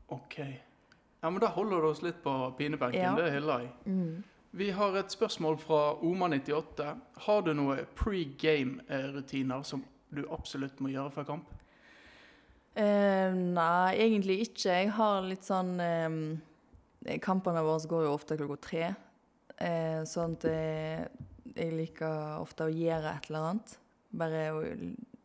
Ok. 0.07 0.39
Ja, 1.19 1.29
men 1.29 1.39
da 1.43 1.49
holder 1.51 1.81
du 1.81 1.87
oss 1.89 2.01
litt 2.01 2.21
på 2.23 2.33
pinebenken. 2.57 3.01
Ja. 3.01 3.15
Det 3.17 3.31
hyller 3.33 3.65
jeg. 3.65 3.73
Mm. 3.85 4.23
Vi 4.51 4.69
har 4.71 4.95
et 4.97 5.11
spørsmål 5.11 5.59
fra 5.61 5.81
Oma98. 6.01 6.93
Har 7.25 7.41
du 7.45 7.51
noe 7.53 7.83
pre-game-rutiner 7.99 9.65
som 9.67 9.83
du 10.15 10.23
absolutt 10.31 10.79
må 10.81 10.93
gjøre 10.93 11.11
før 11.13 11.27
kamp? 11.27 11.51
Uh, 12.79 13.35
nei, 13.35 13.99
egentlig 13.99 14.39
ikke. 14.47 14.71
Jeg 14.71 14.93
har 14.95 15.27
litt 15.27 15.43
sånn 15.43 15.73
eh, 15.83 17.17
Kampene 17.23 17.61
våre 17.65 17.89
går 17.91 18.05
jo 18.07 18.15
ofte 18.15 18.37
klokka 18.39 18.59
tre. 18.63 18.89
Uh, 19.59 20.01
sånn 20.07 20.37
at 20.39 20.47
jeg, 20.47 21.27
jeg 21.55 21.73
liker 21.75 22.39
ofte 22.39 22.67
å 22.67 22.73
gjøre 22.73 23.15
et 23.15 23.29
eller 23.29 23.51
annet. 23.51 23.77
Bare 24.19 24.45
å 24.55 24.63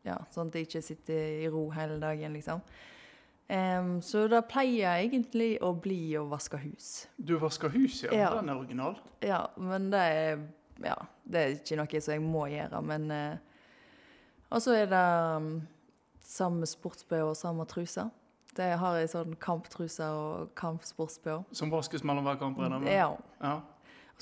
Ja, 0.04 0.18
sånn 0.28 0.50
at 0.50 0.58
jeg 0.58 0.66
ikke 0.66 0.82
sitter 0.84 1.38
i 1.40 1.46
ro 1.48 1.62
hele 1.72 1.96
dagen, 1.96 2.34
liksom. 2.36 2.60
Um, 3.48 4.02
så 4.04 4.26
da 4.28 4.42
pleier 4.44 4.82
jeg 4.82 5.08
egentlig 5.08 5.50
å 5.64 5.70
bli 5.76 6.14
å 6.16 6.26
vaske 6.28 6.56
hus. 6.60 7.06
Du 7.16 7.34
vasker 7.40 7.72
hus, 7.72 8.02
ja. 8.06 8.12
Ja. 8.12 8.30
Den 8.36 8.52
er 8.52 8.60
original. 8.60 8.98
Ja, 9.24 9.46
men 9.56 9.90
det 9.92 10.04
er 10.12 10.44
Ja, 10.82 10.96
det 11.22 11.40
er 11.40 11.52
ikke 11.54 11.76
noe 11.78 12.00
som 12.02 12.12
jeg 12.16 12.22
må 12.24 12.48
gjøre, 12.50 12.80
men 12.82 13.10
uh, 13.14 13.36
Og 14.50 14.62
så 14.64 14.74
er 14.74 14.88
det 14.90 15.02
um, 15.38 15.62
samme 16.20 16.66
sports-BH 16.66 17.28
og 17.28 17.36
samme 17.38 17.64
truse. 17.70 18.08
Det 18.56 18.70
har 18.78 18.96
jeg 18.98 19.10
sånn 19.10 19.36
kamptruse 19.42 20.06
og 20.14 20.50
kampsports-BH. 20.58 21.54
Som 21.54 21.72
vaskes 21.72 22.04
mellom 22.06 22.26
hver 22.26 22.38
kamp? 22.38 22.60
Ja. 22.86 23.08
ja. 23.42 23.54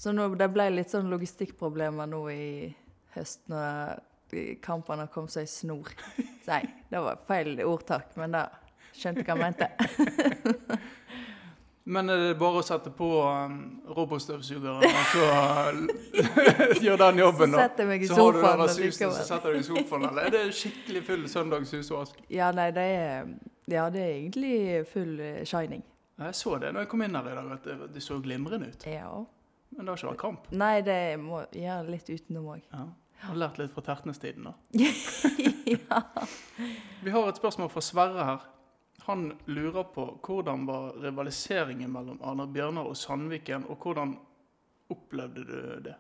Så 0.03 0.11
nå, 0.11 0.25
det 0.35 0.49
ble 0.51 0.65
litt 0.73 0.91
sånn 0.91 1.07
logistikkproblemer 1.13 2.09
nå 2.11 2.25
i 2.33 2.47
høst 3.15 3.45
når 3.53 4.01
kampene 4.65 5.05
kom 5.13 5.29
seg 5.31 5.47
i 5.47 5.51
snor. 5.51 5.93
Nei, 6.51 6.65
det 6.91 7.03
var 7.05 7.21
feil 7.29 7.61
ordtak, 7.63 8.17
men 8.19 8.35
det 8.35 8.49
skjønte 8.99 9.23
hva 9.23 9.37
jeg 9.37 9.45
mente. 9.45 9.71
Men 11.85 12.07
er 12.15 12.21
det 12.29 12.35
bare 12.39 12.61
å 12.61 12.63
sette 12.63 12.93
på 12.95 13.07
um, 13.27 13.55
robotstøvsugeren 13.91 14.85
og 14.87 15.09
så 15.11 15.25
gjøre 16.85 16.99
den 17.01 17.19
Så 17.19 17.25
jobben, 17.25 17.57
da? 17.57 17.65
i 17.67 18.07
Så 18.07 18.19
har 18.21 18.37
du 18.37 18.39
denne 18.45 18.69
susen, 18.71 19.11
så 19.17 19.25
setter 19.27 19.51
du 19.51 19.57
deg 19.57 19.65
i 19.65 19.67
sofaen. 19.67 20.07
Eller 20.13 20.29
er 20.29 20.37
det 20.37 20.43
skikkelig 20.61 21.03
full 21.09 21.25
søndags 21.33 21.75
husvask? 21.75 22.23
Ja, 22.31 22.53
nei, 22.55 22.69
det 22.71 22.87
er 22.87 23.27
Ja, 23.67 23.89
det 23.91 23.99
er 23.99 24.15
egentlig 24.15 24.55
full 24.93 25.19
eh, 25.19 25.43
shining. 25.43 25.83
Jeg 26.23 26.39
så 26.39 26.55
det 26.63 26.71
når 26.71 26.87
jeg 26.87 26.93
kom 26.95 27.03
inn 27.03 27.19
her 27.19 27.33
i 27.33 27.37
dag, 27.41 27.51
at 27.59 27.67
det, 27.67 27.79
det 27.97 28.07
så 28.07 28.23
glimrende 28.23 28.71
ut. 28.71 28.87
Ja. 28.87 29.11
Men 29.77 29.87
det 29.87 29.93
har 29.93 30.01
ikke 30.01 30.11
vært 30.13 30.23
kamp. 30.23 30.49
Nei, 30.53 30.75
det 30.85 30.99
må 31.21 31.45
gjøre 31.57 31.93
litt 31.93 32.11
utenom 32.13 32.51
òg. 32.55 32.67
Ja. 32.73 32.87
Har 33.23 33.39
lært 33.39 33.61
litt 33.61 33.71
fra 33.73 33.85
Tertnes-tiden, 33.87 34.49
da. 34.49 34.55
ja. 35.77 36.01
Vi 37.05 37.13
har 37.15 37.29
et 37.29 37.39
spørsmål 37.39 37.71
fra 37.71 37.83
Sverre 37.85 38.27
her. 38.27 38.49
Han 39.07 39.29
lurer 39.51 39.87
på 39.95 40.07
hvordan 40.23 40.67
var 40.67 40.97
rivaliseringen 41.03 41.91
mellom 41.91 42.21
Arne 42.23 42.47
Bjørnar 42.51 42.91
og 42.91 42.99
Sandviken, 42.99 43.67
og 43.71 43.83
hvordan 43.83 44.17
opplevde 44.93 45.47
du 45.47 45.57
det? 45.87 45.95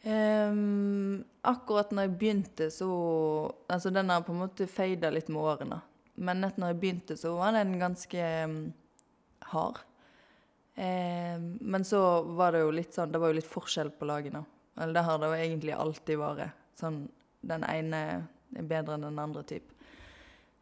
Um, 0.00 1.24
akkurat 1.44 1.90
når 1.92 2.06
jeg 2.06 2.16
begynte, 2.18 2.70
så 2.72 2.90
Altså, 3.68 3.90
den 3.90 4.10
har 4.10 4.22
på 4.24 4.32
en 4.32 4.42
måte 4.42 4.66
feida 4.66 5.10
litt 5.10 5.28
med 5.28 5.42
årene. 5.42 5.80
Men 6.14 6.40
nett 6.40 6.58
når 6.58 6.72
jeg 6.72 6.80
begynte, 6.80 7.16
så 7.16 7.34
var 7.36 7.52
den 7.56 7.78
ganske 7.78 8.26
um, 8.44 8.72
hard. 9.52 9.82
Ehm, 10.80 11.58
men 11.60 11.84
så 11.84 12.22
var 12.22 12.52
det 12.52 12.62
jo 12.62 12.70
litt 12.72 12.94
sånn 12.96 13.10
Det 13.12 13.20
var 13.20 13.28
jo 13.28 13.36
litt 13.36 13.48
forskjell 13.48 13.90
på 13.92 14.06
lagene. 14.08 14.40
Eller 14.80 14.96
det 14.96 15.04
har 15.04 15.18
det 15.20 15.28
jo 15.28 15.36
egentlig 15.36 15.74
alltid 15.76 16.20
vært. 16.20 16.54
Sånn 16.80 17.02
den 17.44 17.64
ene 17.68 18.00
er 18.56 18.68
bedre 18.68 18.96
enn 18.96 19.04
den 19.04 19.18
andre, 19.20 19.42
type. 19.44 19.74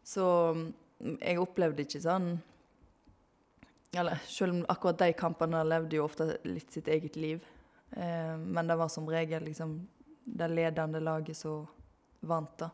Så 0.03 0.25
mm, 0.57 0.67
jeg 1.21 1.39
opplevde 1.43 1.85
ikke 1.85 2.01
sånn 2.03 2.33
Eller 3.95 4.19
selv 4.27 4.57
om 4.57 4.65
akkurat 4.75 4.99
de 5.05 5.13
kampene 5.19 5.63
levde 5.67 5.97
jo 6.01 6.09
ofte 6.09 6.33
litt 6.49 6.75
sitt 6.75 6.91
eget 6.91 7.17
liv. 7.17 7.45
Eh, 7.95 8.35
men 8.37 8.67
det 8.67 8.77
var 8.77 8.91
som 8.93 9.07
regel 9.09 9.47
liksom 9.47 9.79
det 10.29 10.49
ledende 10.51 11.01
laget 11.01 11.39
som 11.39 11.63
vant, 12.21 12.59
da. 12.59 12.69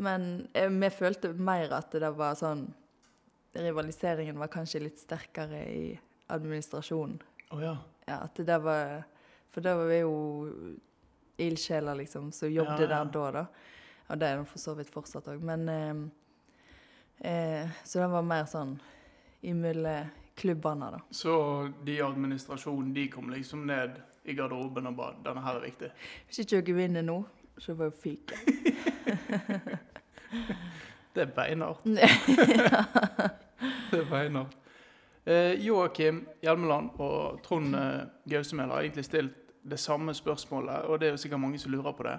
Men 0.00 0.46
eh, 0.54 0.70
vi 0.70 0.90
følte 0.94 1.34
mer 1.34 1.74
at 1.76 1.90
det 1.92 2.12
var 2.14 2.38
sånn 2.38 2.68
Rivaliseringen 3.50 4.38
var 4.38 4.46
kanskje 4.46 4.78
litt 4.84 5.00
sterkere 5.02 5.64
i 5.74 5.86
administrasjonen. 6.30 7.22
Oh, 7.50 7.62
ja. 7.62 7.76
Ja, 8.06 8.16
at 8.26 8.34
det 8.46 8.58
var 8.62 9.02
For 9.50 9.60
det 9.60 9.74
var 9.74 9.86
vi 9.90 9.98
jo 9.98 10.14
ildsjeler, 11.40 11.94
liksom, 11.98 12.30
som 12.32 12.52
jobbet 12.52 12.80
Ja, 12.80 12.82
ja. 12.82 12.88
der 13.04 13.04
da, 13.04 13.30
da. 13.30 13.46
Og 14.08 14.18
det 14.18 14.26
er 14.28 14.36
de 14.38 14.44
for 14.46 14.58
så 14.62 14.74
vidt 14.78 14.90
fortsatt 14.94 15.26
òg. 15.30 15.40
Men 15.42 15.68
eh, 15.68 15.94
eh, 17.30 17.68
Så 17.84 17.98
det 17.98 18.08
var 18.12 18.22
mer 18.22 18.44
sånn 18.50 18.76
imellom 19.42 20.06
klubbene, 20.40 20.90
da. 20.94 21.00
Så 21.10 21.32
de 21.84 21.92
i 21.98 22.02
administrasjonen, 22.02 22.94
de 22.94 23.08
kom 23.12 23.30
liksom 23.30 23.66
ned 23.66 23.90
i 24.24 24.34
garderoben 24.34 24.86
og 24.86 24.96
bare 24.96 25.14
'Denne 25.24 25.40
her 25.44 25.54
er 25.58 25.62
viktig'. 25.66 25.90
Hvis 26.26 26.38
ikke 26.38 26.60
dere 26.62 26.74
vinner 26.76 27.02
nå, 27.02 27.24
så 27.58 27.74
får 27.76 27.84
jeg 27.84 27.92
fyke. 27.92 28.34
Det 31.14 31.22
er 31.22 31.26
beinhardt. 31.34 31.84
Det 33.90 33.98
er 33.98 34.04
beinhardt. 34.10 34.56
Eh, 35.24 35.54
Joakim 35.60 36.24
Hjelmeland 36.40 36.96
og 37.02 37.42
Trond 37.44 37.76
eh, 37.76 38.02
Gausemel 38.24 38.70
har 38.72 38.84
egentlig 38.84 39.04
stilt 39.04 39.36
det 39.62 39.76
samme 39.76 40.14
spørsmålet, 40.16 40.86
og 40.88 41.00
det 41.00 41.08
er 41.08 41.16
jo 41.16 41.20
sikkert 41.20 41.42
mange 41.42 41.58
som 41.60 41.72
lurer 41.74 41.92
på 41.92 42.06
det. 42.06 42.16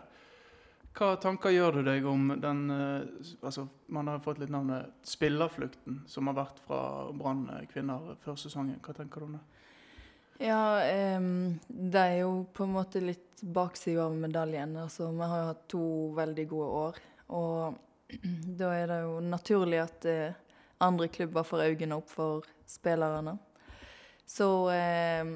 Hva 0.92 1.14
tanker 1.24 1.54
gjør 1.56 1.80
du 1.80 1.86
deg 1.88 2.06
om 2.08 2.34
den 2.44 2.66
eh, 2.76 3.28
altså, 3.42 3.68
Man 3.88 4.10
har 4.12 4.20
fått 4.24 4.42
litt 4.42 4.52
navnet 4.52 4.92
spillerflukten 5.08 6.02
som 6.12 6.28
har 6.28 6.36
vært 6.42 6.60
fra 6.66 6.82
Brann 7.16 7.46
eh, 7.54 7.66
kvinner 7.72 8.18
før 8.26 8.38
sesongen. 8.40 8.82
Hva 8.84 8.96
tenker 8.98 9.24
du 9.24 9.30
om 9.30 9.38
det? 9.38 9.46
Ja, 10.42 10.82
em, 10.84 11.60
det 11.70 12.02
er 12.02 12.18
jo 12.24 12.44
på 12.54 12.66
en 12.66 12.76
måte 12.76 13.02
litt 13.04 13.42
baksida 13.42 14.08
av 14.08 14.18
medaljen. 14.18 14.76
Altså, 14.82 15.12
vi 15.16 15.32
har 15.32 15.44
jo 15.44 15.50
hatt 15.52 15.66
to 15.72 15.86
veldig 16.18 16.46
gode 16.52 16.70
år. 16.82 17.02
Og 17.40 17.80
da 18.60 18.74
er 18.76 18.92
det 18.92 19.02
jo 19.06 19.18
naturlig 19.24 19.84
at 19.86 20.10
eh, 20.12 20.40
andre 20.82 21.08
klubber 21.14 21.48
får 21.48 21.66
øynene 21.70 21.98
opp 22.02 22.10
for 22.12 22.48
spillerne. 22.70 23.38
Så 24.26 24.48
eh, 24.74 25.34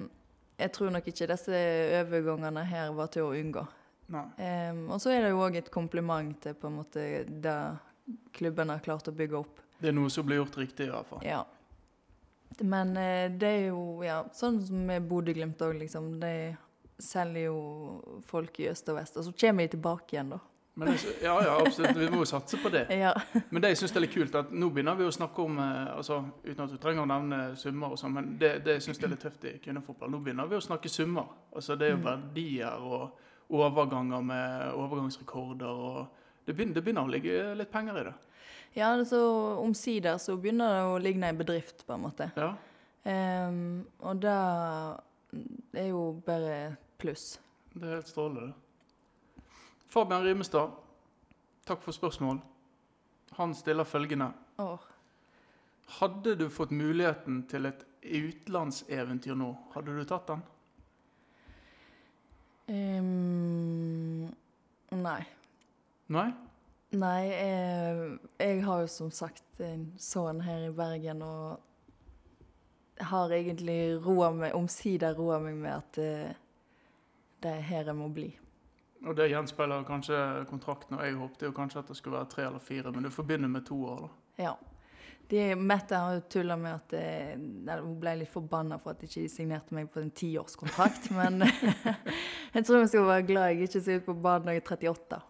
jeg 0.58 0.72
tror 0.76 0.94
nok 0.94 1.08
ikke 1.12 1.28
disse 1.30 1.64
overgangene 2.02 2.64
her 2.68 2.94
var 2.96 3.12
til 3.14 3.28
å 3.28 3.34
unngå. 3.36 3.66
Nei. 4.14 4.28
Og 4.86 5.00
så 5.02 5.16
er 5.16 5.24
det 5.26 5.32
jo 5.34 5.42
òg 5.42 5.56
et 5.58 5.72
kompliment 5.74 6.36
til 6.44 6.54
på 6.54 6.70
en 6.70 6.76
måte 6.78 7.02
det 7.26 7.56
klubben 8.32 8.70
har 8.70 8.84
klart 8.86 9.08
å 9.10 9.14
bygge 9.16 9.40
opp. 9.40 9.62
Det 9.80 9.90
er 9.92 9.96
noe 9.98 10.12
som 10.14 10.26
blir 10.28 10.40
gjort 10.40 10.58
riktig, 10.60 10.88
i 10.88 10.94
hvert 10.94 11.10
fall. 11.10 11.24
Ja. 11.26 11.42
Men 12.62 12.96
eh, 12.98 13.32
det 13.32 13.50
er 13.50 13.64
jo 13.74 14.04
ja, 14.06 14.22
sånn 14.36 14.62
som 14.64 14.86
med 14.88 15.08
Bodø-Glimt 15.10 15.62
òg, 15.66 15.76
liksom. 15.82 16.16
De 16.22 16.56
selger 17.02 17.50
jo 17.50 18.20
folk 18.28 18.62
i 18.64 18.70
øst 18.72 18.88
og 18.92 19.00
vest. 19.00 19.18
Og 19.20 19.28
så 19.28 19.34
kommer 19.36 19.66
de 19.66 19.76
tilbake 19.76 20.16
igjen, 20.16 20.36
da. 20.38 20.40
Men 20.78 20.90
det, 20.92 20.96
ja, 21.24 21.34
ja, 21.44 21.54
absolutt. 21.66 21.96
Vi 21.96 22.10
må 22.12 22.18
jo 22.24 22.26
satse 22.28 22.58
på 22.60 22.70
det. 22.74 22.82
Ja. 23.06 23.14
Men 23.50 23.62
det 23.64 23.70
jeg 23.72 23.78
synes 23.78 23.94
er 23.96 24.04
litt 24.04 24.14
kult, 24.14 24.36
at 24.36 24.50
nå 24.52 24.68
begynner 24.76 24.98
vi 25.00 25.06
å 25.08 25.14
snakke 25.16 25.40
om 25.46 25.58
eh, 25.64 25.94
altså, 25.96 26.18
Uten 26.44 26.66
at 26.66 26.74
du 26.74 26.78
trenger 26.84 27.06
å 27.06 27.08
nevne 27.08 27.40
summer, 27.56 27.94
og 27.96 28.00
sånn, 28.02 28.12
men 28.18 28.34
det, 28.42 28.50
det 28.66 28.76
jeg 28.80 28.84
synes 28.90 29.00
er 29.04 29.14
litt 29.14 29.24
tøft 29.24 29.46
i 29.48 29.54
kvinnefotball. 29.64 30.12
Nå 30.12 30.20
begynner 30.26 30.50
vi 30.52 30.58
å 30.60 30.66
snakke 30.66 30.92
summer. 30.92 31.30
Altså, 31.56 31.78
det 31.80 31.88
er 31.88 31.96
jo 31.96 32.02
Mm. 32.02 32.06
verdier 32.10 32.84
og 32.84 33.22
overganger 33.56 34.22
med 34.26 34.74
overgangsrekorder. 34.74 35.68
og 35.68 36.08
Det 36.46 36.56
begynner, 36.56 36.74
det 36.74 36.84
begynner 36.84 37.08
å 37.08 37.12
ligge 37.16 37.56
litt 37.56 37.72
penger 37.72 38.02
i 38.02 38.04
det. 38.10 38.14
ja, 38.76 38.90
altså 38.92 39.22
omsider 39.64 40.18
så 40.20 40.36
begynner 40.38 40.68
det 40.76 40.84
å 40.92 41.00
ligne 41.00 41.30
en 41.32 41.38
bedrift, 41.38 41.86
på 41.88 41.94
en 41.96 42.02
måte. 42.10 42.32
Ja, 42.36 42.54
Um, 43.06 43.86
og 44.02 44.18
det 44.24 44.32
er 45.78 45.90
jo 45.92 46.22
bare 46.26 46.76
pluss. 46.98 47.36
Det 47.76 47.84
er 47.86 48.00
helt 48.00 48.08
strålende. 48.10 48.54
Fabian 49.88 50.24
Rimestad, 50.24 50.74
takk 51.66 51.82
for 51.84 51.96
spørsmål. 51.96 52.40
Han 53.38 53.56
stiller 53.56 53.84
følgende. 53.84 54.32
Oh. 54.58 54.80
Hadde 56.00 56.36
du 56.36 56.50
fått 56.50 56.72
muligheten 56.72 57.44
til 57.50 57.70
et 57.70 57.86
utenlandseventyr 58.06 59.38
nå, 59.38 59.52
hadde 59.76 59.96
du 59.96 60.04
tatt 60.08 60.28
den? 60.32 60.44
Um, 62.66 64.26
nei. 64.90 65.22
Nei? 66.10 66.30
Nei, 66.96 67.22
jeg, 67.30 68.18
jeg 68.40 68.64
har 68.66 68.82
jo 68.86 68.90
som 68.90 69.12
sagt 69.14 69.62
en 69.62 69.88
sønn 70.02 70.42
her 70.46 70.68
i 70.70 70.74
Bergen, 70.74 71.22
og 71.26 71.60
har 73.10 73.34
egentlig 73.36 73.98
roa 74.06 74.32
meg, 74.34 74.56
omsider 74.56 75.16
roa 75.18 75.40
meg 75.44 75.58
med 75.60 75.74
at 75.74 76.00
eh, 76.02 76.36
det 77.44 77.52
er 77.52 77.66
her 77.68 77.92
jeg 77.92 77.98
må 78.00 78.08
bli. 78.14 78.30
Og 79.06 79.16
det 79.18 79.30
gjenspeiler 79.30 79.84
kanskje 79.86 80.22
kontrakten, 80.50 80.98
og 80.98 81.06
jeg 81.06 81.18
håpte 81.20 81.50
jo 81.50 81.56
kanskje 81.56 81.84
at 81.84 81.92
det 81.92 81.98
skulle 82.00 82.18
være 82.18 82.32
tre 82.32 82.48
eller 82.48 82.64
fire, 82.64 82.94
men 82.94 83.06
du 83.06 83.12
forbinder 83.14 83.52
med 83.52 83.68
to 83.68 83.78
år, 83.86 84.08
da. 84.08 84.10
Ja. 84.44 84.56
De, 85.28 85.56
Mette 85.56 85.98
har 85.98 86.14
jo 86.14 86.22
tulla 86.30 86.56
med 86.58 86.76
at 86.76 86.94
eh, 86.94 87.32
eller, 87.34 87.82
Hun 87.82 87.96
ble 87.98 88.12
litt 88.20 88.30
forbanna 88.30 88.78
for 88.78 88.94
at 88.94 89.02
de 89.02 89.08
ikke 89.10 89.32
signerte 89.32 89.74
meg 89.74 89.88
på 89.90 90.04
en 90.04 90.12
tiårskontrakt. 90.14 91.10
Men 91.18 91.42
jeg 92.54 92.66
tror 92.68 92.84
hun 92.84 92.92
skal 92.92 93.08
være 93.10 93.26
glad 93.26 93.48
jeg 93.54 93.70
ikke 93.70 93.82
ser 93.88 94.04
ut 94.04 94.06
på 94.06 94.18
banen 94.28 94.52
når 94.52 94.60
jeg 94.60 94.66
er 94.66 94.94
38. 94.94 95.22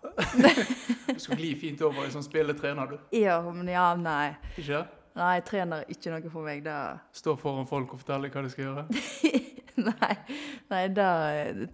Du 1.15 1.21
skal 1.21 1.39
gli 1.39 1.53
fint 1.55 1.79
over 1.85 2.03
i 2.03 2.11
sånn 2.11 2.25
spilletrener, 2.25 2.91
du. 2.91 3.15
Ja, 3.15 3.37
men 3.53 3.69
ja, 3.71 3.85
nei. 3.95 4.33
Ikke? 4.59 4.81
Nei, 5.15 5.37
trener 5.47 5.85
er 5.85 5.93
ikke 5.93 6.11
noe 6.11 6.31
for 6.33 6.43
meg. 6.43 6.65
Det 6.65 6.75
Stå 7.15 7.37
foran 7.39 7.69
folk 7.69 7.93
og 7.95 8.01
fortelle 8.01 8.31
hva 8.33 8.43
de 8.43 8.51
skal 8.51 8.65
gjøre. 8.65 9.44
Nei, 9.85 10.15
nei 10.71 10.81
da, 10.95 11.07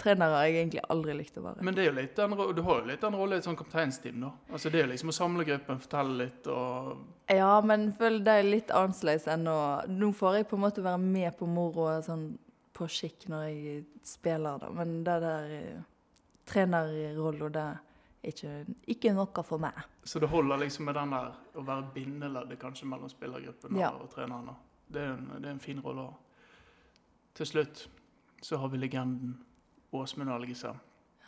trener 0.02 0.34
har 0.34 0.46
jeg 0.48 0.56
egentlig 0.62 0.82
aldri 0.90 1.14
likt 1.20 1.38
å 1.38 1.44
være. 1.46 1.64
Men 1.66 1.76
det 1.78 1.84
er 1.84 1.90
jo 1.92 1.96
litt 2.00 2.16
den, 2.18 2.36
du 2.56 2.62
har 2.66 2.80
jo 2.82 2.88
litt 2.90 3.02
den 3.06 3.18
rollen 3.20 3.38
i 3.38 3.42
et 3.42 3.48
sånt 3.48 3.60
kapteinsteam, 3.60 4.22
da. 4.24 4.32
Altså 4.52 4.72
Det 4.72 4.80
er 4.80 4.88
jo 4.88 4.92
liksom 4.94 5.12
å 5.14 5.18
samle 5.18 5.46
gruppen, 5.48 5.82
fortelle 5.84 6.18
litt 6.26 6.48
og 6.52 6.96
Ja, 7.32 7.52
men 7.62 7.92
føler 7.98 8.26
det 8.26 8.38
er 8.40 8.48
litt 8.50 8.74
annerledes 8.76 9.28
enn 9.32 9.46
å 9.52 9.60
Nå 9.92 10.12
får 10.18 10.40
jeg 10.40 10.50
på 10.50 10.58
en 10.58 10.66
måte 10.66 10.84
være 10.86 11.02
med 11.04 11.38
på 11.40 11.50
moroa 11.50 12.00
sånn 12.06 12.32
på 12.74 12.88
skikk 12.90 13.28
når 13.30 13.46
jeg 13.52 13.84
spiller, 14.08 14.58
da. 14.64 14.70
Men 14.74 15.04
det 15.06 15.18
der 15.22 15.52
eh, 15.60 15.82
trenerrollen, 16.50 17.52
det 17.54 17.66
ikke, 18.32 18.52
ikke 18.94 19.14
noe 19.18 19.44
for 19.46 19.62
meg. 19.62 19.78
Så 20.06 20.20
det 20.22 20.30
holder 20.32 20.62
liksom 20.62 20.86
med 20.90 20.98
den 20.98 21.14
der 21.16 21.32
å 21.58 21.64
være 21.66 21.88
bindeleddet 21.96 22.60
kanskje 22.62 22.90
mellom 22.90 23.10
spillergruppen 23.12 23.78
Ja. 23.80 23.92
og 23.98 24.10
treneren. 24.14 24.52
Det 24.92 25.02
er, 25.02 25.14
en, 25.16 25.30
det 25.42 25.48
er 25.48 25.54
en 25.56 25.64
fin 25.64 25.80
rolle 25.82 26.02
å 26.02 26.12
ha. 26.12 26.18
Til 27.42 27.48
slutt 27.50 27.80
så 28.46 28.58
har 28.62 28.70
vi 28.70 28.78
legenden 28.78 29.32
Åsmund 29.98 30.30
Algesen. 30.30 30.78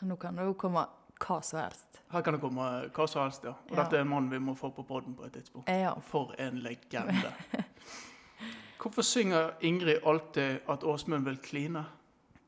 Nå 0.05 0.13
kan 0.21 0.35
det 0.37 0.43
jo 0.45 0.53
komme 0.53 0.83
hva 1.23 1.37
som 1.41 1.57
helst. 1.63 2.01
Her 2.13 2.21
kan 2.21 2.35
det 2.35 2.41
komme 2.43 2.67
hva 2.93 3.07
som 3.09 3.23
helst, 3.23 3.47
ja. 3.47 3.55
Og 3.65 3.71
Ja. 3.73 3.79
dette 3.81 3.97
er 3.97 4.01
en 4.05 4.09
mann 4.11 4.29
vi 4.29 4.37
må 4.37 4.53
få 4.55 4.69
på 4.75 4.83
podden 4.85 5.15
på 5.17 5.25
et 5.25 5.33
tidspunkt. 5.33 5.69
Ja. 5.73 5.95
For 6.05 6.35
en 6.37 6.59
legende. 6.61 7.33
Hvorfor 8.83 9.01
synger 9.01 9.55
Ingrid 9.61 10.03
alltid 10.05 10.59
at 10.69 10.83
Åsmund 10.83 11.25
vil 11.25 11.37
kline? 11.41 11.85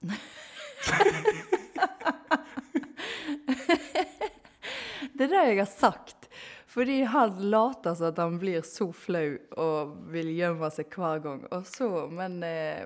Det 5.16 5.24
er 5.24 5.32
det 5.32 5.44
jeg 5.48 5.58
har 5.62 5.66
sagt. 5.72 6.30
Fordi 6.68 7.02
han 7.08 7.38
later 7.50 7.96
som 7.96 8.10
at 8.12 8.18
han 8.20 8.38
blir 8.42 8.62
så 8.68 8.90
flau 8.94 9.38
og 9.58 9.94
vil 10.12 10.28
gjemme 10.36 10.70
seg 10.76 10.92
hver 10.92 11.22
gang. 11.24 11.46
Så, 11.66 11.88
men 12.12 12.42
eh, 12.44 12.86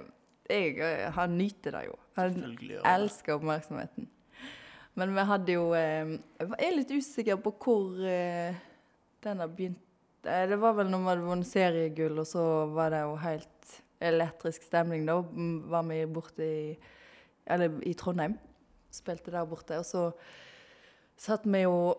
jeg, 0.49 0.79
eh, 0.79 1.11
han 1.15 1.37
nyter 1.37 1.71
det 1.77 1.83
jo. 1.87 1.97
Han 2.19 2.39
elsker 2.85 3.35
oppmerksomheten. 3.37 4.07
Men 4.99 5.13
vi 5.15 5.23
hadde 5.29 5.53
jo 5.53 5.67
eh, 5.77 6.15
Jeg 6.41 6.65
er 6.67 6.75
litt 6.75 6.89
usikker 6.91 7.37
på 7.43 7.53
hvor 7.63 8.01
eh, 8.09 8.55
den 9.23 9.39
har 9.45 9.47
begynt 9.47 9.85
Eh, 10.27 10.47
Det 10.51 10.57
var 10.59 10.73
vel 10.75 10.89
når 10.91 10.99
vi 10.99 11.07
hadde 11.13 11.23
vunnet 11.23 11.47
seriegull, 11.47 12.17
og 12.19 12.25
så 12.27 12.41
var 12.75 12.89
det 12.91 12.97
jo 13.05 13.13
helt 13.23 13.75
elektrisk 14.03 14.65
stemning. 14.67 15.05
Da 15.07 15.13
Mm, 15.21 15.69
var 15.71 15.83
vi 15.87 16.01
borte 16.05 16.43
i 16.43 16.77
Eller 17.47 17.79
i 17.87 17.93
Trondheim. 17.93 18.35
Spilte 18.91 19.31
der 19.31 19.45
borte. 19.47 19.77
Og 19.79 19.85
så 19.85 20.11
satt 21.17 21.45
vi 21.47 21.61
jo 21.63 21.95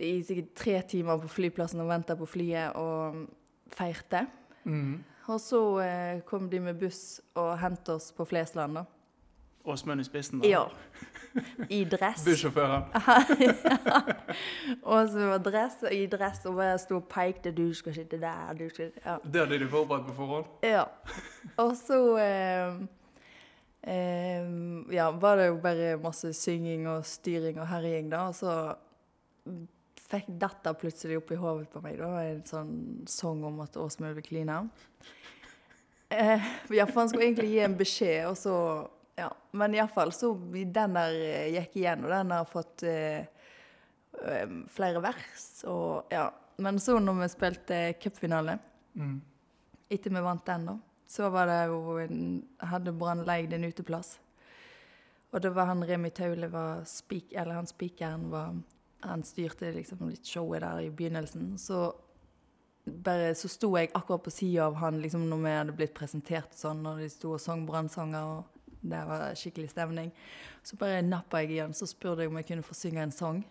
i 0.00 0.22
sikkert 0.22 0.54
tre 0.54 0.82
timer 0.82 1.18
på 1.18 1.28
flyplassen 1.28 1.80
og 1.82 1.88
venta 1.90 2.14
på 2.16 2.26
flyet 2.30 2.76
og 2.76 3.26
feirte. 3.74 4.26
Mhm. 4.64 5.02
Og 5.26 5.40
så 5.40 5.80
eh, 5.80 6.20
kom 6.26 6.48
de 6.50 6.60
med 6.60 6.74
buss 6.80 7.20
og 7.38 7.58
hentet 7.58 7.88
oss 7.94 8.12
på 8.12 8.24
Flesland, 8.24 8.74
da. 8.74 8.84
Åsmund 9.64 10.00
i 10.00 10.04
spissen? 10.04 10.40
da. 10.42 10.48
Ja. 10.48 10.64
I 11.70 11.84
dress. 11.84 12.24
Bussjåføren. 12.26 12.82
og 14.82 15.08
så 15.08 15.26
var 15.30 15.38
dress 15.38 15.76
i 15.92 16.06
dress 16.10 16.42
og 16.46 16.56
bare 16.58 16.78
sto 16.82 16.96
og 16.98 17.06
pekte 17.08 17.50
'Du 17.52 17.72
skal 17.74 17.94
sitte 17.94 18.16
der', 18.20 18.52
du 18.58 18.68
skal 18.68 18.90
Ja. 19.04 19.16
Det 19.24 19.40
hadde 19.40 19.58
de 19.58 19.68
forberedt 19.68 20.06
på 20.06 20.12
forhånd? 20.14 20.44
ja. 20.62 20.82
Og 21.56 21.76
så 21.76 22.16
eh, 22.18 22.74
eh, 23.94 24.48
Ja, 24.92 25.10
var 25.10 25.36
det 25.36 25.46
jo 25.46 25.56
bare 25.62 25.96
masse 25.96 26.32
synging 26.32 26.88
og 26.88 27.04
styring 27.06 27.60
og 27.60 27.68
herjing, 27.68 28.10
da. 28.12 28.18
Og 28.26 28.34
så 28.34 28.74
fikk 30.12 30.28
dette 30.42 30.72
plutselig 30.78 31.18
opp 31.18 31.32
i 31.32 31.38
hodet 31.40 31.68
på 31.72 31.82
meg, 31.84 31.98
da. 32.00 32.10
En 32.28 32.42
sånn 32.46 32.72
sang 33.10 33.42
om 33.48 33.60
at 33.64 33.76
Åsmund 33.80 34.14
vil 34.18 34.26
kline. 34.26 34.58
Eh, 36.12 36.50
ja, 36.76 36.84
for 36.86 37.00
han 37.02 37.08
skulle 37.08 37.24
egentlig 37.30 37.50
gi 37.54 37.62
en 37.64 37.78
beskjed, 37.78 38.26
og 38.30 38.36
så 38.36 38.56
Ja. 39.16 39.28
Men 39.52 39.74
iallfall 39.76 40.08
så 40.12 40.32
Den 40.50 40.94
der 40.96 41.12
eh, 41.12 41.50
gikk 41.52 41.76
igjen, 41.76 42.04
og 42.04 42.10
den 42.10 42.30
har 42.32 42.46
fått 42.48 42.82
eh, 42.88 43.26
eh, 44.24 44.54
flere 44.72 45.02
vers, 45.04 45.64
og 45.68 46.08
ja. 46.12 46.30
Men 46.58 46.78
så 46.80 46.98
når 47.00 47.20
vi 47.22 47.28
spilte 47.28 47.80
cupfinale 48.00 48.58
Mm. 48.94 49.20
etter 49.88 50.10
vi 50.10 50.20
vant 50.20 50.44
den, 50.46 50.66
da, 50.66 50.78
så 51.08 51.30
var 51.32 51.46
det 51.46 51.66
jo 51.70 51.96
en, 51.98 52.42
hadde 52.58 52.92
Brann 52.92 53.24
leid 53.24 53.52
en 53.52 53.64
uteplass. 53.64 54.18
Og 55.32 55.40
det 55.40 55.50
var 55.54 55.66
han 55.70 55.84
Remi 55.84 56.10
Taule 56.10 56.48
var 56.52 56.84
spik, 56.84 57.32
eller 57.32 57.54
han 57.54 57.66
spikeren 57.66 58.30
var 58.30 58.52
Han 59.02 59.22
styrte 59.26 59.72
liksom 59.74 60.08
litt 60.10 60.26
showet 60.26 60.62
der 60.62 60.80
i 60.86 60.90
begynnelsen. 60.90 61.56
Så 61.58 61.92
bare 62.86 63.32
så 63.38 63.48
sto 63.50 63.72
jeg 63.78 63.90
akkurat 63.94 64.22
på 64.24 64.30
sida 64.34 64.66
av 64.66 64.74
han 64.82 65.00
liksom 65.02 65.28
når 65.30 65.42
vi 65.44 65.54
hadde 65.56 65.74
blitt 65.78 65.94
presentert 65.94 66.54
sånn, 66.58 66.80
og 66.86 66.98
de 66.98 67.08
sto 67.10 67.34
og 67.36 67.40
sang 67.42 67.64
Brann-sanger, 67.66 68.36
og 68.38 68.78
det 68.82 69.02
var 69.06 69.34
skikkelig 69.38 69.70
stemning. 69.70 70.10
Så 70.66 70.76
bare 70.78 71.02
nappa 71.06 71.42
jeg 71.42 71.52
igjen, 71.56 71.74
så 71.74 71.86
spurte 71.86 72.24
jeg 72.24 72.30
om 72.32 72.38
jeg 72.40 72.48
kunne 72.48 72.66
få 72.66 72.74
synge 72.74 73.02
en 73.04 73.14
sang. 73.14 73.42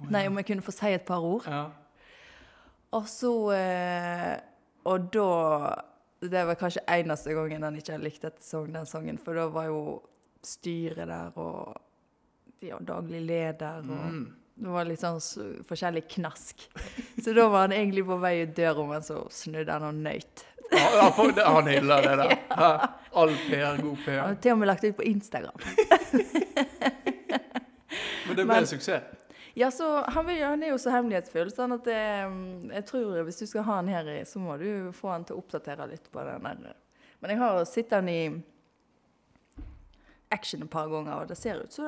Å, 0.00 0.08
Nei, 0.10 0.24
om 0.28 0.36
jeg 0.40 0.48
kunne 0.48 0.64
få 0.64 0.72
si 0.74 0.92
et 0.96 1.04
par 1.06 1.24
ord. 1.24 1.44
Ja. 1.46 1.66
Og 2.94 3.08
så 3.10 3.30
eh, 3.54 4.34
Og 4.86 5.08
da 5.14 5.28
Det 6.22 6.42
var 6.46 6.54
kanskje 6.58 6.82
eneste 6.88 7.34
gangen 7.34 7.62
han 7.66 7.76
ikke 7.76 7.92
hadde 7.96 8.04
likt 8.06 8.22
dette 8.22 8.42
sang, 8.42 8.68
den 8.72 8.86
sangen, 8.86 9.18
for 9.20 9.36
da 9.36 9.48
var 9.52 9.66
jo 9.68 9.80
styret 10.44 11.08
der 11.10 11.36
og 11.40 11.74
ja, 12.64 12.78
daglig 12.80 13.20
leder 13.26 13.82
og 13.84 14.08
Mm. 14.14 14.24
Det 14.54 14.70
var 14.70 14.86
litt 14.86 15.00
sånn 15.02 15.16
forskjellig 15.66 16.04
knask. 16.14 16.60
Så 17.24 17.32
da 17.34 17.48
var 17.50 17.64
han 17.66 17.72
egentlig 17.74 18.04
på 18.06 18.16
vei 18.22 18.36
ut 18.44 18.52
døra, 18.56 18.84
men 18.86 19.02
så 19.02 19.24
snudde 19.34 19.72
han 19.74 19.88
og 19.88 19.94
nøyt. 20.04 20.44
Ja, 20.70 21.08
for 21.14 21.34
han 21.42 21.66
hyller 21.70 22.06
det 22.06 22.14
der. 22.22 22.36
Ja. 22.54 22.70
All 23.14 23.30
PR, 23.48 23.76
god 23.82 23.98
Han 24.06 24.18
har 24.20 24.38
til 24.42 24.52
og 24.54 24.58
med 24.62 24.70
lagt 24.70 24.82
det 24.82 24.92
ut 24.94 24.96
på 24.98 25.06
Instagram. 25.06 25.58
Men 28.26 28.36
det 28.36 28.44
ble 28.44 28.54
Men- 28.54 28.66
suksess. 28.66 29.02
Ja, 29.56 29.68
så 29.70 29.86
han, 30.10 30.26
vil, 30.26 30.40
han 30.42 30.62
er 30.66 30.72
jo 30.72 30.78
så 30.82 30.90
hemmelighetsfull, 30.90 31.50
sånn 31.54 31.76
at 31.76 31.84
det, 31.86 31.98
jeg 32.74 32.84
tror 32.88 33.20
hvis 33.22 33.36
du 33.38 33.44
skal 33.46 33.62
ha 33.68 33.76
han 33.78 33.90
her, 33.92 34.08
i, 34.10 34.24
så 34.26 34.40
må 34.42 34.56
du 34.58 34.90
få 34.96 35.12
han 35.12 35.22
til 35.28 35.36
å 35.36 35.44
oppdatere 35.44 35.86
litt 35.92 36.08
på 36.10 36.24
den 36.26 36.42
der. 36.42 36.74
Men 37.22 37.30
jeg 37.30 37.38
har 37.38 37.60
sett 37.70 37.94
han 37.94 38.08
i 38.10 38.18
action 40.30 40.62
et 40.62 40.70
par 40.70 40.88
ganger, 40.88 41.12
og 41.12 41.28
det 41.28 41.36
ser 41.38 41.62
ut 41.64 41.72
som 41.72 41.84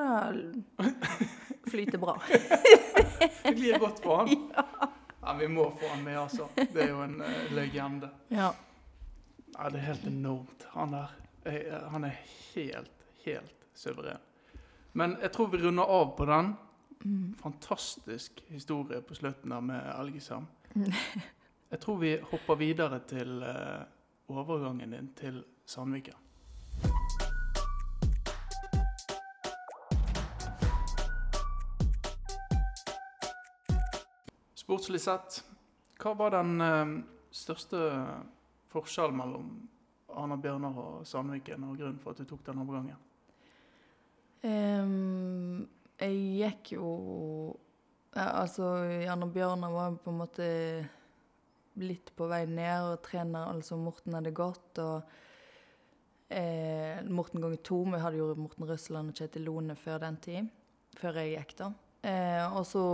det 0.76 1.70
flyter 1.70 1.98
bra. 1.98 2.16
Det 3.42 3.54
glir 3.56 3.78
godt 3.78 4.02
på 4.02 4.16
han. 4.16 4.36
Ja, 5.26 5.32
vi 5.34 5.48
må 5.50 5.64
få 5.74 5.88
han 5.90 6.04
med, 6.04 6.14
altså. 6.20 6.44
Det 6.54 6.84
er 6.84 6.92
jo 6.92 7.00
en 7.02 7.16
uh, 7.18 7.48
legende. 7.50 8.12
Ja. 8.30 8.52
Ja, 9.56 9.70
det 9.74 9.80
er 9.80 9.86
helt 9.88 10.04
enormt. 10.06 10.66
Han 10.70 10.92
der. 10.94 11.14
Jeg, 11.42 11.80
han 11.90 12.04
er 12.06 12.20
helt, 12.54 13.06
helt 13.24 13.66
suveren. 13.74 14.22
Men 14.92 15.16
jeg 15.18 15.32
tror 15.34 15.50
vi 15.50 15.58
runder 15.64 15.90
av 15.96 16.12
på 16.14 16.28
den. 16.30 16.52
Fantastisk 17.42 18.44
historie 18.54 19.00
på 19.02 19.18
slutten 19.18 19.50
der 19.50 19.66
med 19.66 19.90
Elgesam. 19.96 20.46
Jeg 20.76 21.80
tror 21.82 21.98
vi 21.98 22.14
hopper 22.30 22.62
videre 22.62 23.00
til 23.10 23.42
uh, 23.42 23.82
overgangen 24.30 24.94
din 24.94 25.10
til 25.18 25.42
Sandviken. 25.66 26.25
Sportslig 34.66 34.98
sett, 34.98 35.44
hva 36.02 36.12
var 36.18 36.32
den 36.34 36.56
eh, 36.58 36.94
største 37.30 37.78
forskjellen 38.72 39.14
mellom 39.14 39.52
Arna 40.10 40.34
Bjørnar 40.42 40.80
og 40.82 41.04
Sandviken, 41.06 41.68
og 41.68 41.78
grunnen 41.78 42.00
for 42.02 42.10
at 42.10 42.18
du 42.18 42.26
tok 42.26 42.42
den 42.48 42.64
overgangen? 42.64 42.98
Um, 44.42 45.62
jeg 45.98 46.18
gikk 46.40 46.74
jo 46.76 46.90
Altså, 48.16 48.64
Arna 49.12 49.26
Bjørnar 49.28 49.72
var 49.74 49.96
på 50.00 50.08
en 50.08 50.20
måte 50.22 50.46
litt 51.76 52.10
på 52.16 52.26
vei 52.30 52.46
ned, 52.48 52.88
og 52.88 53.02
trener 53.04 53.50
altså 53.52 53.76
Morten 53.76 54.16
hadde 54.16 54.32
gått, 54.34 54.80
og 54.80 55.04
eh, 56.32 57.02
Morten 57.06 57.44
ganger 57.44 57.60
to. 57.60 57.82
Vi 57.92 58.00
hadde 58.00 58.22
jo 58.22 58.30
Morten 58.40 58.66
Røsland 58.66 59.12
og 59.12 59.20
Kjetil 59.20 59.44
Lone 59.46 59.76
før 59.76 60.00
den 60.06 60.16
tid. 60.24 60.48
Før 60.96 61.20
jeg 61.20 61.36
gikk, 61.36 61.58
da. 61.60 61.74
Eh, 62.06 62.56
og 62.56 62.66
så 62.66 62.84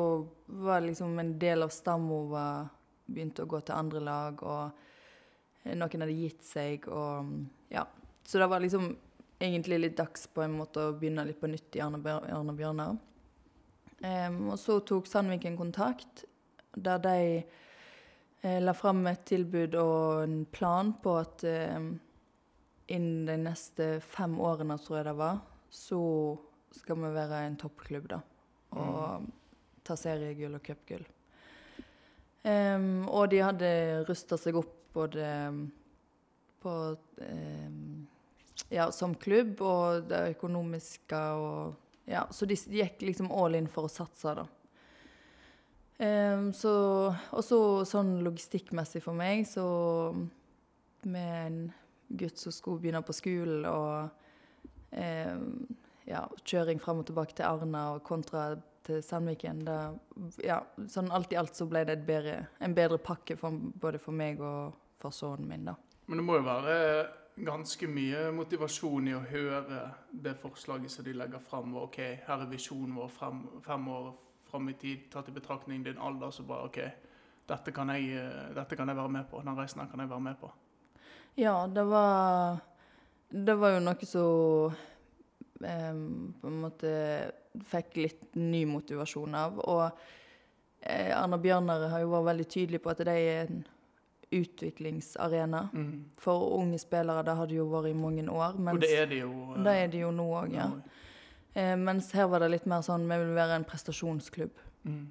var 0.47 0.81
liksom 0.81 1.19
en 1.19 1.35
del 1.39 1.67
av 1.67 1.69
stammo 1.75 2.23
var 2.31 2.71
begynte 3.13 3.45
å 3.45 3.51
gå 3.51 3.61
til 3.61 3.77
andre 3.77 4.03
lag, 4.05 4.43
og 4.43 5.65
eh, 5.65 5.75
noen 5.77 6.05
hadde 6.05 6.17
gitt 6.17 6.45
seg, 6.47 6.89
og 6.89 7.73
ja. 7.73 7.85
Så 8.25 8.39
det 8.41 8.49
var 8.49 8.63
liksom 8.63 8.93
egentlig 9.43 9.81
litt 9.83 9.97
dags 9.99 10.29
på 10.31 10.45
en 10.45 10.55
måte 10.55 10.87
å 10.87 10.95
begynne 10.97 11.27
litt 11.27 11.41
på 11.43 11.51
nytt 11.51 11.77
i 11.77 11.83
Arne, 11.83 12.55
Bjørnar. 12.57 12.97
Eh, 14.01 14.31
og 14.31 14.57
så 14.61 14.79
tok 14.87 15.11
Sandviken 15.11 15.59
kontakt, 15.59 16.25
der 16.73 17.03
de 17.03 17.19
eh, 17.43 18.61
la 18.63 18.73
fram 18.73 19.05
et 19.11 19.27
tilbud 19.29 19.77
og 19.77 20.23
en 20.25 20.41
plan 20.49 20.95
på 21.03 21.19
at 21.21 21.45
innen 22.93 23.27
de 23.29 23.37
neste 23.45 23.93
fem 24.05 24.39
årene, 24.41 24.79
tror 24.81 25.01
jeg 25.01 25.11
det 25.11 25.19
var, 25.21 25.43
så 25.73 26.03
skal 26.73 27.03
vi 27.03 27.13
være 27.13 27.47
en 27.47 27.59
toppklubb, 27.61 28.09
da. 28.09 28.23
Og 28.79 29.27
ta 29.87 29.97
seriegull 29.99 30.57
og 30.57 30.64
cupgull. 30.64 31.05
Um, 32.43 33.05
og 33.07 33.29
de 33.31 33.39
hadde 33.43 33.68
rusta 34.09 34.39
seg 34.41 34.57
opp 34.59 34.79
både 34.95 35.27
på 36.62 36.73
um, 36.97 38.09
Ja, 38.73 38.89
som 38.93 39.14
klubb 39.14 39.61
og 39.62 40.09
det 40.11 40.25
økonomiske 40.35 41.20
og 41.39 41.79
Ja, 42.11 42.25
så 42.35 42.49
de 42.51 42.57
gikk 42.59 43.05
liksom 43.07 43.31
all 43.31 43.55
in 43.55 43.68
for 43.70 43.87
å 43.87 43.93
satse, 43.93 44.35
da. 44.35 44.47
Um, 46.03 46.51
så 46.51 46.73
Og 47.31 47.45
så 47.47 47.61
sånn 47.87 48.16
logistikkmessig 48.27 49.05
for 49.05 49.14
meg, 49.14 49.47
så 49.47 49.66
med 51.07 51.47
en 51.47 51.62
gutt 52.18 52.39
som 52.39 52.55
skulle 52.55 52.83
begynne 52.83 53.05
på 53.07 53.14
skolen, 53.14 53.64
og 53.66 54.11
em, 54.99 55.62
ja, 56.13 56.27
kjøring 56.45 56.83
fram 56.83 57.01
og 57.03 57.09
tilbake 57.09 57.37
til 57.39 57.49
Arna 57.49 57.87
og 57.97 58.05
kontra 58.07 58.53
til 58.87 59.03
Sandviken, 59.05 59.63
da, 59.67 59.79
ja, 60.43 60.59
sånn 60.91 61.13
alt 61.15 61.33
i 61.33 61.39
alt 61.39 61.57
så 61.57 61.69
ble 61.71 61.85
det 61.87 62.01
et 62.01 62.07
bedre, 62.07 62.37
en 62.61 62.75
bedre 62.75 62.99
pakke 63.03 63.37
for, 63.39 63.55
både 63.55 64.01
for 64.03 64.17
meg 64.17 64.43
og 64.43 64.75
for 65.03 65.15
sønnen 65.15 65.49
min, 65.49 65.69
da. 65.71 65.77
Men 66.11 66.19
det 66.19 66.27
må 66.27 66.39
jo 66.41 66.47
være 66.47 66.77
ganske 67.43 67.89
mye 67.89 68.27
motivasjon 68.37 69.09
i 69.09 69.15
å 69.17 69.23
høre 69.25 69.85
det 70.11 70.35
forslaget 70.41 70.93
som 70.93 71.07
de 71.07 71.15
legger 71.17 71.41
fram. 71.41 71.77
OK, 71.81 72.01
her 72.27 72.43
er 72.45 72.51
visjonen 72.51 72.99
vår 72.99 73.15
fem, 73.15 73.41
fem 73.65 73.89
år 73.89 74.11
fram 74.51 74.69
i 74.69 74.77
tid, 74.77 75.07
tatt 75.13 75.31
i 75.31 75.37
betraktning 75.37 75.85
din 75.87 76.01
alder, 76.03 76.35
så 76.35 76.45
bare 76.45 76.69
OK, 76.69 76.81
dette 77.49 77.75
kan, 77.75 77.95
jeg, 77.97 78.19
dette 78.57 78.77
kan 78.79 78.91
jeg 78.91 78.99
være 78.99 79.15
med 79.17 79.31
på. 79.31 79.41
Den 79.47 79.57
reisen 79.59 79.81
her 79.83 79.89
kan 79.91 80.03
jeg 80.03 80.11
være 80.11 80.27
med 80.27 80.39
på. 80.43 80.53
Ja, 81.41 81.67
det 81.67 81.85
var 81.89 82.61
Det 83.33 83.55
var 83.57 83.71
jo 83.73 83.79
noe 83.81 84.07
som 84.07 84.75
på 85.63 86.49
en 86.51 86.61
måte 86.63 86.91
fikk 87.71 87.97
litt 88.01 88.35
ny 88.39 88.65
motivasjon 88.67 89.35
av. 89.39 89.59
Og 89.69 89.85
eh, 90.83 91.13
Arna 91.17 91.39
Bjørnar 91.39 91.89
har 91.93 92.03
jo 92.05 92.11
vært 92.13 92.29
veldig 92.33 92.49
tydelig 92.51 92.83
på 92.83 92.91
at 92.93 93.05
de 93.07 93.15
er 93.15 93.47
en 93.47 93.63
utviklingsarena 94.33 95.69
Mm. 95.73 96.05
for 96.17 96.59
unge 96.59 96.79
spillere. 96.81 97.23
Det 97.25 97.35
har 97.37 97.47
det 97.47 97.57
jo 97.57 97.67
vært 97.69 97.91
i 97.91 97.95
mange 97.95 98.25
år. 98.29 98.57
Mens, 98.59 98.75
Og 98.75 98.81
det 98.81 98.99
er 98.99 99.07
det 99.07 99.19
jo. 99.21 99.31
Uh, 99.31 99.63
det 99.65 99.75
er 99.77 99.89
det 99.89 100.01
jo 100.01 100.11
nå 100.11 100.29
òg, 100.43 100.53
ja. 100.55 100.71
Eh, 101.55 101.77
mens 101.77 102.11
her 102.13 102.27
var 102.27 102.41
det 102.41 102.51
litt 102.51 102.67
mer 102.67 102.81
sånn 102.81 103.05
vi 103.09 103.19
vil 103.19 103.35
være 103.37 103.57
en 103.61 103.65
prestasjonsklubb. 103.69 104.55
Mm. 104.85 105.07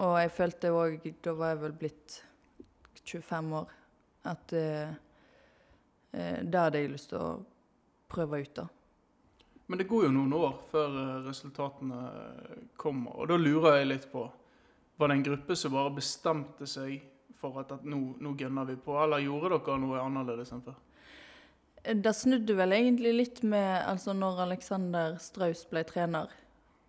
Og 0.00 0.18
jeg 0.20 0.30
følte 0.30 0.70
òg 0.72 1.14
Da 1.22 1.32
var 1.34 1.48
jeg 1.54 1.58
vel 1.62 1.72
blitt 1.72 2.22
25 3.04 3.52
år. 3.52 3.66
At 4.24 4.52
eh, 4.52 4.92
eh, 6.12 6.42
det 6.44 6.60
hadde 6.60 6.78
jeg 6.82 6.90
lyst 6.92 7.08
til 7.08 7.18
å 7.18 7.44
prøve 8.08 8.42
ut, 8.42 8.54
da. 8.54 8.66
Men 9.70 9.78
det 9.78 9.86
går 9.86 10.08
jo 10.08 10.10
noen 10.10 10.32
år 10.34 10.54
før 10.66 10.94
eh, 10.98 11.16
resultatene 11.28 11.98
kommer, 12.74 13.14
og 13.14 13.28
da 13.30 13.36
lurer 13.38 13.76
jeg 13.78 13.86
litt 13.86 14.06
på 14.10 14.24
Var 14.98 15.08
det 15.08 15.16
en 15.16 15.26
gruppe 15.28 15.56
som 15.56 15.76
bare 15.76 15.92
bestemte 15.94 16.66
seg 16.66 16.96
for 17.38 17.60
at, 17.62 17.70
at 17.76 17.84
nå, 17.86 18.00
nå 18.18 18.32
gunner 18.34 18.66
vi 18.66 18.74
på, 18.82 18.96
eller 18.98 19.22
gjorde 19.22 19.52
dere 19.54 19.76
noe 19.78 20.00
annerledes 20.02 20.50
enn 20.52 20.64
før? 20.64 20.74
Det 22.02 22.12
snudde 22.18 22.56
vel 22.58 22.74
egentlig 22.76 23.12
litt 23.14 23.38
med 23.46 23.86
altså 23.86 24.12
når 24.12 24.42
Alexander 24.48 25.14
Straus 25.22 25.62
ble 25.70 25.84
trener. 25.86 26.34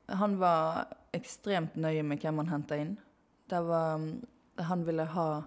Han 0.09 0.39
var 0.41 0.89
ekstremt 1.15 1.77
nøye 1.77 2.01
med 2.03 2.19
hvem 2.25 2.41
han 2.41 2.49
henta 2.49 2.79
inn. 2.81 2.95
Det 3.45 3.61
var 3.67 4.01
mm, 4.01 4.09
Han 4.67 4.83
ville 4.85 5.05
ha 5.05 5.43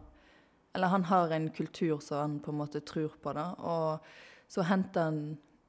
Eller 0.74 0.86
han 0.94 1.04
har 1.04 1.30
en 1.30 1.50
kultur 1.50 1.98
som 1.98 2.18
han 2.18 2.38
på 2.40 2.50
en 2.50 2.62
måte 2.62 2.80
tror 2.80 3.12
på, 3.22 3.32
da. 3.32 3.50
Og 3.58 4.06
så 4.48 4.62
henta 4.70 5.10
han 5.10 5.20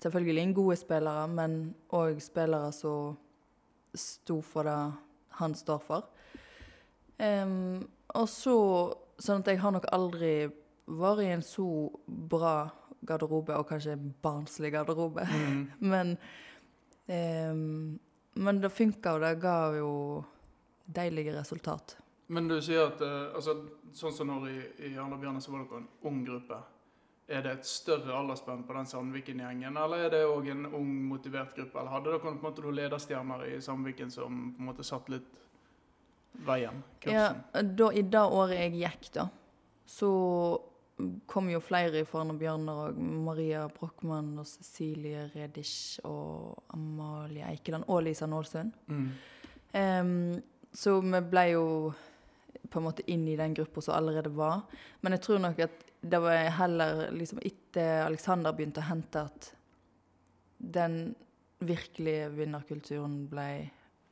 selvfølgelig 0.04 0.56
gode 0.56 0.78
spillere, 0.80 1.28
men 1.28 1.60
òg 1.96 2.22
spillere 2.24 2.72
som 2.76 3.16
sto 3.96 4.42
for 4.44 4.68
det 4.68 4.80
han 5.40 5.56
står 5.56 5.82
for. 5.84 6.08
Um, 7.20 7.86
og 8.16 8.30
så 8.30 8.60
Sånn 9.16 9.40
at 9.40 9.48
jeg 9.48 9.62
har 9.62 9.72
nok 9.72 9.86
aldri 9.96 10.50
vært 10.92 11.22
i 11.24 11.30
en 11.32 11.44
så 11.46 11.66
bra 12.06 12.66
garderobe, 13.08 13.56
og 13.56 13.70
kanskje 13.70 13.94
en 13.96 14.10
barnslig 14.20 14.74
garderobe. 14.74 15.24
Mm. 15.24 15.62
Men, 15.94 16.18
um, 17.08 18.00
men 18.36 18.60
det 18.60 18.74
funka, 18.76 19.14
og 19.16 19.24
det 19.24 19.38
ga 19.40 19.56
jo 19.78 19.92
deilige 20.86 21.32
resultat. 21.38 21.96
Men 22.28 22.50
du 22.50 22.58
sier 22.60 22.90
at 22.90 23.02
eh, 23.06 23.36
altså, 23.38 23.54
sånn 23.96 24.16
som 24.18 24.28
når 24.28 24.48
i, 24.50 24.58
i 24.90 24.96
Arne 25.00 25.16
Bjørne 25.22 25.40
så 25.40 25.54
var 25.54 25.64
dere 25.64 25.84
en 25.84 25.88
ung 26.10 26.18
gruppe. 26.26 26.58
Er 27.28 27.42
det 27.42 27.52
et 27.56 27.66
større 27.66 28.14
aldersspenn 28.14 28.64
på 28.68 28.74
den 28.78 28.86
Sandviken-gjengen, 28.86 29.78
eller 29.82 30.04
er 30.06 30.12
det 30.14 30.20
òg 30.30 30.52
en 30.52 30.68
ung, 30.68 30.92
motivert 31.10 31.56
gruppe? 31.58 31.80
Eller 31.80 31.90
hadde 31.96 32.12
dere 32.12 32.22
på 32.22 32.30
en 32.30 32.38
måte 32.44 32.62
noen 32.62 32.78
lederstjerner 32.78 33.48
i 33.50 33.56
Sandviken 33.66 34.12
som 34.14 34.52
på 34.54 34.62
en 34.62 34.70
måte 34.70 34.86
satt 34.86 35.10
litt 35.10 35.42
veien, 36.46 36.84
Ja, 37.08 37.32
kursen? 37.32 37.76
da, 37.80 37.90
I 37.92 38.02
det 38.02 38.22
året 38.22 38.60
jeg 38.60 38.76
gikk, 38.84 39.10
da, 39.16 39.30
så 39.90 40.10
kom 41.28 41.50
jo 41.50 41.60
flere 41.64 42.06
fra 42.08 42.22
Arne 42.22 42.36
Bjørnar 42.40 42.92
og 42.92 43.00
Maria 43.00 43.66
Brochmann 43.74 44.38
og 44.40 44.46
Cecilie 44.48 45.26
Redisch 45.34 46.00
og 46.08 46.62
Amalie 46.76 47.48
Eikeland 47.50 47.88
og 47.88 48.04
Lisa 48.06 48.28
Nålsund. 48.30 48.72
Mm. 48.88 49.10
Um, 49.74 50.44
så 50.72 51.00
vi 51.02 51.22
ble 51.32 51.48
jo 51.56 51.66
på 52.70 52.80
en 52.80 52.86
måte 52.88 53.04
inn 53.12 53.28
i 53.28 53.36
den 53.40 53.54
gruppa 53.58 53.82
som 53.82 53.98
allerede 53.98 54.32
var. 54.36 54.64
Men 55.02 55.18
jeg 55.18 55.26
tror 55.26 55.44
nok 55.44 55.60
at 55.68 55.85
det 56.10 56.20
var 56.20 56.34
heller 56.34 57.12
liksom 57.12 57.40
etter 57.42 58.06
Alexander 58.06 58.54
begynte 58.54 58.84
å 58.84 58.90
hente, 58.90 59.24
at 59.26 59.48
den 60.58 61.16
virkelige 61.66 62.30
vinnerkulturen 62.36 63.24
ble 63.32 63.48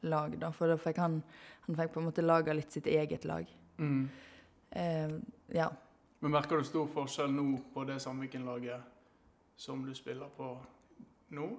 lagd. 0.09 0.45
For 0.57 0.71
da 0.71 0.77
fikk 0.81 1.01
han, 1.03 1.19
han 1.67 1.77
fikk 1.77 1.93
på 1.93 2.01
en 2.01 2.07
måte 2.09 2.25
laga 2.25 2.55
litt 2.57 2.73
sitt 2.73 2.89
eget 2.89 3.27
lag. 3.29 3.49
Mm. 3.77 4.07
Eh, 4.69 5.13
ja. 5.53 5.69
Men 6.23 6.33
merker 6.33 6.57
du 6.57 6.65
stor 6.67 6.89
forskjell 6.89 7.31
nå 7.35 7.45
på 7.75 7.85
det 7.85 7.99
Sandviken-laget 8.01 8.89
som 9.59 9.85
du 9.85 9.93
spiller 9.95 10.31
på 10.33 10.49
nå, 11.37 11.49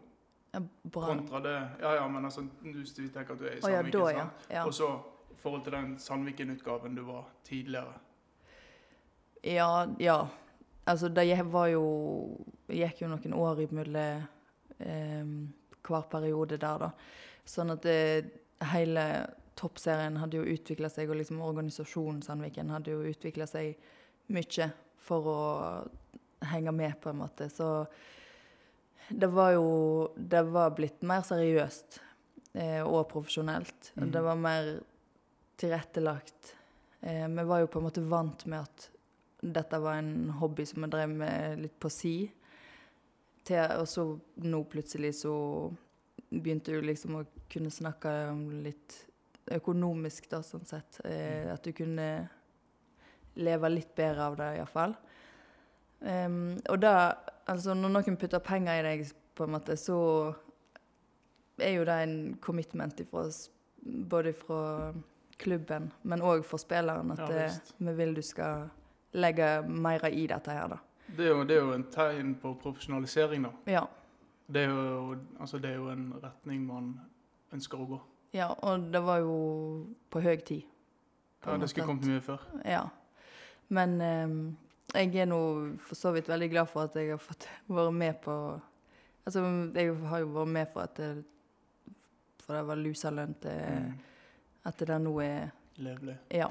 ja, 0.55 0.61
Bra. 0.82 1.07
kontra 1.07 1.41
det 1.43 1.55
Ja, 1.80 1.95
ja, 1.95 2.09
men 2.09 2.24
altså, 2.24 2.45
hvis 2.62 2.99
vi 2.99 3.09
tenker 3.09 3.35
at 3.35 3.41
du 3.41 3.47
er 3.47 3.57
i 3.57 3.62
Å 3.62 3.70
ja, 3.70 3.82
Sandviken, 3.82 4.01
da, 4.01 4.11
ja. 4.11 4.24
sant? 4.24 4.49
ja. 4.51 4.64
Og 4.66 4.74
så 4.74 4.91
i 5.30 5.39
forhold 5.43 5.64
til 5.66 5.76
den 5.76 5.95
Sandviken-utgaven 5.99 6.95
du 6.97 7.03
var 7.07 7.30
tidligere. 7.45 7.95
Ja, 9.45 9.86
ja. 9.99 10.28
Altså, 10.84 11.09
det 11.09 11.26
var 11.53 11.68
jo 11.72 11.84
gikk 12.68 13.03
jo 13.05 13.11
noen 13.12 13.36
år 13.36 13.61
imellom 13.64 14.24
eh, 14.78 15.26
hver 15.84 16.07
periode 16.11 16.59
der, 16.61 16.86
da. 16.86 16.90
Sånn 17.45 17.72
at 17.74 17.84
det, 17.84 17.99
hele 18.72 19.05
toppserien 19.59 20.16
hadde 20.18 20.40
jo 20.40 20.55
utvikla 20.55 20.88
seg, 20.90 21.11
og 21.11 21.20
liksom 21.20 21.42
organisasjonen 21.45 22.22
Sandviken 22.24 22.72
hadde 22.74 22.95
jo 22.95 23.05
utvikla 23.11 23.47
seg 23.49 23.76
mye 24.32 24.70
for 25.05 25.28
å 25.28 25.40
henge 26.49 26.72
med, 26.74 26.97
på 27.01 27.12
en 27.12 27.20
måte. 27.20 27.51
Så 27.53 27.86
det 29.09 29.28
var 29.28 29.53
jo 29.53 30.09
Det 30.16 30.42
var 30.49 30.72
blitt 30.72 31.03
mer 31.05 31.20
seriøst 31.26 32.01
eh, 32.57 32.80
og 32.80 33.09
profesjonelt. 33.12 33.92
Mm. 33.97 34.11
Det 34.12 34.22
var 34.24 34.40
mer 34.40 34.72
tilrettelagt. 35.61 36.55
Eh, 37.01 37.28
vi 37.28 37.45
var 37.45 37.61
jo 37.61 37.68
på 37.68 37.78
en 37.78 37.88
måte 37.90 38.05
vant 38.09 38.47
med 38.47 38.64
at 38.64 38.88
dette 39.53 39.78
var 39.78 39.99
en 40.01 40.30
hobby 40.40 40.66
som 40.66 40.84
vi 40.84 40.90
drev 40.92 41.11
med 41.11 41.61
litt 41.61 41.76
på 41.80 41.90
si. 41.92 42.16
Til, 43.45 43.61
og 43.76 43.88
så 43.88 44.07
nå 44.40 44.62
plutselig 44.72 45.12
så 45.20 45.34
begynte 46.30 46.72
du 46.72 46.84
liksom 46.84 47.18
å 47.18 47.26
kunne 47.53 47.72
snakke 47.72 48.12
om 48.30 48.47
litt 48.64 48.97
økonomisk, 49.53 50.30
da, 50.30 50.40
sånn 50.42 50.64
sett. 50.68 51.03
Eh, 51.05 51.51
at 51.53 51.64
du 51.64 51.74
kunne 51.76 52.09
leve 53.34 53.68
litt 53.68 53.92
bedre 53.97 54.30
av 54.30 54.38
det, 54.38 54.51
iallfall. 54.59 54.97
Um, 56.01 56.57
og 56.68 56.80
da 56.82 56.97
Altså, 57.45 57.74
når 57.76 57.90
noen 57.92 58.14
putter 58.16 58.40
penger 58.40 58.78
i 58.80 58.84
deg, 58.86 59.03
på 59.36 59.45
en 59.45 59.51
måte, 59.53 59.74
så 59.76 59.99
er 61.61 61.74
jo 61.74 61.82
det 61.84 61.97
en 62.07 62.14
commitment 62.40 63.03
ifra, 63.03 63.26
både 63.84 64.32
fra 64.32 64.61
klubben, 65.36 65.90
men 66.09 66.24
òg 66.24 66.40
for 66.49 66.62
spilleren. 66.62 67.12
At 67.12 67.20
Ja, 67.28 67.42
eh, 67.42 67.59
vi 67.76 67.92
vil 67.99 68.14
du 68.16 68.22
skal 68.22 68.70
legge 69.15 69.62
mer 69.69 70.05
i 70.11 70.27
dette 70.27 70.51
her, 70.51 70.69
da. 70.69 70.79
Det 71.17 71.27
er, 71.27 71.31
jo, 71.31 71.45
det 71.45 71.57
er 71.57 71.61
jo 71.62 71.73
en 71.77 71.85
tegn 71.93 72.35
på 72.43 72.55
profesjonalisering, 72.62 73.45
da. 73.47 73.51
Ja. 73.71 73.85
Det 74.47 74.65
er 74.65 74.71
jo, 74.73 75.17
altså, 75.41 75.59
det 75.62 75.71
er 75.71 75.77
jo 75.79 75.89
en 75.93 76.09
retning 76.23 76.65
man 76.67 76.89
ønsker 77.55 77.81
å 77.81 77.87
gå. 77.95 78.01
ja. 78.35 78.49
Og 78.62 78.89
det 78.93 79.01
var 79.07 79.19
jo 79.23 79.37
på 80.11 80.21
høy 80.25 80.37
tid. 80.37 80.62
på 81.41 81.51
Ja, 81.51 81.57
det 81.61 81.69
skulle 81.71 81.87
kommet 81.87 82.07
mye 82.09 82.21
før. 82.25 82.43
Ja. 82.65 82.83
Men 83.69 84.01
eh, 84.01 84.35
jeg 84.95 85.17
er 85.23 85.27
nå 85.31 85.39
for 85.79 85.95
så 85.97 86.12
vidt 86.12 86.29
veldig 86.29 86.51
glad 86.53 86.67
for 86.69 86.85
at 86.89 86.97
jeg 86.97 87.11
har 87.15 87.19
fått 87.23 87.49
være 87.69 87.93
med 87.93 88.15
på 88.25 88.61
Altså, 89.27 89.41
jeg 89.75 89.95
har 90.11 90.19
jo 90.21 90.27
vært 90.35 90.49
med 90.53 90.67
for 90.73 90.83
at 90.85 90.99
det, 91.01 91.25
For 92.45 92.53
det 92.59 92.67
var 92.69 92.77
luselønn 92.77 93.35
til 93.41 93.62
Mm. 93.65 93.95
at 94.69 94.79
det 94.79 94.89
der 94.89 94.99
nå 94.99 95.15
er 95.25 95.49
Levelig. 95.77 96.19
Ja. 96.31 96.51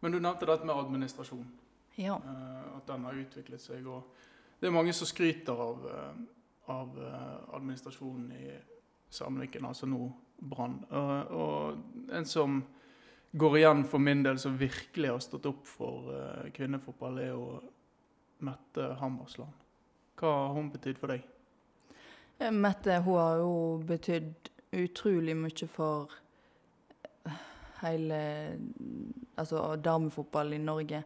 Men 0.00 0.12
du 0.12 0.20
nevnte 0.20 0.48
dette 0.48 0.66
med 0.66 0.76
administrasjon. 0.76 1.46
Ja. 1.96 2.14
eh, 2.14 2.76
at 2.76 2.86
den 2.86 3.04
har 3.04 3.14
utviklet 3.14 3.60
seg. 3.60 3.86
Og 3.88 4.04
det 4.60 4.68
er 4.68 4.74
mange 4.74 4.92
som 4.96 5.08
skryter 5.08 5.56
av, 5.56 5.86
eh, 5.90 6.18
av 6.72 6.98
eh, 7.00 7.36
administrasjonen 7.56 8.32
i 8.36 8.56
Sandviken, 9.10 9.64
altså 9.64 9.88
nå 9.88 10.10
Brann. 10.36 10.82
Og, 10.90 11.30
og 11.32 12.10
en 12.12 12.26
som 12.28 12.58
går 13.32 13.56
igjen 13.58 13.84
for 13.88 14.02
min 14.02 14.22
del, 14.22 14.38
som 14.38 14.58
virkelig 14.58 15.08
har 15.08 15.22
stått 15.24 15.46
opp 15.48 15.62
for 15.68 16.10
kvinnefotball, 16.52 17.22
er 17.22 17.30
jo 17.30 17.46
Mette 18.44 18.90
Hammersland. 19.00 19.64
Hva 20.20 20.32
har 20.34 20.52
hun 20.58 20.68
betydd 20.72 21.00
for 21.00 21.14
deg? 21.14 21.24
Mette 22.52 22.98
hun 23.06 23.16
har 23.16 23.40
jo 23.40 23.54
betydd 23.88 24.50
utrolig 24.76 25.36
mye 25.38 25.68
for 25.72 26.12
hele 27.82 28.20
altså 29.36 29.76
damefotball 29.76 30.52
i 30.56 30.62
Norge. 30.62 31.02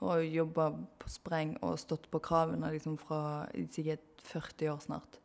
Har 0.00 0.20
jobba 0.26 0.70
på 0.98 1.10
spreng 1.10 1.54
og 1.62 1.78
stått 1.80 2.08
på 2.12 2.20
kravene 2.24 2.72
liksom 2.74 2.96
fra 3.00 3.46
sikkert 3.70 4.24
40 4.24 4.72
år 4.72 4.80
snart. 4.82 5.20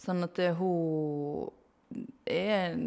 Sånn 0.00 0.24
at 0.26 0.34
det, 0.36 0.50
hun 0.58 1.52
er 2.26 2.72
en 2.72 2.86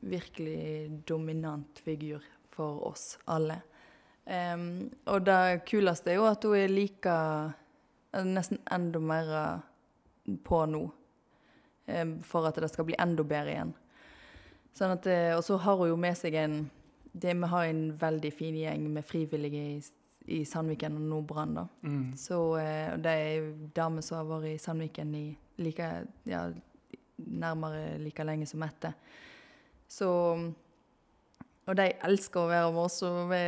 virkelig 0.00 1.02
dominant 1.08 1.78
figur 1.84 2.24
for 2.54 2.86
oss 2.88 3.16
alle. 3.28 3.60
Um, 4.26 4.88
og 5.06 5.26
det 5.26 5.66
kuleste 5.68 6.10
er 6.10 6.18
jo 6.18 6.26
at 6.26 6.42
hun 6.46 6.56
er 6.58 6.72
like 6.72 7.12
eh, 7.12 8.24
Nesten 8.26 8.58
enda 8.72 8.98
mer 8.98 9.28
på 10.42 10.62
nå. 10.66 10.86
for 12.26 12.46
at 12.48 12.56
det 12.58 12.70
skal 12.72 12.86
bli 12.88 12.96
enda 12.98 13.22
bedre 13.22 13.52
igjen. 13.52 13.68
Sånn 14.74 14.94
at, 14.96 15.06
og 15.36 15.42
så 15.46 15.58
har 15.62 15.76
hun 15.78 15.92
jo 15.92 15.98
med 16.00 16.16
seg 16.18 16.34
en 16.40 16.56
det, 17.20 17.34
Vi 17.34 17.48
har 17.52 17.64
en 17.64 17.86
veldig 17.96 18.32
fin 18.32 18.56
gjeng 18.56 18.88
med 18.92 19.04
frivillige 19.04 19.62
i, 19.76 19.80
i 20.36 20.44
Sandviken 20.44 20.98
og 20.98 21.08
Nordbrann. 21.10 21.54
Da. 21.54 21.66
Mm. 21.82 22.12
Så 22.18 22.40
eh, 22.60 22.92
det 23.00 23.14
er 23.22 23.50
damer 23.76 24.04
som 24.04 24.20
har 24.20 24.28
vært 24.28 24.50
i 24.52 24.58
Sandviken 24.60 25.14
i 25.16 25.26
like, 25.64 25.88
ja, 26.28 26.42
nærmere 27.16 27.96
like 28.02 28.24
lenge 28.24 28.46
som 28.46 28.60
Mette. 28.60 28.92
Så 29.88 30.10
Og 31.66 31.74
de 31.74 31.88
elsker 32.06 32.44
å 32.44 32.50
være 32.50 32.66
med 32.70 32.78
oss, 32.78 33.00
og 33.02 33.32
vi 33.32 33.38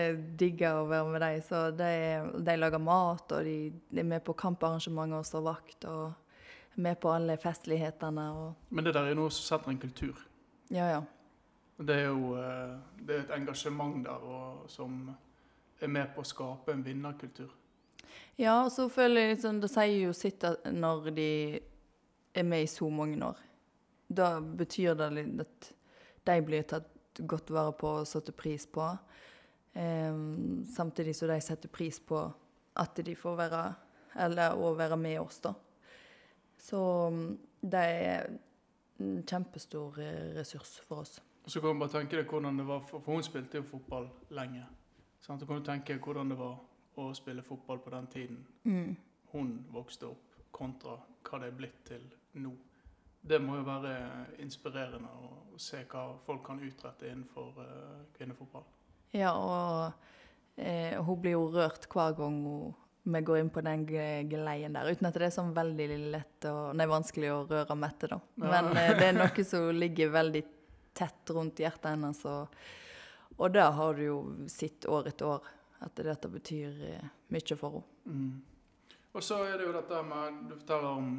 digger 0.41 0.81
å 0.81 0.87
være 0.91 1.11
med 1.13 1.23
dem. 1.23 1.43
Så 1.47 1.61
de, 1.71 1.93
de 2.49 2.57
lager 2.57 2.81
mat, 2.83 3.31
og 3.31 3.45
de, 3.47 3.71
de 3.93 4.01
er 4.03 4.09
med 4.11 4.25
på 4.27 4.35
kamparrangementer 4.35 5.21
og 5.21 5.29
står 5.29 5.45
vakt. 5.47 5.87
Og 5.87 6.09
er 6.75 6.83
med 6.89 6.99
på 6.99 7.13
alle 7.15 7.37
festlighetene. 7.39 8.25
Men 8.71 8.89
det 8.89 8.97
der 8.97 9.13
er 9.13 9.19
noe 9.19 9.31
som 9.31 9.47
setter 9.53 9.71
en 9.71 9.79
kultur. 9.79 10.19
ja, 10.75 10.89
ja. 10.97 11.05
Det 11.79 11.95
er 11.95 12.09
jo 12.09 12.35
eh, 12.35 12.75
det 13.07 13.15
er 13.15 13.25
et 13.25 13.35
engasjement 13.37 14.03
der 14.05 14.23
og, 14.27 14.65
som 14.71 15.09
er 15.81 15.91
med 15.95 16.11
på 16.15 16.25
å 16.25 16.27
skape 16.27 16.75
en 16.75 16.83
vinnerkultur. 16.83 17.53
Ja, 18.39 18.65
og 18.65 18.73
så 18.75 18.89
føler 18.91 19.21
jeg 19.21 19.37
liksom, 19.37 19.61
Det 19.63 19.71
sier 19.71 20.09
jo 20.09 20.15
sitt 20.15 20.45
at 20.47 20.67
når 20.75 21.11
de 21.15 21.31
er 22.35 22.47
med 22.47 22.65
i 22.65 22.71
så 22.71 22.89
mange 22.91 23.19
år. 23.25 23.39
Da 24.09 24.39
betyr 24.41 24.97
det 24.99 25.11
litt 25.15 25.43
at 25.45 25.71
de 26.29 26.37
blir 26.45 26.67
tatt 26.67 26.91
godt 27.19 27.51
vare 27.51 27.75
på 27.79 27.93
og 28.01 28.07
satt 28.07 28.31
pris 28.37 28.67
på. 28.67 28.85
Em, 29.79 30.65
samtidig 30.67 31.15
som 31.17 31.31
de 31.31 31.39
setter 31.43 31.71
pris 31.71 31.99
på 32.01 32.21
at 32.79 33.01
de 33.05 33.15
får 33.15 33.37
være 33.37 33.63
Eller 34.19 34.57
å 34.57 34.73
være 34.75 34.97
med 34.97 35.21
oss, 35.21 35.37
da. 35.45 35.53
Så 36.59 36.81
mm, 37.13 37.39
det 37.61 37.79
er 37.79 38.25
en 38.99 39.21
kjempestor 39.23 40.01
ressurs 40.35 40.81
for 40.89 41.05
oss. 41.05 41.21
Og 41.49 41.53
så 41.53 41.61
kan 41.65 41.73
du 41.73 41.81
bare 41.81 41.95
tenke 41.95 42.19
deg 42.19 42.29
hvordan 42.29 42.59
det 42.61 42.67
var, 42.69 42.83
for, 42.85 43.01
for 43.01 43.17
hun 43.17 43.23
spilte 43.25 43.57
jo 43.57 43.65
fotball 43.65 44.09
lenge. 44.37 44.67
Sant? 45.25 45.41
Så 45.41 45.47
kan 45.49 45.57
du 45.63 45.65
tenke 45.65 45.95
deg 45.95 46.05
hvordan 46.05 46.29
det 46.29 46.37
var 46.37 46.59
å 47.01 47.07
spille 47.17 47.41
fotball 47.47 47.79
på 47.81 47.93
den 47.95 48.07
tiden 48.13 48.41
Mm. 48.69 48.97
hun 49.33 49.53
vokste 49.73 50.11
opp, 50.11 50.35
kontra 50.53 50.99
hva 51.25 51.39
det 51.41 51.49
er 51.49 51.57
blitt 51.57 51.79
til 51.89 52.05
nå. 52.43 52.53
Det 53.29 53.39
må 53.41 53.57
jo 53.57 53.65
være 53.65 53.95
inspirerende 54.45 55.09
å, 55.09 55.31
å 55.55 55.59
se 55.61 55.81
hva 55.89 56.03
folk 56.27 56.45
kan 56.47 56.61
utrette 56.61 57.09
innenfor 57.09 57.57
eh, 57.65 58.03
kvinnefotball. 58.19 58.67
Ja, 59.17 59.33
og 59.33 60.61
eh, 60.61 61.01
hun 61.01 61.21
blir 61.23 61.33
jo 61.39 61.49
rørt 61.55 61.89
hver 61.93 62.13
gang 62.19 62.39
hun, 62.45 62.75
vi 63.09 63.21
går 63.25 63.39
inn 63.41 63.49
på 63.51 63.63
den 63.65 63.87
ge- 63.89 64.27
geleien 64.29 64.75
der. 64.77 64.91
Uten 64.93 65.09
at 65.09 65.17
det 65.17 65.31
er 65.31 65.35
sånn 65.35 65.55
veldig 65.57 65.89
lett 66.13 66.45
og 66.51 66.75
nei, 66.77 66.87
vanskelig 66.93 67.31
å 67.33 67.43
røre 67.49 67.77
Mette, 67.79 68.11
da. 68.13 68.21
Men 68.37 68.69
ja. 68.77 68.93
det 69.01 69.07
er 69.15 69.17
noe 69.17 69.45
som 69.49 69.71
ligger 69.81 70.13
veldig 70.13 70.45
tett 70.99 71.33
rundt 71.35 71.63
hjertet 71.63 71.93
hennes. 71.93 72.21
Og, 72.29 72.59
og 73.39 73.55
det 73.55 73.65
har 73.79 73.97
du 73.97 74.05
jo 74.05 74.19
sett 74.51 74.89
år 74.91 75.11
etter 75.13 75.33
år, 75.37 75.49
at 75.87 76.03
dette 76.03 76.31
betyr 76.33 76.85
eh, 76.91 77.11
mye 77.35 77.59
for 77.59 77.79
henne. 77.79 77.97
Mm. 78.09 78.31
Og 79.15 79.25
så 79.25 79.41
er 79.47 79.59
det 79.59 79.67
jo 79.67 79.75
dette 79.75 79.99
med 80.07 80.43
Du 80.51 80.55
forteller 80.59 80.89
om 80.91 81.13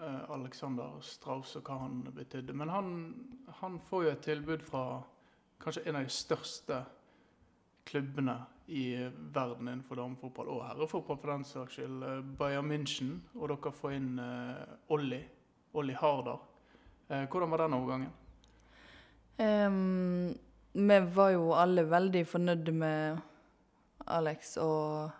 eh, 0.00 0.22
Alexander 0.34 0.98
Strauss 1.04 1.56
og 1.60 1.68
hva 1.68 1.78
han 1.84 2.02
betydde. 2.16 2.56
Men 2.56 2.72
han, 2.72 2.90
han 3.60 3.78
får 3.88 4.04
jo 4.04 4.12
et 4.12 4.26
tilbud 4.26 4.64
fra 4.66 4.84
kanskje 5.62 5.86
en 5.86 6.00
av 6.00 6.06
de 6.08 6.12
største 6.12 6.82
klubbene 7.86 8.40
i 8.66 9.10
verden 9.32 9.68
innenfor 9.68 9.96
damefotball, 10.00 10.48
og 10.50 10.64
herrefotball 10.66 11.18
for 11.22 11.30
den 11.30 11.44
saks 11.46 11.78
skyld. 11.78 12.02
eh, 12.02 12.22
Bayern 12.38 12.66
München, 12.70 13.20
og 13.34 13.52
dere 13.52 13.72
får 13.72 13.94
inn 13.94 14.18
eh, 14.18 14.92
Olli. 14.94 15.22
Olli 15.76 15.94
Harder. 15.94 16.40
Eh, 17.08 17.28
hvordan 17.30 17.50
var 17.50 17.62
den 17.62 17.76
overgangen? 17.78 18.14
Ehm, 19.38 20.34
vi 20.72 20.98
var 21.14 21.30
jo 21.34 21.50
alle 21.56 21.84
veldig 21.90 22.22
fornøyde 22.28 22.72
med 22.72 23.18
Alex, 24.06 24.56
og 24.62 25.10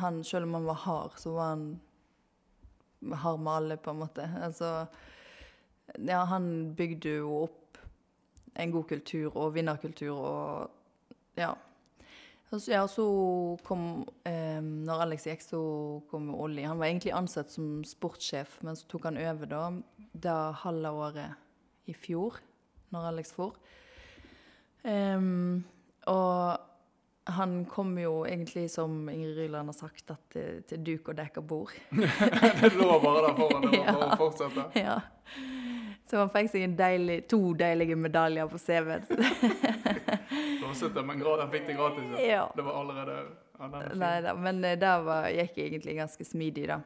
han, 0.00 0.22
selv 0.24 0.44
om 0.48 0.54
han 0.54 0.68
var 0.68 0.78
hard, 0.84 1.16
så 1.20 1.32
var 1.36 1.48
han 1.54 1.80
hard 3.24 3.40
med 3.40 3.52
alle, 3.52 3.76
på 3.76 3.90
en 3.90 4.00
måte. 4.04 4.28
Altså, 4.42 4.86
ja, 5.98 6.22
han 6.24 6.74
bygde 6.78 7.16
jo 7.18 7.34
opp 7.42 7.78
en 8.56 8.72
god 8.72 8.84
kultur 8.88 9.36
og 9.36 9.54
vinnerkultur, 9.56 10.16
og 10.16 10.70
ja. 11.36 11.52
Og 12.52 12.60
så- 12.60 12.70
Ja, 12.72 12.86
så 12.86 13.58
kom 13.64 14.06
eh, 14.26 14.60
Når 14.60 15.00
Alex 15.00 15.24
gikk, 15.24 15.40
så 15.42 16.02
kom 16.10 16.34
Olli. 16.34 16.62
Han 16.62 16.78
var 16.78 16.86
egentlig 16.86 17.12
ansatt 17.16 17.50
som 17.50 17.82
sportssjef, 17.84 18.58
men 18.62 18.76
så 18.76 18.86
tok 18.88 19.04
han 19.04 19.16
over 19.16 19.46
da, 19.46 19.70
det 20.12 20.54
halve 20.60 20.88
året 20.90 21.34
i 21.86 21.92
fjor 21.94 22.36
når 22.92 23.08
Alex 23.12 23.32
for. 23.36 23.56
Um, 24.82 25.62
og 26.10 26.58
han 27.24 27.64
kom 27.70 27.94
jo 27.98 28.24
egentlig, 28.26 28.70
som 28.70 29.08
Ingrid 29.08 29.36
Ryland 29.36 29.68
har 29.68 29.72
sagt, 29.76 30.10
at 30.10 30.22
til, 30.34 30.62
til 30.66 30.82
duk 30.84 31.12
og 31.12 31.16
dekka 31.16 31.40
bord. 31.40 31.70
det 32.62 32.72
lå 32.74 32.88
bare 33.02 33.28
der 33.28 33.36
foran. 33.38 33.68
Det 33.68 33.78
var 33.78 33.86
bare 33.86 34.08
Ja. 34.08 34.08
å 34.08 34.18
fortsette. 34.18 34.64
ja. 34.86 34.96
Så 36.10 36.18
han 36.18 36.32
fikk 36.34 36.50
seg 36.52 36.66
en 36.66 36.74
deilig, 36.76 37.20
to 37.30 37.38
deilige 37.56 37.96
medaljer 37.96 38.50
på 38.50 38.58
CV-en. 38.60 39.06
Fortsette, 39.06 41.04
men 41.08 41.22
han 41.24 41.52
fikk 41.54 41.70
det 41.70 41.78
gratis. 41.78 42.10
Ja. 42.18 42.26
ja. 42.26 42.42
Det 42.56 42.66
var 42.66 42.80
allerede 42.82 43.16
ja, 43.22 43.68
er. 43.70 43.94
Nei 44.02 44.16
da, 44.26 44.34
men 44.34 44.60
der 44.64 44.76
det 44.82 44.92
var, 45.06 45.30
gikk 45.30 45.62
egentlig 45.62 45.96
ganske 45.96 46.26
smidig, 46.26 46.66
da. 46.72 46.80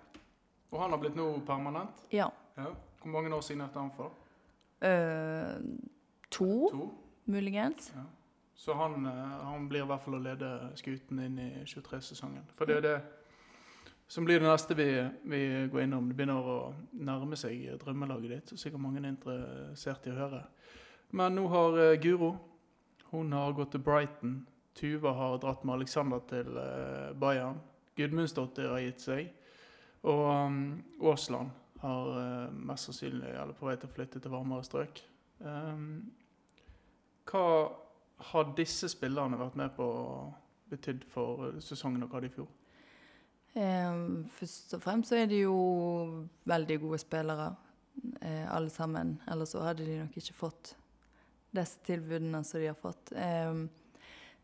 Og 0.70 0.80
han 0.82 0.92
har 0.92 1.00
blitt 1.00 1.16
nå 1.16 1.30
permanent. 1.48 2.04
Ja. 2.12 2.28
Ja. 2.60 2.70
Hvor 3.00 3.12
mange 3.14 3.32
år 3.34 3.44
signerte 3.46 3.80
han 3.80 3.90
for? 3.96 4.12
Eh, 4.84 5.56
to, 6.30 6.68
To. 6.70 6.90
muligens. 7.24 7.92
Ja. 7.94 8.04
Så 8.56 8.74
han, 8.74 9.06
eh, 9.06 9.12
han 9.44 9.68
blir 9.68 9.84
i 9.84 9.86
hvert 9.86 10.02
fall 10.02 10.16
å 10.16 10.22
lede 10.24 10.48
skuten 10.80 11.20
inn 11.20 11.38
i 11.38 11.50
23-sesongen. 11.68 12.46
For 12.56 12.68
det 12.68 12.78
er 12.78 12.84
det 12.86 12.96
som 14.08 14.24
blir 14.24 14.40
det 14.40 14.48
neste 14.48 14.74
vi, 14.78 14.88
vi 15.28 15.40
går 15.72 15.82
innom. 15.82 16.08
Det 16.08 16.16
begynner 16.16 16.48
å 16.50 16.58
nærme 17.04 17.36
seg 17.36 17.66
drømmelaget 17.82 18.32
ditt. 18.32 18.52
Så 18.52 18.60
sikkert 18.62 18.80
mange 18.80 19.02
er 19.02 19.10
interessert 19.10 20.06
i 20.06 20.14
å 20.14 20.20
høre. 20.20 20.44
Men 21.12 21.36
nå 21.36 21.46
har 21.52 21.80
eh, 21.82 21.98
Guro 22.00 22.32
hun 23.12 23.32
har 23.36 23.54
gått 23.54 23.74
til 23.76 23.84
Brighton. 23.84 24.38
Tuva 24.76 25.12
har 25.16 25.36
dratt 25.40 25.64
med 25.64 25.76
Alexander 25.76 26.24
til 26.30 26.56
eh, 26.60 27.12
Bayern. 27.18 27.60
Gudmundsdottir 27.96 28.72
har 28.72 28.82
gitt 28.84 29.04
seg. 29.04 29.28
Og 30.06 30.22
um, 30.26 30.58
Aasland 31.02 31.50
har 31.80 32.50
mest 32.52 32.88
sannsynlig 32.88 33.30
eller 33.30 33.56
på 33.56 33.66
vei 33.66 33.74
til 33.80 33.88
å 33.88 33.94
flytte 33.94 34.20
til 34.22 34.32
varmere 34.32 34.64
strøk. 34.64 35.00
Um, 35.38 36.12
hva 37.26 37.46
har 38.32 38.52
disse 38.56 38.88
spillerne 38.88 39.38
vært 39.40 39.58
med 39.58 39.74
på 39.76 39.88
betydd 40.70 41.04
for 41.12 41.58
sesongen 41.62 42.02
dere 42.02 42.14
hadde 42.14 42.30
i 42.30 42.34
fjor? 42.36 42.48
Eh, 43.56 44.00
først 44.36 44.74
og 44.76 44.82
fremst 44.84 45.12
så 45.12 45.22
er 45.22 45.30
de 45.30 45.42
jo 45.46 45.56
veldig 46.48 46.76
gode 46.82 46.98
spillere, 47.00 47.54
eh, 48.20 48.44
alle 48.52 48.70
sammen. 48.70 49.16
Ellers 49.32 49.54
så 49.54 49.64
hadde 49.64 49.86
de 49.86 50.00
nok 50.02 50.16
ikke 50.16 50.36
fått 50.36 50.74
disse 51.56 51.80
tilbudene 51.86 52.42
som 52.44 52.60
de 52.60 52.66
har 52.68 52.76
fått. 52.76 53.12
Eh, 53.12 53.66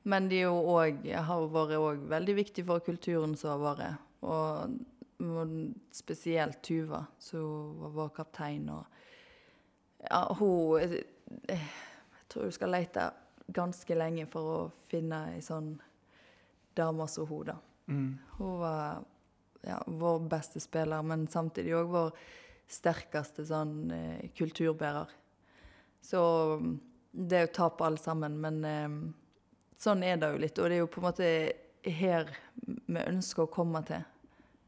men 0.04 0.28
de 0.28 0.40
jo 0.42 0.54
også, 0.56 1.12
har 1.28 1.48
vært 1.52 1.76
òg 1.78 2.08
veldig 2.10 2.36
viktige 2.36 2.66
for 2.66 2.80
kulturen 2.80 3.36
som 3.36 3.52
har 3.52 3.62
vært. 3.62 4.08
Og, 4.22 4.78
og 5.22 5.52
spesielt 5.94 6.62
Tuva, 6.62 7.04
som 7.18 7.92
var 7.94 8.10
kaptein. 8.16 8.68
Og 8.72 8.86
ja, 10.10 10.36
hun 10.38 10.80
eh, 10.80 10.98
Jeg 11.48 12.28
tror 12.28 12.48
du 12.48 12.54
skal 12.54 12.72
lete 12.72 13.10
ganske 13.52 13.94
lenge 13.94 14.26
for 14.30 14.52
å 14.52 14.60
finne 14.88 15.24
ei 15.34 15.40
sånn 15.44 15.74
dame 16.76 17.06
som 17.10 17.26
hun, 17.28 17.48
da. 17.50 17.56
Mm. 17.90 18.12
Hun 18.38 18.54
var 18.62 19.02
ja, 19.62 19.82
vår 19.86 20.22
beste 20.32 20.60
spiller, 20.60 21.02
men 21.02 21.26
samtidig 21.28 21.74
òg 21.76 21.90
vår 21.92 22.14
sterkeste 22.72 23.44
sånn 23.46 23.90
eh, 23.92 24.30
kulturbærer. 24.38 25.10
Så 26.02 26.22
mm, 26.60 26.72
det 27.12 27.38
er 27.38 27.44
jo 27.46 27.52
tap 27.58 27.82
alle 27.84 28.00
sammen, 28.00 28.38
men 28.40 28.64
eh, 28.64 28.96
sånn 29.78 30.06
er 30.06 30.16
det 30.18 30.32
jo 30.32 30.40
litt. 30.42 30.58
Og 30.58 30.70
det 30.70 30.78
er 30.78 30.84
jo 30.84 30.90
på 30.90 31.02
en 31.02 31.08
måte 31.10 31.28
her 31.82 32.32
vi 32.62 33.04
ønsker 33.04 33.44
å 33.44 33.52
komme 33.52 33.82
til. 33.86 34.02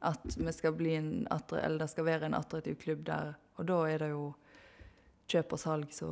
At 0.04 0.36
vi 0.36 0.52
skal 0.52 0.74
bli 0.76 0.96
en 0.98 1.12
attra 1.32 1.62
eller 1.64 1.86
det 1.86 1.92
skal 1.94 2.08
være 2.08 2.28
en 2.28 2.36
attraktiv 2.36 2.76
klubb 2.82 3.06
der. 3.06 3.34
Og 3.56 3.68
da 3.70 3.78
er 3.88 4.02
det 4.02 4.10
jo 4.12 4.32
kjøp 5.30 5.56
og 5.56 5.60
salg, 5.60 5.90
så 5.94 6.10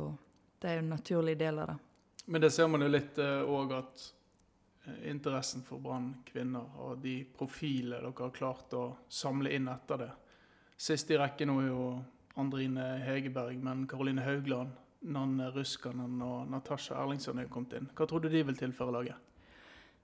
det 0.61 0.69
er 0.69 0.79
jo 0.79 0.83
en 0.85 0.93
naturlig 0.95 1.37
del 1.39 1.61
av 1.63 1.73
det. 1.73 1.77
Men 2.25 2.41
det 2.41 2.51
ser 2.55 2.69
man 2.71 2.85
jo 2.85 2.89
litt 2.91 3.19
òg 3.19 3.73
at 3.75 4.03
eh, 4.85 5.09
interessen 5.11 5.65
for 5.67 5.83
Brann 5.83 6.13
kvinner 6.25 6.77
og 6.85 7.01
de 7.03 7.17
profilene 7.37 7.99
dere 7.99 8.13
har 8.15 8.35
klart 8.35 8.75
å 8.79 8.85
samle 9.11 9.51
inn 9.53 9.67
etter 9.71 10.05
det. 10.05 10.11
Sist 10.79 11.11
i 11.11 11.19
rekken 11.19 11.51
nå 11.51 11.59
er 11.61 11.67
jo 11.69 11.83
Andrine 12.39 12.85
Hegerberg, 13.03 13.59
men 13.61 13.85
Karoline 13.87 14.23
Haugland, 14.25 14.71
Nanne 15.03 15.51
Ruskanen 15.51 16.21
og 16.23 16.47
Natasha 16.49 16.95
Erlingsson 17.03 17.43
er 17.43 17.51
kommet 17.51 17.75
inn. 17.77 17.89
Hva 17.93 18.07
tror 18.09 18.23
du 18.23 18.29
de 18.31 18.41
vil 18.47 18.57
tilføre 18.57 18.95
laget? 18.95 19.29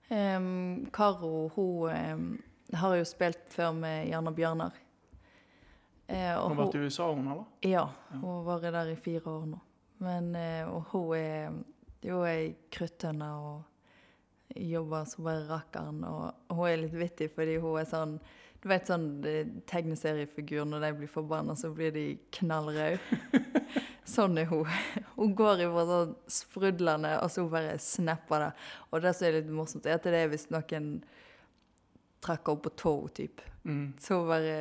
Um, 0.09 0.89
Karo 0.93 1.49
hun 1.55 1.89
um, 1.93 2.29
har 2.73 2.95
jo 2.97 3.07
spilt 3.07 3.53
før 3.53 3.73
med 3.77 4.09
Janne 4.09 4.33
Bjørnar. 4.35 4.77
Eh, 6.09 6.33
Hun 6.33 6.55
har 6.55 6.65
vært 6.65 6.75
i 6.79 6.85
USA, 6.87 7.11
hun, 7.13 7.27
eller? 7.29 7.45
Ja, 7.61 7.85
hun 8.15 8.23
har 8.25 8.45
vært 8.47 8.73
der 8.73 8.93
i 8.93 8.95
fire 8.97 9.29
år 9.29 9.49
nå. 9.51 9.59
Men 10.01 10.31
eh, 10.35 10.65
og 10.65 10.87
hun 10.93 11.11
er 11.19 11.59
jo 12.01 12.23
ei 12.25 12.55
kruttønne 12.73 13.27
og 13.37 14.55
jobber 14.55 15.05
som 15.05 15.27
bare 15.27 15.45
rakkeren. 15.49 15.99
Og 16.07 16.55
hun 16.57 16.69
er 16.69 16.81
litt 16.81 16.95
vittig 16.97 17.29
fordi 17.35 17.59
hun 17.61 17.77
er 17.81 17.89
sånn 17.89 18.19
Du 18.59 18.67
vet 18.67 18.89
sånn 18.89 19.21
eh, 19.23 19.47
tegneseriefigur 19.71 20.65
når 20.67 20.81
de 20.83 20.89
blir 20.97 21.11
forbanna, 21.11 21.53
så 21.55 21.69
blir 21.71 21.93
de 21.95 22.17
knallrøde. 22.35 22.99
sånn 24.15 24.35
er 24.41 24.49
hun. 24.49 24.67
Hun 25.15 25.31
går 25.37 25.63
ifra 25.63 25.85
sånn 25.87 26.11
sprudlende, 26.27 27.13
og 27.23 27.31
så 27.31 27.45
bare 27.47 27.77
snapper 27.79 28.43
det. 28.43 28.49
Og 28.89 29.05
det 29.05 29.13
som 29.15 29.29
er 29.29 29.37
litt 29.37 29.53
morsomt, 29.61 29.87
er 29.87 29.95
at 29.95 30.09
det 30.09 30.25
er 30.25 30.33
hvis 30.33 30.49
noen 30.51 30.89
trakker 32.19 32.57
opp 32.57 32.65
på 32.65 32.73
tå, 32.83 32.93
typ. 33.21 33.45
Mm. 33.63 33.93
Så 34.01 34.19
bare 34.27 34.57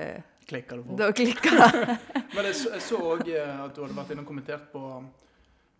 Klikker 0.48 0.76
det 0.80 0.84
på. 0.88 0.96
Da 0.96 1.12
klikka 1.12 1.50
det. 1.60 1.96
Men 2.34 2.46
jeg 2.48 2.54
så, 2.56 2.70
jeg 2.72 2.82
så 2.82 2.98
også 3.12 3.32
eh, 3.36 3.64
at 3.64 3.74
du 3.76 3.82
hadde 3.84 3.96
vært 3.98 4.12
inne 4.14 4.22
og 4.24 4.28
kommentert 4.30 4.68
på 4.72 4.82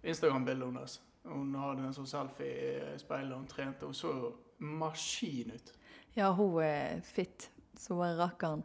Instagram-bildet 0.04 0.68
hennes. 0.68 0.96
Hun 1.28 1.54
hadde 1.56 1.86
en 1.88 1.94
sånn 1.96 2.08
selfie 2.08 2.74
i 2.94 2.98
speilet 3.00 3.32
og 3.32 3.42
hun 3.42 3.48
trente. 3.48 3.88
Hun 3.88 3.96
så 3.96 4.12
jo 4.12 4.32
maskin 4.58 5.54
ut. 5.54 5.72
Ja, 6.16 6.30
hun 6.36 6.58
er 6.64 7.00
fit. 7.06 7.48
Så 7.78 7.96
er 8.04 8.18
rakkeren. 8.18 8.64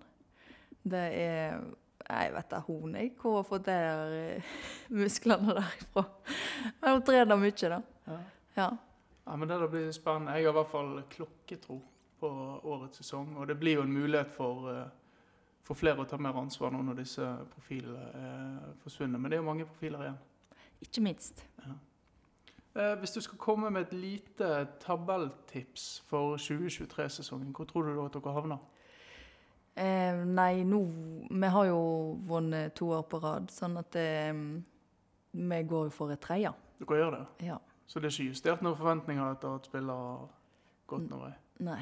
Det 0.83 1.05
er 1.15 1.61
Jeg 2.03 2.31
vet 2.35 2.49
da 2.51 2.59
hun 2.67 2.95
jeg 2.99 3.13
hvor 3.15 3.31
hun 3.31 3.37
har 3.37 3.45
fått 3.47 3.67
de 3.69 3.75
der 3.79 4.15
eh, 4.17 4.49
musklene 4.99 5.55
derifra. 5.55 6.03
Men 6.81 6.97
hun 6.97 7.05
trener 7.07 7.39
mye, 7.39 7.69
da. 7.71 7.79
Ja. 8.07 8.17
Ja. 8.57 8.67
ja, 9.25 9.35
men 9.39 9.47
det 9.47 9.61
blir 9.71 9.91
spennende. 9.95 10.35
Jeg 10.35 10.49
har 10.49 10.51
i 10.51 10.57
hvert 10.59 10.71
fall 10.73 10.91
klokketro 11.15 11.79
på 12.19 12.33
årets 12.73 12.99
sesong. 12.99 13.37
Og 13.39 13.47
det 13.47 13.55
blir 13.61 13.79
jo 13.79 13.85
en 13.87 13.95
mulighet 13.95 14.35
for, 14.35 14.67
eh, 14.73 14.83
for 15.63 15.79
flere 15.79 16.03
å 16.03 16.07
ta 16.09 16.19
mer 16.19 16.35
ansvar 16.39 16.73
nå 16.73 16.81
når 16.83 16.99
disse 16.99 17.23
profilene 17.53 18.09
er 18.19 18.75
forsvunnet. 18.83 19.19
Men 19.21 19.31
det 19.31 19.37
er 19.37 19.43
jo 19.43 19.47
mange 19.47 19.67
profiler 19.69 20.05
igjen. 20.07 20.19
Ikke 20.83 21.03
minst. 21.05 21.45
Ja. 21.63 21.79
hvis 22.99 23.11
du 23.13 23.21
skal 23.21 23.37
komme 23.37 23.69
med 23.69 23.87
et 23.87 23.93
lite 23.93 24.67
tabelltips 24.81 26.03
for 26.09 26.37
2023-sesongen, 26.37 27.53
hvor 27.53 27.65
tror 27.69 27.87
du 27.87 27.93
da 27.93 28.07
at 28.09 28.15
dere 28.17 28.33
havner? 28.33 28.61
Eh, 29.75 30.25
nei, 30.25 30.63
nå 30.63 30.79
Vi 31.29 31.47
har 31.49 31.65
jo 31.65 31.79
vunnet 32.29 32.75
to 32.77 32.91
år 32.93 33.05
på 33.09 33.17
rad, 33.23 33.49
sånn 33.49 33.79
at 33.81 33.95
eh, 33.97 34.33
vi 35.33 35.61
går 35.69 35.87
jo 35.89 35.93
for 35.93 36.13
et 36.13 36.21
tredje. 36.21 36.51
Dere 36.81 36.99
gjør 36.99 37.15
det? 37.15 37.23
Ja. 37.47 37.57
Så 37.87 37.99
det 37.99 38.09
er 38.09 38.17
ikke 38.17 38.33
justert 38.33 38.61
noen 38.65 38.77
forventninger 38.77 39.33
etter 39.33 39.57
at 39.57 39.69
spillere 39.69 40.09
har 40.09 40.27
gått 40.89 41.07
noen 41.09 41.25
vei? 41.25 41.33
Nei. 41.65 41.81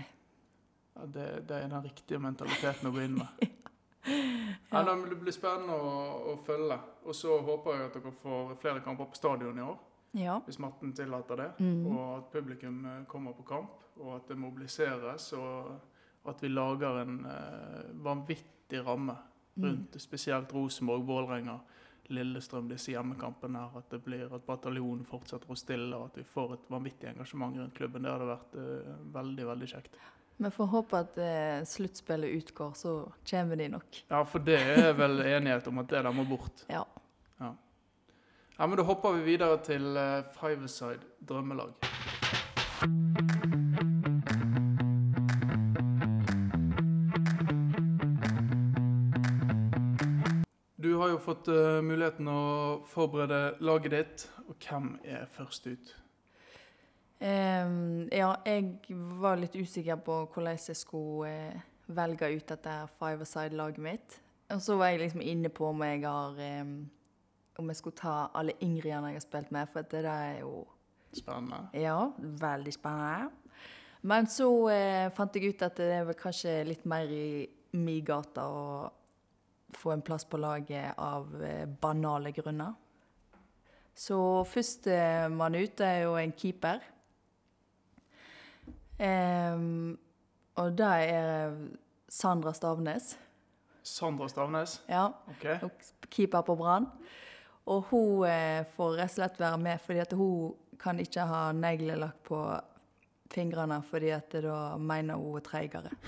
Ja, 0.96 1.08
det, 1.08 1.26
det 1.50 1.58
er 1.58 1.72
den 1.72 1.84
riktige 1.84 2.20
mentaliteten 2.24 2.90
å 2.90 2.94
gå 2.96 3.04
inn 3.04 3.20
med. 3.20 3.44
ja. 4.06 4.84
Det 5.10 5.16
blir 5.22 5.32
spennende 5.36 5.74
å, 5.74 6.34
å 6.34 6.36
følge. 6.46 6.78
Og 7.06 7.16
så 7.16 7.38
håper 7.46 7.78
jeg 7.78 7.86
at 7.90 7.98
dere 8.00 8.12
får 8.22 8.56
flere 8.62 8.84
kamper 8.86 9.06
på 9.12 9.16
stadion 9.20 9.58
i 9.58 9.62
år, 9.66 9.78
Ja. 10.14 10.40
hvis 10.46 10.60
matten 10.60 10.94
tillater 10.94 11.36
det. 11.38 11.50
Mm. 11.60 11.86
Og 11.88 12.18
at 12.18 12.32
publikum 12.34 12.86
eh, 12.86 13.04
kommer 13.08 13.34
på 13.34 13.44
kamp, 13.48 13.84
og 14.00 14.16
at 14.16 14.28
det 14.28 14.38
mobiliseres. 14.38 15.32
Og 15.34 15.72
at 16.30 16.42
vi 16.42 16.48
lager 16.50 17.02
en 17.02 17.26
eh, 17.26 17.92
vanvittig 18.04 18.86
ramme 18.86 19.18
Mm. 19.58 19.66
rundt 19.66 19.98
spesielt 20.02 20.54
Rosenborg, 20.54 21.02
Vålerenga, 21.06 21.58
Lillestrøm, 22.08 22.70
disse 22.70 22.94
hjemmekampene 22.94 23.60
her. 23.60 23.78
At 23.82 23.90
det 23.92 23.98
blir 24.06 24.32
at 24.34 24.46
bataljonen 24.48 25.04
fortsetter 25.06 25.52
å 25.52 25.58
stille, 25.60 25.92
og 25.98 26.06
at 26.06 26.16
vi 26.22 26.24
får 26.24 26.54
et 26.54 26.70
vanvittig 26.72 27.10
engasjement 27.10 27.58
rundt 27.60 27.74
klubben. 27.76 28.02
Det 28.08 28.12
hadde 28.14 28.30
vært 28.30 28.56
eh, 28.56 28.94
veldig, 29.12 29.46
veldig 29.50 29.68
kjekt. 29.74 29.98
Vi 30.42 30.50
får 30.52 30.66
håpe 30.66 30.98
at 30.98 31.18
eh, 31.22 31.60
sluttspillet 31.70 32.30
utgår, 32.30 32.72
så 32.74 33.12
kommer 33.30 33.56
de 33.56 33.68
nok. 33.70 34.00
Ja, 34.10 34.24
for 34.26 34.42
det 34.42 34.58
er 34.58 34.96
vel 34.98 35.20
enighet 35.22 35.68
om 35.70 35.78
at 35.84 35.90
det 35.92 36.02
der 36.02 36.16
må 36.18 36.26
bort. 36.26 36.64
Ja. 36.70 36.82
Ja, 38.58 38.68
men 38.68 38.78
Da 38.78 38.84
hopper 38.84 39.14
vi 39.20 39.24
videre 39.24 39.58
til 39.62 39.98
eh, 39.98 40.24
Fiveside 40.34 41.06
drømmelag. 41.30 41.72
Du 50.78 50.96
har 50.98 51.10
jo 51.14 51.18
fått 51.22 51.48
eh, 51.54 51.82
muligheten 51.86 52.28
å 52.30 52.42
forberede 52.90 53.60
laget 53.62 53.94
ditt. 53.94 54.30
Og 54.50 54.58
hvem 54.58 54.96
er 55.06 55.30
først 55.38 55.70
ut? 55.70 55.94
Em, 57.22 58.08
ja, 58.10 58.32
jeg 58.46 58.96
var 59.22 59.38
litt 59.38 59.54
usikker 59.54 60.00
på 60.02 60.24
hvordan 60.34 60.58
jeg 60.58 60.78
skulle 60.80 61.30
uh, 61.30 61.60
velge 61.94 62.32
ut 62.34 62.48
dette 62.50 62.74
five-a-side-laget 62.98 63.84
mitt. 63.86 64.16
Og 64.52 64.62
så 64.66 64.76
var 64.80 64.90
jeg 64.90 65.04
liksom 65.04 65.22
inne 65.22 65.52
på 65.54 65.68
om 65.70 65.84
jeg 65.86 66.02
har 66.04 66.40
um, 66.62 66.90
Om 67.62 67.70
jeg 67.70 67.78
skulle 67.78 68.00
ta 68.00 68.16
alle 68.36 68.56
yngre 68.64 68.90
jeg 68.90 69.04
har 69.04 69.24
spilt 69.24 69.52
med, 69.52 69.70
for 69.72 69.86
det 69.86 70.02
der 70.04 70.10
er 70.10 70.40
jo 70.40 70.66
Spennende. 71.12 71.68
Ja, 71.76 72.12
veldig 72.18 72.72
spennende. 72.74 73.30
Men 74.02 74.28
så 74.32 74.48
uh, 74.72 75.10
fant 75.14 75.36
jeg 75.36 75.52
ut 75.52 75.66
at 75.66 75.78
det 75.78 75.90
er 75.92 76.06
vel 76.08 76.18
kanskje 76.18 76.54
litt 76.66 76.86
mer 76.90 77.12
i 77.12 77.46
min 77.76 78.06
gate 78.06 78.42
å 78.42 78.88
få 79.76 79.92
en 79.94 80.04
plass 80.04 80.24
på 80.26 80.40
laget 80.40 80.96
av 80.98 81.28
uh, 81.36 81.68
banale 81.84 82.32
grunner. 82.34 82.74
Så 83.94 84.18
førstemann 84.48 85.60
ut 85.60 85.84
er 85.84 86.06
jo 86.06 86.16
en 86.18 86.34
keeper. 86.34 86.80
Em, 89.02 89.98
og 90.62 90.74
det 90.78 90.90
er 91.10 91.56
Sandra 92.12 92.54
Stavnes. 92.54 93.16
Sandra 93.84 94.28
Stavnes. 94.30 94.82
Ja, 94.90 95.08
OK. 95.32 95.46
og 95.64 96.10
keeper 96.10 96.42
på 96.46 96.56
Brann. 96.60 96.86
Og 97.66 97.88
hun 97.90 98.28
eh, 98.30 98.66
får 98.76 98.98
rett 99.00 99.10
og 99.10 99.16
slett 99.16 99.40
være 99.42 99.62
med 99.62 99.82
fordi 99.82 100.04
at 100.04 100.14
hun 100.18 100.54
kan 100.82 101.00
ikke 101.02 101.26
ha 101.30 101.42
neglelakk 101.54 102.22
på 102.26 102.42
fingrene 103.32 103.80
fordi 103.90 104.12
at 104.14 104.32
det 104.34 104.44
da 104.46 104.78
mener 104.78 105.18
hun 105.18 105.40
er 105.40 105.46
treigere. 105.46 105.94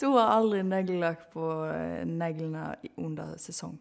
Så 0.00 0.08
hun 0.08 0.16
har 0.16 0.30
aldri 0.38 0.62
neglelakk 0.64 1.26
på 1.34 1.46
eh, 1.68 2.02
neglene 2.08 2.70
under 2.96 3.34
sesong. 3.40 3.74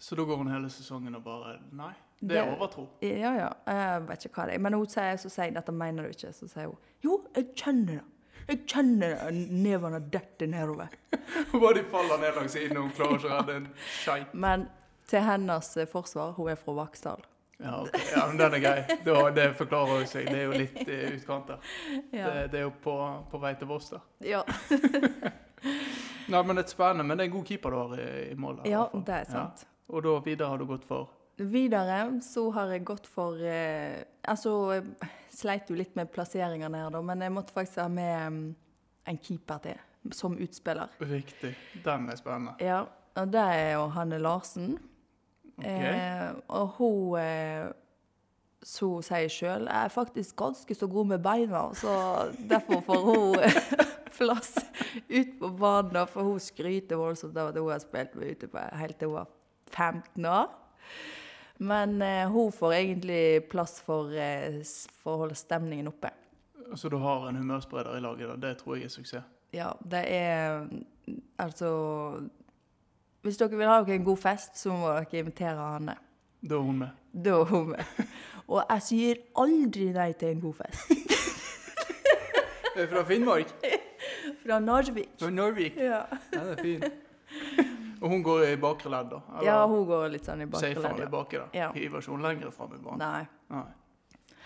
Så 0.00 0.16
da 0.16 0.24
går 0.28 0.36
hun 0.40 0.48
hele 0.52 0.68
sesongen 0.72 1.16
og 1.18 1.24
bare 1.24 1.58
Nei, 1.76 1.92
det 2.20 2.38
er 2.38 2.44
Det- 2.46 2.54
overtro. 2.56 2.86
Ja, 3.04 3.32
ja, 3.36 3.50
jeg 3.68 4.06
vet 4.08 4.24
ikke 4.28 4.40
hva 4.40 4.46
det 4.48 4.54
er. 4.56 4.62
Men 4.64 4.72
hun 4.78 4.86
sier, 4.88 5.16
så 5.20 5.28
sier 5.32 5.50
jeg, 5.50 5.54
dette 5.58 5.72
mener 5.76 6.02
du 6.08 6.14
ikke. 6.14 6.32
Så 6.36 6.48
sier 6.48 6.70
hun, 6.72 6.78
jo, 7.04 7.18
jeg 7.36 7.50
kjenner 7.56 7.98
det. 8.00 8.04
Jeg 8.48 8.60
kjenner 8.70 9.14
det. 9.16 9.46
Nevene 9.50 10.00
detter 10.12 10.46
nedover. 10.48 10.88
Bare 11.52 11.74
de 11.74 11.84
faller 11.90 12.20
ned 12.22 12.36
langs 12.38 12.52
siden, 12.56 12.76
og 12.78 12.82
hun 12.88 12.92
klarer 12.96 13.16
ikke 13.18 13.28
å 13.32 13.38
redde 13.40 13.56
en 13.60 13.68
skeit. 14.00 14.34
Men 14.34 14.68
til 15.10 15.20
hennes 15.26 15.72
eh, 15.76 15.86
forsvar, 15.90 16.32
hun 16.38 16.48
er 16.52 16.60
fra 16.60 16.72
Vaksdal. 16.80 17.24
Ja, 17.58 17.82
ok. 17.82 17.96
ja, 18.16 18.26
men 18.28 18.36
den 18.36 18.54
er 18.54 18.60
grei. 18.60 18.98
Det 19.34 19.46
forklarer 19.56 20.02
jo 20.02 20.08
seg. 20.10 20.28
Det 20.28 20.38
er 20.38 20.44
jo 20.44 20.58
litt 20.60 20.80
i 20.84 20.98
utkant 21.14 21.48
der. 21.48 21.74
Ja. 22.12 22.28
Det, 22.28 22.46
det 22.52 22.60
er 22.60 22.66
jo 22.66 22.72
på, 22.84 22.96
på 23.30 23.40
vei 23.40 23.54
til 23.56 23.70
Voss, 23.70 23.90
da. 23.94 24.02
Ja, 24.24 24.42
Nei, 26.26 26.42
men 26.42 26.58
det 26.58 26.64
er 26.64 26.70
spennende. 26.70 27.06
Men 27.06 27.18
det 27.18 27.26
er 27.26 27.30
en 27.30 27.36
god 27.36 27.46
keeper 27.46 27.72
du 27.72 27.76
har 27.78 28.00
i, 28.00 28.08
i 28.32 28.34
mål. 28.38 28.60
her, 28.64 28.70
ja 28.70 28.82
det 28.94 29.20
er 29.20 29.28
sant. 29.30 29.62
Ja. 29.62 29.72
Og 29.94 30.02
da 30.02 30.16
videre 30.24 30.50
har 30.50 30.58
du 30.58 30.66
gått 30.66 30.84
for 30.88 31.12
Videre 31.36 31.98
så 32.24 32.46
har 32.56 32.70
jeg 32.72 32.84
gått 32.88 33.06
for 33.12 33.38
eh, 33.44 34.00
Altså, 34.26 34.52
jeg 34.72 35.10
sleit 35.36 35.68
jo 35.70 35.76
litt 35.76 35.92
med 35.94 36.08
plasseringene 36.10 36.80
her, 36.80 36.88
da, 36.90 37.02
men 37.04 37.22
jeg 37.22 37.34
måtte 37.34 37.54
faktisk 37.54 37.82
ha 37.82 37.90
med 37.92 38.14
um, 38.26 38.38
en 39.06 39.18
keeper 39.22 39.60
til. 39.62 39.82
som 40.10 40.36
utspiller. 40.38 40.88
Riktig. 40.98 41.52
Den 41.84 42.08
er 42.08 42.16
spennende. 42.16 42.54
Ja, 42.62 42.80
og 43.20 43.30
det 43.32 43.42
er 43.42 43.72
jo 43.74 43.86
Hanne 43.94 44.18
Larsen. 44.22 44.76
Ok. 45.56 45.66
Eh, 45.66 46.30
og 46.52 46.72
hun 46.76 47.18
eh, 47.20 47.68
så 48.66 48.88
hun 48.90 49.04
sier 49.06 49.30
sjøl 49.30 49.68
er 49.70 49.92
faktisk 49.94 50.34
ganske 50.40 50.74
så 50.74 50.88
god 50.90 51.12
med 51.12 51.22
beina, 51.22 51.68
så 51.78 51.92
derfor 52.50 52.80
får 52.88 53.04
hun 53.06 53.36
plass 54.16 54.56
ut 55.08 55.36
på 55.38 55.50
banen. 55.60 56.00
For 56.10 56.26
hun 56.26 56.40
skryter 56.42 56.98
voldsomt 56.98 57.36
av 57.38 57.52
at 57.52 57.60
hun 57.60 57.70
har 57.70 57.82
spilt 57.84 58.16
med 58.18 58.34
ute 58.34 58.50
på 58.50 58.64
helt 58.80 58.98
til 58.98 59.12
hun 59.12 59.20
var 59.20 59.30
15 59.70 60.26
år. 60.32 60.48
Men 61.58 62.02
eh, 62.02 62.26
hun 62.32 62.50
får 62.52 62.74
egentlig 62.74 63.48
plass 63.52 63.78
for, 63.86 64.10
eh, 64.12 64.58
for 64.98 65.14
å 65.14 65.22
holde 65.24 65.38
stemningen 65.38 65.88
oppe. 65.92 66.10
Så 66.74 66.90
du 66.90 66.98
har 67.00 67.28
en 67.28 67.38
humørspreder 67.38 67.96
i 67.96 68.02
laget, 68.02 68.28
da. 68.32 68.36
Det 68.48 68.56
tror 68.60 68.76
jeg 68.76 68.90
er 68.90 68.92
suksess. 68.96 69.32
Ja, 69.54 69.70
det 69.86 70.02
er 70.10 70.66
Altså 71.38 71.68
Hvis 73.26 73.40
dere 73.40 73.58
vil 73.58 73.66
ha 73.66 73.80
dere 73.82 73.98
en 73.98 74.04
god 74.06 74.20
fest, 74.22 74.54
så 74.60 74.70
må 74.70 74.92
dere 74.94 75.18
invitere 75.24 75.58
Hanne. 75.58 75.96
Da 76.46 76.54
er 76.54 76.62
hun 76.62 76.76
med. 76.78 76.98
Da 77.24 77.40
er 77.40 77.48
hun 77.50 77.72
med. 77.72 78.04
Og 78.46 78.60
jeg 78.60 78.82
sier 78.86 79.22
aldri 79.42 79.88
nei 79.96 80.12
til 80.14 80.36
en 80.36 80.44
god 80.44 80.60
fest. 80.62 80.92
Er 82.76 82.90
fra 82.90 83.02
Finnmark? 83.08 83.54
Fra 84.42 84.58
Narvik. 84.60 85.08
Fra 85.18 85.30
Narvik? 85.32 85.78
Ja. 85.80 86.02
Ja, 86.34 86.42
det 86.44 86.58
er 86.58 86.62
fint. 86.62 86.84
Og 88.02 88.10
hun 88.12 88.20
går 88.22 88.42
i 88.50 88.56
bakre 88.60 88.90
ledd, 88.92 89.08
da? 89.14 89.20
Eller 89.32 89.48
ja, 89.48 89.54
hun 89.66 89.86
går 89.88 90.10
litt 90.12 90.28
sånn 90.28 90.44
i 90.44 90.46
bakre 90.50 90.74
safer 90.74 90.90
ledd. 90.90 91.00
litt 91.00 91.12
baki, 91.14 91.40
da? 91.40 91.46
Ja. 91.56 91.70
Hiver 91.72 92.04
ikke 92.04 92.12
hun 92.12 92.26
lenger 92.26 92.52
fram 92.52 92.74
i 92.76 92.82
banen? 92.84 93.00
Nei. 93.00 93.22
Nei. 93.56 94.42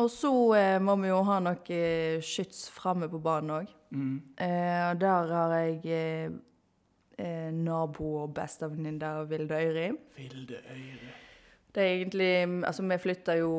Og 0.00 0.08
så 0.12 0.32
eh, 0.56 0.78
må 0.80 0.96
vi 1.02 1.12
jo 1.12 1.20
ha 1.28 1.36
noe 1.44 1.76
eh, 1.76 2.24
skyts 2.24 2.64
framme 2.72 3.10
på 3.12 3.20
banen 3.22 3.54
òg. 3.58 3.76
Mm. 3.92 4.16
Eh, 4.40 4.80
og 4.88 5.04
der 5.04 5.30
har 5.36 5.54
jeg 5.60 5.78
eh, 6.00 6.32
eh, 7.18 7.50
nabo 7.52 8.12
og 8.22 8.34
bestevenninne 8.36 9.12
av 9.20 9.30
Vilde 9.30 9.60
Øyri. 9.60 9.90
Vilde 10.16 10.62
Øyre. 10.72 11.12
Det 11.76 11.82
er 11.84 11.94
egentlig 11.98 12.64
Altså, 12.64 12.82
vi 12.88 12.98
flytta 12.98 13.36
jo 13.36 13.52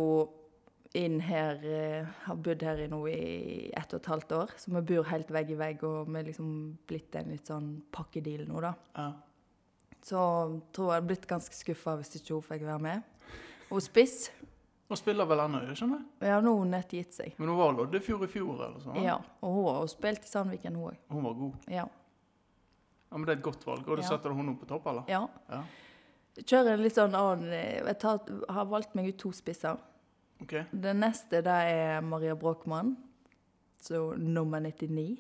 inn 0.98 1.20
her 1.22 1.60
eh, 1.62 2.08
Har 2.26 2.40
bodd 2.42 2.64
her 2.66 2.80
i 2.82 2.88
nå 2.90 3.00
i 3.12 3.72
ett 3.78 3.94
og 3.94 4.02
et 4.02 4.12
halvt 4.14 4.32
år. 4.40 4.56
Så 4.58 4.74
vi 4.74 4.82
bor 4.94 5.08
helt 5.12 5.32
vegg 5.34 5.54
i 5.54 5.60
vegg, 5.60 5.84
og 5.86 6.10
vi 6.10 6.20
er 6.20 6.28
liksom 6.32 6.52
blitt 6.90 7.16
en 7.20 7.32
litt 7.34 7.50
sånn 7.52 7.72
pakkedeal 7.94 8.48
nå, 8.50 8.62
da. 8.64 8.74
Ja. 8.98 9.12
Så 10.08 10.20
tror 10.72 10.92
jeg 10.92 11.02
hadde 11.02 11.10
blitt 11.10 11.28
ganske 11.30 11.56
skuffa 11.56 11.98
hvis 12.00 12.16
ikke 12.20 12.38
hun 12.38 12.46
fikk 12.46 12.66
være 12.68 12.84
med. 12.84 13.34
Hun 13.68 13.84
spiss. 13.84 14.30
Hun 14.88 14.96
spiller 15.00 15.28
vel 15.28 15.42
ennå, 15.44 15.60
skjønner 15.76 16.00
jeg? 16.00 16.30
Ja, 16.30 16.38
nå 16.40 16.54
har 16.54 16.62
hun 16.62 16.70
nett 16.72 16.94
gitt 16.96 17.18
seg. 17.18 17.34
Men 17.36 17.50
hun 17.52 17.58
var 17.60 17.74
Loddefjord 17.76 18.24
i 18.24 18.30
fjor, 18.32 18.54
eller 18.56 18.80
sånn? 18.80 19.00
Ja, 19.04 19.18
og 19.44 19.58
hun 19.58 19.66
har 19.68 19.90
spilt 19.92 20.24
i 20.24 20.32
Sandviken, 20.32 20.78
hun 20.80 20.94
òg. 20.94 21.02
Hun 21.12 21.26
var 21.28 21.36
god. 21.42 21.66
Ja. 21.74 21.84
Ja, 23.12 23.18
Men 23.18 23.26
det 23.26 23.34
er 23.34 23.38
et 23.40 23.44
godt 23.44 23.66
valg. 23.66 23.88
Og 23.88 23.98
du 23.98 24.02
Ja. 24.04 24.08
setter 24.10 24.30
hun 24.36 24.50
opp 24.50 24.60
på 24.60 24.68
topp, 24.68 24.88
eller? 24.88 25.04
ja. 25.08 25.28
Ja. 25.50 25.64
Kjører 26.38 26.74
en 26.76 26.82
litt 26.84 26.94
sånn 26.94 27.16
annen 27.18 27.52
eh, 27.52 27.80
Jeg 27.82 27.98
tar, 28.00 28.20
har 28.50 28.66
valgt 28.70 28.94
meg 28.96 29.08
ut 29.10 29.18
to 29.18 29.32
spisser. 29.34 29.78
Okay. 30.44 30.66
Det 30.72 30.92
neste 30.96 31.40
det 31.42 31.48
er 31.48 32.02
Maria 32.06 32.36
Brochmann, 32.36 32.96
så 33.82 34.14
nummer 34.18 34.60
99. 34.62 35.18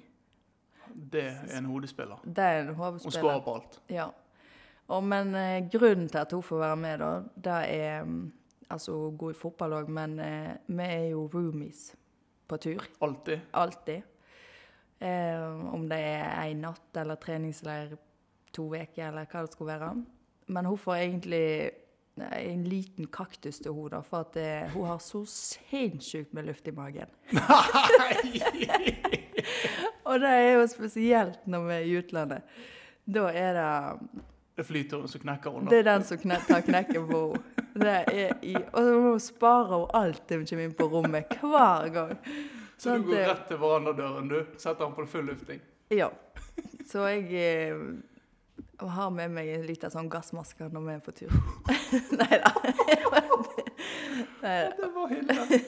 Det 0.93 1.23
er 1.23 1.57
en 1.57 1.65
hodespiller. 1.65 2.19
Det 2.23 2.37
er 2.43 2.59
en 2.61 2.67
Hun 2.67 2.75
hovedspiller. 2.75 3.19
skårer 3.19 3.41
på 3.43 3.55
alt. 3.55 3.79
Ja. 3.89 4.09
Og, 4.89 5.03
men 5.03 5.33
eh, 5.35 5.67
grunnen 5.73 6.07
til 6.07 6.17
at 6.21 6.31
hun 6.31 6.43
får 6.43 6.59
være 6.59 6.75
med, 6.77 6.99
da, 6.99 7.09
det 7.35 7.57
er 7.79 8.03
mm, 8.05 8.33
Altså, 8.69 8.91
hun 8.91 9.13
er 9.13 9.17
god 9.17 9.31
i 9.31 9.37
fotball 9.39 9.71
òg, 9.77 9.87
men 9.89 10.19
eh, 10.19 10.57
vi 10.67 10.83
er 10.83 11.09
jo 11.13 11.29
roomies 11.33 11.95
på 12.47 12.57
tur. 12.59 12.83
Alltid. 13.01 13.39
Alltid. 13.53 14.01
Eh, 14.99 15.73
om 15.73 15.89
det 15.89 15.97
er 15.97 16.47
én 16.47 16.63
natt 16.65 16.97
eller 16.97 17.19
treningsleir 17.21 17.97
to 18.55 18.69
uker, 18.73 19.09
eller 19.09 19.27
hva 19.29 19.43
det 19.45 19.53
skulle 19.53 19.75
være. 19.75 19.91
Men 20.47 20.65
hun 20.65 20.77
får 20.77 20.95
egentlig 20.95 21.47
en 22.17 22.63
liten 22.65 23.07
kaktus 23.13 23.59
til 23.61 23.75
henne, 23.77 24.01
for 24.03 24.25
at 24.25 24.37
eh, 24.41 24.71
hun 24.73 24.87
har 24.89 24.97
så 25.03 25.21
sinnssykt 25.29 26.33
med 26.33 26.49
luft 26.49 26.67
i 26.67 26.73
magen. 26.73 27.11
Nei! 27.31 28.41
Og 30.07 30.19
det 30.23 30.31
er 30.31 30.51
jo 30.55 30.65
spesielt 30.71 31.45
når 31.45 31.67
vi 31.67 31.75
er 31.75 31.85
i 31.85 31.95
utlandet. 31.99 32.57
Da 33.07 33.27
er 33.31 33.53
det 33.53 34.23
Det 34.57 34.65
flyter, 34.65 35.05
som 35.07 35.21
knekker 35.21 35.53
hun. 35.53 35.67
Det 35.69 35.79
er 35.79 35.83
den 35.85 36.03
som 36.03 36.17
kne 36.17 36.39
tar 36.47 36.63
knekken 36.65 37.05
på 37.11 37.19
henne. 37.77 38.55
Og 38.73 38.79
så 38.81 38.87
sparer 38.87 39.01
hun 39.03 39.19
spare 39.21 39.81
hun 39.83 39.91
alt 39.93 40.23
til 40.27 40.41
hun 40.41 40.47
kommer 40.49 40.65
inn 40.65 40.77
på 40.79 40.87
rommet, 40.89 41.35
hver 41.41 41.91
gang. 41.93 42.15
Så 42.77 42.97
du 42.97 43.07
går 43.07 43.23
rett 43.31 43.47
til 43.49 43.57
verandadøren, 43.61 44.27
du. 44.29 44.37
Setter 44.57 44.85
den 44.85 44.93
på 44.93 45.05
full 45.09 45.25
lufting. 45.25 45.61
Ja. 45.89 46.11
Så 46.85 47.07
jeg 47.09 47.31
eh, 47.33 47.79
har 48.79 49.09
med 49.13 49.33
meg 49.33 49.49
en 49.55 49.65
liten 49.65 49.91
sånn 49.93 50.09
gassmaske 50.11 50.69
når 50.73 50.85
vi 50.85 50.93
er 50.93 51.01
på 51.05 51.15
tur. 51.17 51.33
Nei 52.21 52.39
da. 52.43 52.51
Det 54.41 54.91
var 54.93 55.09
Hilde. 55.11 55.61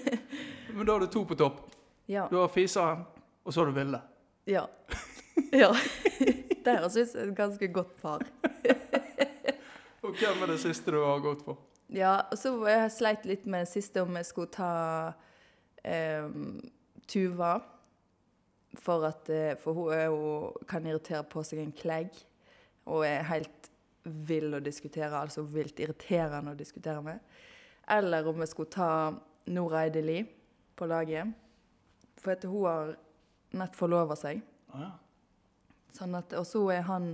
Men 0.75 0.85
da 0.85 0.93
har 0.93 0.99
du 0.99 1.09
to 1.11 1.25
på 1.25 1.37
topp. 1.39 1.65
Ja. 2.09 2.27
Du 2.29 2.37
har 2.39 2.47
fiseren, 2.53 3.03
og 3.43 3.53
så 3.53 3.61
har 3.63 3.71
du 3.71 3.77
Vilde. 3.77 4.01
Ja. 4.49 4.67
ja. 5.51 5.73
Det 6.19 6.75
høres 6.77 6.97
ut 6.97 7.09
som 7.09 7.21
et 7.25 7.35
ganske 7.37 7.67
godt 7.73 7.97
par. 8.01 8.25
Og 10.05 10.15
hvem 10.17 10.43
er 10.45 10.53
det 10.53 10.59
siste 10.61 10.93
du 10.93 11.01
har 11.03 11.19
gått 11.23 11.43
for? 11.45 11.59
Ja, 11.93 12.15
og 12.29 12.37
så 12.37 12.53
jeg 12.69 12.91
sleit 12.93 13.25
litt 13.29 13.45
med 13.49 13.65
det 13.65 13.71
siste 13.71 14.01
om 14.05 14.17
jeg 14.17 14.27
skulle 14.29 14.51
ta 14.53 14.73
ehm, 15.83 16.59
Tuva. 17.09 17.57
For, 18.77 19.05
at, 19.07 19.29
eh, 19.33 19.55
for 19.57 19.73
hun 19.73 19.93
er 19.95 20.11
hun, 20.13 20.53
kan 20.69 20.85
irritere 20.85 21.23
på 21.25 21.43
seg 21.45 21.63
en 21.63 21.73
klegg. 21.75 22.13
Og 22.89 23.05
er 23.07 23.25
helt 23.29 23.69
vill 24.03 24.53
å 24.55 24.61
diskutere, 24.63 25.11
altså 25.17 25.43
vilt 25.43 25.79
irriterende 25.81 26.53
å 26.53 26.57
diskutere 26.57 27.01
med. 27.05 27.19
Eller 27.89 28.27
om 28.29 28.39
jeg 28.43 28.51
skulle 28.51 28.73
ta 28.73 28.91
Nora 29.49 29.83
Eideli 29.85 30.21
på 30.77 30.87
laget. 30.89 31.33
For 32.19 32.35
at 32.35 32.45
hun 32.45 32.65
har 32.67 32.93
nett 33.59 33.77
forlova 33.77 34.17
seg. 34.19 34.41
Ah, 34.73 34.85
ja. 34.85 34.91
Sånn 35.95 36.13
og 36.13 36.45
så 36.45 36.59
er 36.69 36.83
han 36.85 37.07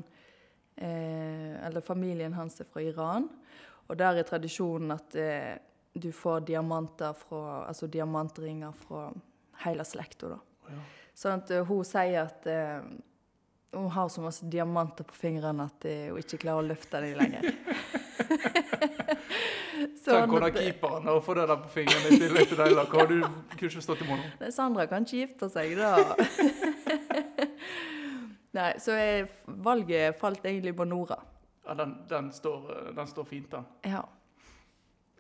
eh, 0.76 1.56
Eller 1.64 1.80
familien 1.86 2.34
hans 2.36 2.60
er 2.60 2.68
fra 2.68 2.84
Iran. 2.84 3.30
Og 3.88 3.96
der 3.98 4.20
er 4.20 4.28
tradisjonen 4.28 4.92
at 4.96 5.16
eh, 5.16 5.56
du 5.96 6.10
får 6.12 6.44
diamanter 6.50 7.16
fra 7.16 7.64
Altså 7.70 7.88
diamantringer 7.88 8.76
fra 8.76 9.08
hele 9.64 9.86
slekta, 9.88 10.36
da. 10.36 10.40
Ja. 10.70 10.80
Sånn 11.16 11.44
at 11.44 11.52
eh, 11.56 11.66
hun 11.68 11.86
sier 11.88 12.26
at 12.26 12.48
eh, 12.52 12.82
hun 13.76 13.92
har 13.92 14.10
så 14.12 14.24
masse 14.24 14.48
diamanter 14.52 15.08
på 15.08 15.16
fingrene 15.16 15.68
at 15.70 15.88
eh, 15.88 16.10
hun 16.12 16.20
ikke 16.20 16.42
klarer 16.44 16.64
å 16.64 16.70
løfte 16.74 17.02
dem 17.04 17.16
lenger. 17.20 17.52
Tenk 20.06 20.32
hvordan 20.32 20.50
er 20.50 20.56
keeperen 20.56 21.10
og 21.12 21.22
fått 21.26 21.40
det 21.42 21.48
der 21.50 21.62
på 21.64 21.72
fingeren 21.74 22.14
i 22.14 22.20
tillegg 22.22 22.50
til 22.52 22.60
deg. 22.60 22.76
da. 22.78 22.86
Hva 22.90 23.02
har 23.02 23.10
du 23.10 23.18
kunne 23.24 23.70
ikke 23.70 23.84
stått 23.84 24.04
imot 24.06 24.20
henne? 24.20 24.34
Nei, 24.42 24.52
Sandra 24.56 24.86
kan 24.92 25.08
ikke 25.08 25.22
gifte 25.24 25.50
seg, 25.52 25.74
da. 25.80 26.16
Nei, 28.56 28.70
så 28.80 28.96
jeg, 28.96 29.26
valget 29.66 30.20
falt 30.20 30.46
egentlig 30.46 30.76
på 30.78 30.88
Nora. 30.88 31.18
Ja, 31.66 31.76
den, 31.76 31.98
den, 32.10 32.30
står, 32.32 32.70
eh, 32.72 32.92
den 32.96 33.10
står 33.10 33.28
fint, 33.28 33.50
den. 33.52 33.66
Ja. 33.84 34.06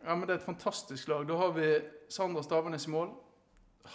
Ja, 0.05 0.13
men 0.13 0.27
Det 0.27 0.35
er 0.35 0.39
et 0.39 0.45
fantastisk 0.45 1.09
lag. 1.09 1.25
Da 1.27 1.39
har 1.39 1.55
vi 1.57 1.69
Sandra 2.13 2.43
Stavenes 2.45 2.85
i 2.87 2.93
mål. 2.93 3.09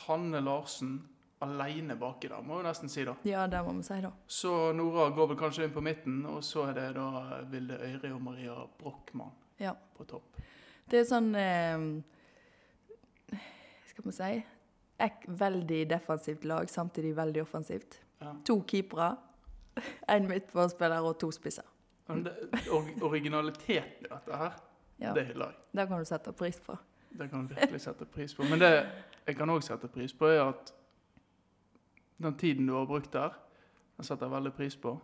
Hanne 0.07 0.41
Larsen 0.45 0.99
alene 1.41 1.95
baki 1.97 2.29
der, 2.29 2.43
må 2.45 2.59
vi 2.59 2.67
nesten 2.67 2.89
si. 2.93 3.05
da. 3.05 3.15
ja, 3.25 3.47
det 3.49 3.63
må 3.65 3.73
vi 3.79 3.83
si, 3.87 3.97
da. 4.05 4.11
Så 4.29 4.73
Nora 4.77 5.07
går 5.17 5.31
vel 5.31 5.39
kanskje 5.41 5.65
inn 5.65 5.73
på 5.73 5.81
midten, 5.85 6.19
og 6.29 6.43
så 6.45 6.67
er 6.69 6.75
det 6.77 6.89
da 6.99 7.41
Vilde 7.49 7.79
Øyre 7.81 8.13
og 8.15 8.23
Maria 8.23 8.55
Brochmann 8.79 9.33
Ja. 9.61 9.73
på 9.97 10.05
topp. 10.05 10.37
Det 10.91 10.99
er 11.01 11.05
sånn 11.09 11.31
eh, 11.39 11.79
Skal 13.91 14.05
vi 14.05 14.13
si 14.17 14.31
ek, 15.01 15.25
Veldig 15.41 15.85
defensivt 15.89 16.45
lag, 16.45 16.69
samtidig 16.69 17.15
veldig 17.17 17.43
offensivt. 17.47 18.01
Ja. 18.21 18.35
To 18.45 18.59
keepere, 18.69 19.15
én 20.13 20.27
midtbanespiller 20.29 21.01
og 21.09 21.17
to 21.23 21.31
spisser. 21.33 21.65
Det, 22.11 22.33
or, 22.75 22.85
originaliteten 23.07 24.05
i 24.05 24.09
dette 24.11 24.37
her, 24.37 24.59
Ja, 25.01 25.15
det 25.17 25.23
hyller 25.31 25.55
jeg. 25.55 25.63
Det 25.79 25.87
kan 25.89 25.99
du 26.03 26.05
sette 26.05 26.33
pris 26.37 26.59
på. 26.61 26.75
Det 27.17 27.31
kan 27.31 27.47
du 27.49 27.55
virkelig 27.55 27.81
sette 27.81 28.05
pris 28.05 28.35
på. 28.37 28.45
Men 28.51 28.61
det 28.61 28.71
jeg 29.27 29.37
kan 29.37 29.51
òg 29.51 29.63
sette 29.63 29.89
pris 29.89 30.13
på, 30.17 30.27
er 30.27 30.43
at 30.49 30.73
den 32.21 32.37
tiden 32.39 32.67
du 32.67 32.75
har 32.75 32.87
brukt 32.87 33.13
der, 33.13 33.37
den 33.97 34.05
setter 34.05 34.27
jeg 34.27 34.33
veldig 34.35 34.53
pris 34.53 34.77
på. 34.77 34.99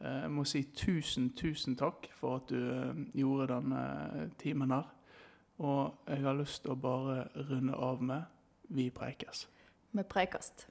Eh, 0.00 0.22
Jeg 0.22 0.30
må 0.30 0.44
si 0.44 0.62
tusen, 0.62 1.30
tusen 1.36 1.76
takk 1.76 2.08
for 2.16 2.36
at 2.36 2.48
du 2.50 2.56
eh, 2.56 3.04
gjorde 3.20 3.48
denne 3.54 4.30
timen 4.38 4.70
her. 4.70 4.88
Og 5.58 5.94
jeg 6.08 6.22
har 6.24 6.34
lyst 6.38 6.62
til 6.62 6.72
å 6.72 6.80
bare 6.80 7.28
runde 7.50 7.74
av 7.76 8.02
med 8.02 8.22
Vi 8.68 8.90
preikes. 8.90 9.48
Med 9.92 10.06
preikast. 10.06 10.68